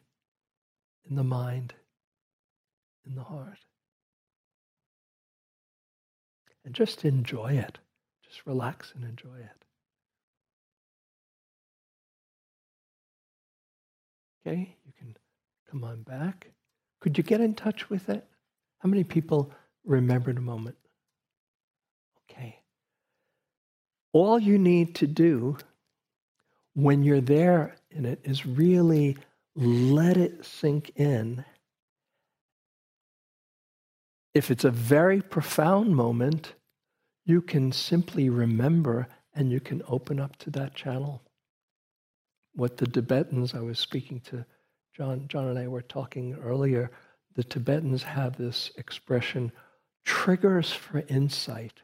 in 1.09 1.17
the 1.17 1.25
mind, 1.25 1.75
in 3.07 3.15
the 3.15 3.23
heart? 3.23 3.59
And 6.65 6.75
just 6.75 7.05
enjoy 7.05 7.53
it. 7.53 7.79
Just 8.27 8.47
relax 8.47 8.93
and 8.95 9.05
enjoy 9.05 9.39
it. 9.39 9.65
Okay, 14.47 14.77
come 15.71 15.85
on 15.85 16.03
back. 16.03 16.51
Could 17.01 17.17
you 17.17 17.25
get 17.25 17.41
in 17.41 17.55
touch 17.55 17.89
with 17.89 18.09
it? 18.09 18.27
How 18.81 18.89
many 18.89 19.05
people 19.05 19.53
remembered 19.85 20.37
a 20.37 20.43
moment? 20.43 20.77
Okay. 22.31 22.61
All 24.13 24.39
you 24.39 24.59
need 24.59 24.95
to 24.97 25.07
do 25.07 25.57
when 26.75 27.03
you're 27.03 27.21
there 27.21 27.77
in 27.91 28.05
it 28.05 28.21
is 28.25 28.47
really 28.47 29.17
let 29.55 30.17
it 30.17 30.45
sink 30.45 30.93
in. 30.97 31.45
If 34.35 34.51
it's 34.51 34.65
a 34.65 34.71
very 34.71 35.21
profound 35.21 35.95
moment, 35.95 36.55
you 37.25 37.43
can 37.43 37.73
simply 37.73 38.31
remember 38.31 39.09
and 39.35 39.51
you 39.51 39.61
can 39.61 39.83
open 39.89 40.19
up 40.21 40.37
to 40.37 40.51
that 40.51 40.75
channel. 40.75 41.23
What 42.55 42.77
the 42.77 42.87
Tibetans, 42.87 43.55
I 43.55 43.61
was 43.61 43.79
speaking 43.79 44.21
to 44.21 44.45
John, 44.97 45.27
John 45.29 45.49
and 45.49 45.59
I 45.59 45.69
were 45.69 45.83
talking 45.83 46.35
earlier 46.43 46.91
the 47.35 47.45
Tibetans 47.45 48.03
have 48.03 48.37
this 48.37 48.71
expression 48.77 49.53
triggers 50.05 50.73
for 50.73 51.05
insight, 51.09 51.81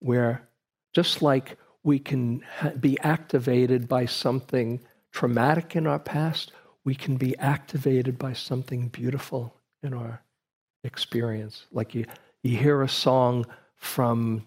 where 0.00 0.48
just 0.92 1.22
like 1.22 1.56
we 1.82 1.98
can 1.98 2.42
ha- 2.58 2.70
be 2.78 2.98
activated 3.00 3.88
by 3.88 4.06
something 4.06 4.80
traumatic 5.10 5.74
in 5.74 5.86
our 5.86 5.98
past, 5.98 6.52
we 6.84 6.94
can 6.94 7.16
be 7.16 7.36
activated 7.38 8.18
by 8.18 8.32
something 8.32 8.88
beautiful 8.88 9.54
in 9.82 9.94
our 9.94 10.22
experience. 10.84 11.66
Like 11.72 11.94
you, 11.94 12.04
you 12.42 12.56
hear 12.56 12.82
a 12.82 12.88
song 12.88 13.46
from 13.76 14.46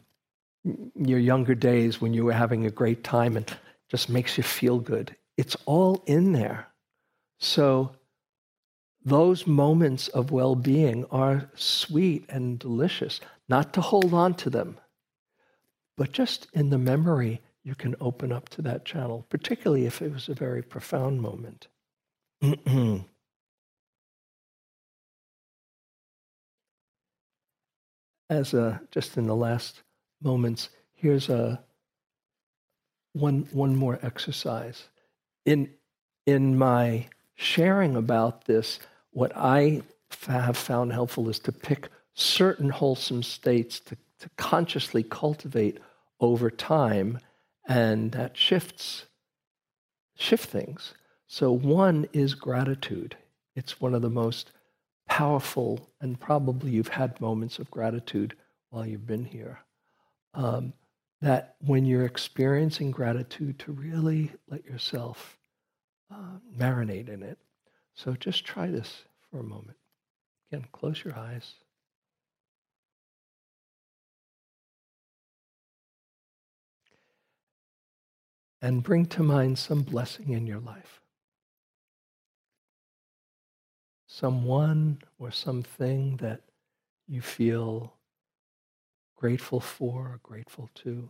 your 0.95 1.19
younger 1.19 1.55
days 1.55 2.01
when 2.01 2.13
you 2.13 2.25
were 2.25 2.33
having 2.33 2.65
a 2.65 2.71
great 2.71 3.03
time 3.03 3.37
and 3.37 3.51
just 3.89 4.09
makes 4.09 4.37
you 4.37 4.43
feel 4.43 4.79
good. 4.79 5.15
It's 5.37 5.55
all 5.65 6.03
in 6.05 6.31
there. 6.31 6.67
So 7.39 7.95
those 9.03 9.45
moments 9.45 10.07
of 10.09 10.31
well 10.31 10.55
being 10.55 11.05
are 11.11 11.49
sweet 11.53 12.25
and 12.29 12.57
delicious, 12.57 13.21
not 13.47 13.73
to 13.73 13.81
hold 13.81 14.13
on 14.13 14.33
to 14.35 14.49
them, 14.49 14.79
but 15.95 16.11
just 16.11 16.47
in 16.53 16.71
the 16.71 16.77
memory, 16.77 17.41
you 17.63 17.75
can 17.75 17.95
open 18.01 18.31
up 18.31 18.49
to 18.49 18.61
that 18.63 18.85
channel, 18.85 19.25
particularly 19.29 19.85
if 19.85 20.01
it 20.01 20.11
was 20.11 20.27
a 20.29 20.33
very 20.33 20.61
profound 20.61 21.21
moment. 21.21 21.67
As 28.29 28.53
a, 28.53 28.81
just 28.91 29.17
in 29.17 29.27
the 29.27 29.35
last 29.35 29.83
moments, 30.21 30.69
here's 30.93 31.29
a 31.29 31.63
one, 33.13 33.47
one 33.51 33.75
more 33.75 33.99
exercise. 34.01 34.89
In, 35.45 35.69
in 36.25 36.57
my 36.57 37.07
sharing 37.35 37.95
about 37.95 38.45
this, 38.45 38.79
what 39.11 39.31
I 39.35 39.83
have 40.27 40.57
found 40.57 40.93
helpful 40.93 41.29
is 41.29 41.39
to 41.39 41.51
pick 41.51 41.89
certain 42.13 42.69
wholesome 42.69 43.23
states 43.23 43.79
to, 43.81 43.97
to 44.19 44.29
consciously 44.37 45.03
cultivate 45.03 45.79
over 46.19 46.49
time, 46.49 47.19
and 47.67 48.11
that 48.13 48.37
shifts 48.37 49.05
shift 50.17 50.49
things. 50.49 50.93
So 51.27 51.51
one 51.51 52.07
is 52.13 52.35
gratitude. 52.35 53.17
It's 53.55 53.81
one 53.81 53.93
of 53.93 54.01
the 54.01 54.09
most 54.09 54.51
powerful, 55.07 55.89
and 55.99 56.19
probably 56.19 56.71
you've 56.71 56.87
had 56.87 57.19
moments 57.19 57.59
of 57.59 57.69
gratitude 57.69 58.35
while 58.69 58.85
you've 58.85 59.07
been 59.07 59.25
here. 59.25 59.59
Um, 60.33 60.73
that 61.21 61.55
when 61.59 61.85
you're 61.85 62.05
experiencing 62.05 62.91
gratitude, 62.91 63.59
to 63.59 63.71
really 63.71 64.31
let 64.49 64.65
yourself 64.65 65.37
uh, 66.11 66.39
marinate 66.57 67.09
in 67.09 67.23
it 67.23 67.37
so 67.95 68.13
just 68.13 68.43
try 68.43 68.67
this 68.67 69.05
for 69.31 69.39
a 69.39 69.43
moment. 69.43 69.77
Again, 70.51 70.67
close 70.73 71.03
your 71.03 71.17
eyes. 71.17 71.53
And 78.61 78.83
bring 78.83 79.05
to 79.07 79.23
mind 79.23 79.57
some 79.57 79.83
blessing 79.83 80.29
in 80.31 80.45
your 80.45 80.59
life. 80.59 81.01
Someone 84.07 84.99
or 85.19 85.31
something 85.31 86.17
that 86.17 86.41
you 87.07 87.21
feel 87.21 87.93
grateful 89.15 89.59
for 89.59 90.13
or 90.13 90.19
grateful 90.23 90.69
to. 90.75 91.09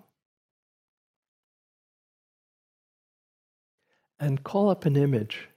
And 4.20 4.44
call 4.44 4.70
up 4.70 4.86
an 4.86 4.96
image 4.96 5.50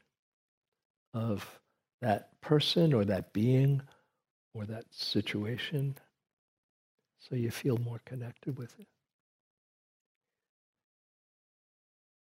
of 1.14 1.61
that 2.00 2.40
person 2.40 2.92
or 2.92 3.04
that 3.04 3.32
being 3.32 3.82
or 4.54 4.64
that 4.66 4.84
situation 4.90 5.96
so 7.18 7.36
you 7.36 7.50
feel 7.50 7.76
more 7.78 8.00
connected 8.04 8.59
with 8.59 8.78
it. 8.78 8.86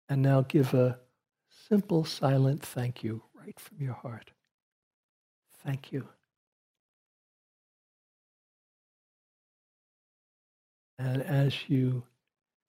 And 0.08 0.22
now 0.22 0.42
give 0.42 0.74
a 0.74 0.98
simple, 1.68 2.04
silent 2.04 2.62
thank 2.62 3.02
you 3.02 3.22
right 3.34 3.58
from 3.60 3.80
your 3.80 3.94
heart. 3.94 4.30
Thank 5.64 5.92
you. 5.92 6.08
And 10.98 11.22
as 11.22 11.68
you 11.68 12.02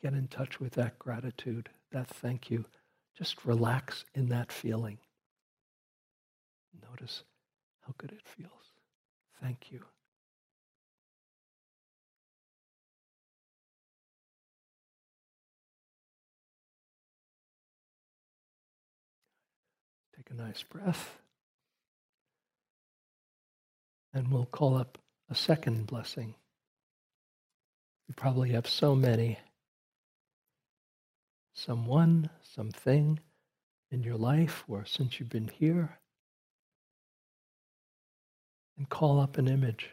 get 0.01 0.13
in 0.13 0.27
touch 0.27 0.59
with 0.59 0.73
that 0.73 0.99
gratitude, 0.99 1.69
that 1.91 2.07
thank 2.07 2.51
you, 2.51 2.65
just 3.19 3.43
relax 3.43 4.05
in 4.15 4.29
that 4.29 4.49
feeling. 4.49 4.97
Notice 6.89 7.23
how 7.85 7.93
good 7.97 8.13
it 8.13 8.21
feels. 8.23 8.49
Thank 9.41 9.71
you. 9.71 9.81
Take 20.15 20.29
a 20.31 20.41
nice 20.41 20.63
breath. 20.63 21.17
And 24.13 24.31
we'll 24.31 24.45
call 24.45 24.77
up 24.77 24.97
a 25.29 25.35
second 25.35 25.87
blessing. 25.87 26.35
You 28.07 28.13
probably 28.15 28.51
have 28.51 28.65
so 28.65 28.95
many. 28.95 29.39
Someone, 31.53 32.29
something 32.55 33.19
in 33.91 34.03
your 34.03 34.17
life, 34.17 34.63
or 34.67 34.85
since 34.85 35.19
you've 35.19 35.29
been 35.29 35.47
here, 35.47 35.99
and 38.77 38.89
call 38.89 39.19
up 39.19 39.37
an 39.37 39.47
image. 39.47 39.89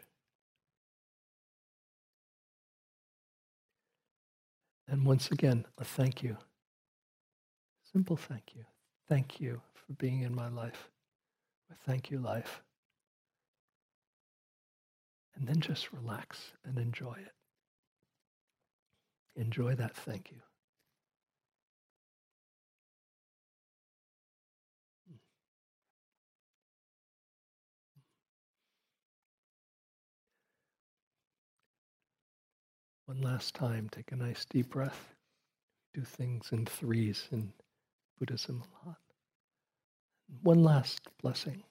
And 4.87 5.05
once 5.05 5.31
again, 5.31 5.65
a 5.77 5.83
thank 5.83 6.23
you. 6.23 6.37
Simple 7.91 8.17
thank 8.17 8.53
you. 8.55 8.63
Thank 9.09 9.39
you 9.39 9.61
for 9.73 9.93
being 9.93 10.21
in 10.21 10.33
my 10.33 10.49
life. 10.49 10.89
Thank 11.85 12.11
you, 12.11 12.19
life. 12.19 12.61
And 15.35 15.47
then 15.47 15.59
just 15.59 15.91
relax 15.91 16.53
and 16.65 16.77
enjoy 16.77 17.13
it. 17.13 17.33
Enjoy 19.39 19.75
that 19.75 19.95
thank 19.95 20.31
you. 20.31 20.46
One 33.07 33.21
last 33.21 33.55
time, 33.55 33.89
take 33.89 34.11
a 34.11 34.15
nice 34.15 34.45
deep 34.45 34.69
breath. 34.69 35.15
Do 35.93 36.01
things 36.01 36.49
in 36.51 36.65
threes 36.65 37.27
in 37.31 37.53
Buddhism 38.19 38.63
a 38.83 38.89
lot. 38.89 38.97
One 40.43 40.63
last 40.63 41.01
blessing. 41.21 41.63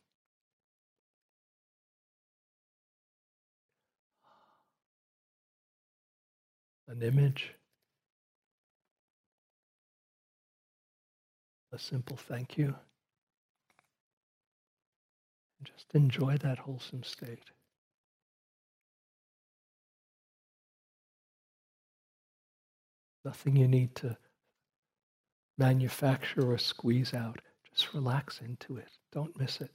an 6.88 7.02
image, 7.02 7.52
a 11.72 11.78
simple 11.78 12.16
thank 12.16 12.56
you. 12.56 12.74
Just 15.64 15.86
enjoy 15.94 16.36
that 16.38 16.58
wholesome 16.58 17.02
state. 17.02 17.50
Nothing 23.26 23.56
you 23.56 23.66
need 23.66 23.92
to 23.96 24.16
manufacture 25.58 26.48
or 26.48 26.58
squeeze 26.58 27.12
out. 27.12 27.40
Just 27.74 27.92
relax 27.92 28.40
into 28.40 28.76
it. 28.76 28.88
Don't 29.12 29.36
miss 29.36 29.60
it. 29.60 29.72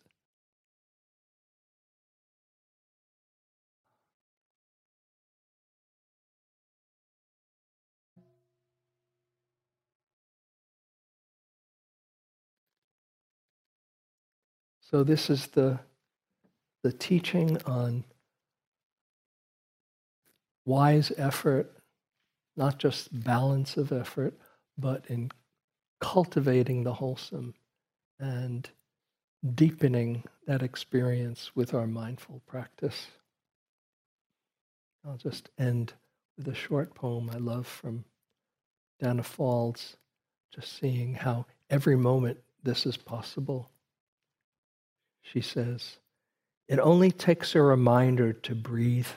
So 14.80 15.04
this 15.04 15.30
is 15.30 15.48
the 15.48 15.82
the 16.84 16.94
teaching 16.94 17.62
on 17.66 18.06
wise 20.64 21.12
effort, 21.18 21.81
not 22.56 22.78
just 22.78 23.24
balance 23.24 23.78
of 23.78 23.92
effort, 23.92 24.34
but 24.78 25.06
in 25.08 25.32
cultivating 26.00 26.84
the 26.84 26.94
wholesome 26.94 27.54
and 28.20 28.70
deepening 29.56 30.24
that 30.48 30.62
experience 30.62 31.52
with 31.56 31.74
our 31.74 31.88
mindful 31.88 32.42
practice. 32.46 33.08
I'll 35.06 35.18
just 35.18 35.50
end 35.58 35.94
with 36.38 36.48
a 36.48 36.56
short 36.56 36.94
poem 36.94 37.30
I 37.34 37.38
love 37.38 37.68
from 37.68 38.06
Danna 39.02 39.24
Faulds, 39.24 39.96
just 40.54 40.78
seeing 40.80 41.16
how 41.16 41.46
every 41.70 41.96
moment 41.96 42.40
this 42.64 42.86
is 42.86 42.98
possible. 42.98 43.72
She 45.22 45.42
says, 45.42 45.98
It 46.68 46.80
only 46.80 47.12
takes 47.12 47.56
a 47.56 47.62
reminder 47.62 48.34
to 48.34 48.56
breathe, 48.56 49.08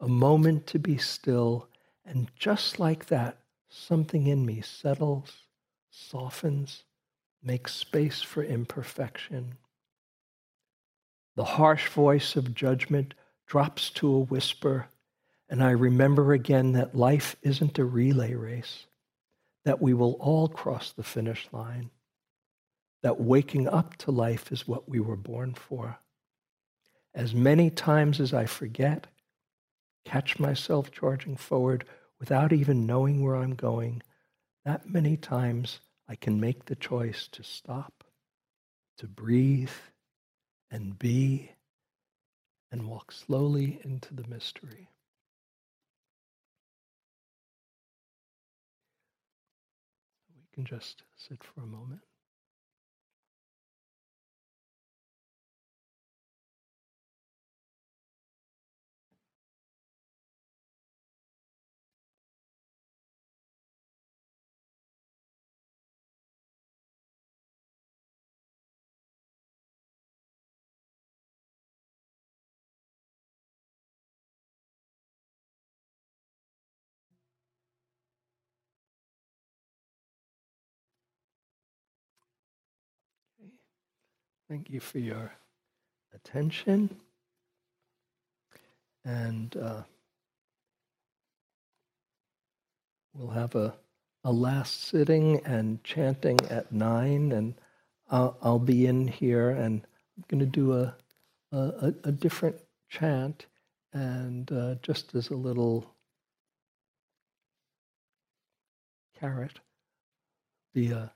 a 0.00 0.08
moment 0.08 0.66
to 0.68 0.78
be 0.78 0.96
still, 0.96 1.68
and 2.10 2.28
just 2.34 2.80
like 2.80 3.06
that, 3.06 3.38
something 3.68 4.26
in 4.26 4.44
me 4.44 4.60
settles, 4.60 5.46
softens, 5.90 6.82
makes 7.40 7.72
space 7.72 8.20
for 8.20 8.42
imperfection. 8.42 9.54
The 11.36 11.44
harsh 11.44 11.88
voice 11.88 12.34
of 12.34 12.52
judgment 12.52 13.14
drops 13.46 13.90
to 13.90 14.12
a 14.12 14.18
whisper, 14.18 14.88
and 15.48 15.62
I 15.62 15.70
remember 15.70 16.32
again 16.32 16.72
that 16.72 16.96
life 16.96 17.36
isn't 17.42 17.78
a 17.78 17.84
relay 17.84 18.34
race, 18.34 18.86
that 19.64 19.80
we 19.80 19.94
will 19.94 20.14
all 20.14 20.48
cross 20.48 20.90
the 20.90 21.04
finish 21.04 21.46
line 21.52 21.90
that 23.02 23.20
waking 23.20 23.68
up 23.68 23.96
to 23.98 24.10
life 24.10 24.50
is 24.50 24.66
what 24.66 24.88
we 24.88 24.98
were 24.98 25.16
born 25.16 25.54
for. 25.54 26.00
As 27.14 27.34
many 27.34 27.70
times 27.70 28.20
as 28.20 28.34
I 28.34 28.46
forget, 28.46 29.06
catch 30.04 30.40
myself 30.40 30.90
charging 30.90 31.36
forward 31.36 31.84
without 32.20 32.52
even 32.52 32.86
knowing 32.86 33.24
where 33.24 33.34
I'm 33.34 33.54
going, 33.54 34.02
that 34.64 34.88
many 34.88 35.16
times 35.16 35.80
I 36.06 36.14
can 36.14 36.38
make 36.38 36.66
the 36.66 36.76
choice 36.76 37.26
to 37.32 37.42
stop, 37.42 38.04
to 38.98 39.08
breathe, 39.08 39.70
and 40.70 40.98
be, 40.98 41.50
and 42.70 42.86
walk 42.86 43.10
slowly 43.10 43.80
into 43.82 44.14
the 44.14 44.28
mystery. 44.28 44.90
We 50.36 50.44
can 50.54 50.64
just 50.64 51.02
sit 51.16 51.42
for 51.42 51.62
a 51.62 51.66
moment. 51.66 52.02
Thank 84.50 84.68
you 84.68 84.80
for 84.80 84.98
your 84.98 85.32
attention. 86.12 86.96
And 89.04 89.56
uh, 89.56 89.82
we'll 93.14 93.30
have 93.30 93.54
a, 93.54 93.74
a 94.24 94.32
last 94.32 94.88
sitting 94.88 95.40
and 95.44 95.84
chanting 95.84 96.36
at 96.50 96.72
nine, 96.72 97.30
and 97.30 97.54
I'll, 98.10 98.36
I'll 98.42 98.58
be 98.58 98.86
in 98.86 99.06
here 99.06 99.50
and 99.50 99.86
I'm 100.16 100.24
going 100.26 100.40
to 100.40 100.46
do 100.46 100.72
a, 100.72 100.96
a, 101.52 101.94
a, 102.02 102.10
different 102.10 102.56
chant, 102.88 103.46
and 103.92 104.50
uh, 104.50 104.74
just 104.82 105.14
as 105.14 105.30
a 105.30 105.36
little 105.36 105.94
carrot, 109.20 109.60
be 110.74 110.90
a, 110.90 111.12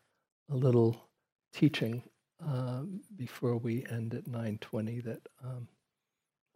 a 0.49 0.55
little 0.55 1.09
teaching 1.53 2.05
um, 2.41 3.01
before 3.17 3.57
we 3.57 3.85
end 3.91 4.15
at 4.15 4.25
9:20 4.25 5.05
that 5.05 5.21
um, 5.43 5.69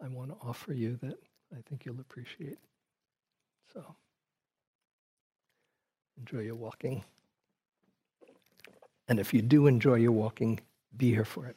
I 0.03 0.09
want 0.09 0.31
to 0.31 0.37
offer 0.47 0.72
you 0.72 0.97
that 1.03 1.18
I 1.57 1.61
think 1.68 1.85
you'll 1.85 2.01
appreciate. 2.01 2.59
So 3.72 3.97
enjoy 6.18 6.41
your 6.41 6.57
walking. 6.57 7.05
And 9.09 9.18
if 9.18 9.33
you 9.33 9.43
do 9.43 9.66
enjoy 9.66 9.95
your 9.95 10.12
walking, 10.12 10.61
be 10.97 11.11
here 11.11 11.24
for 11.24 11.47
it. 11.47 11.57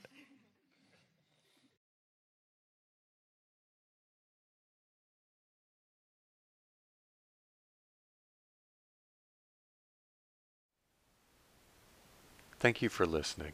Thank 12.60 12.82
you 12.82 12.90
for 12.90 13.08
listening. 13.08 13.54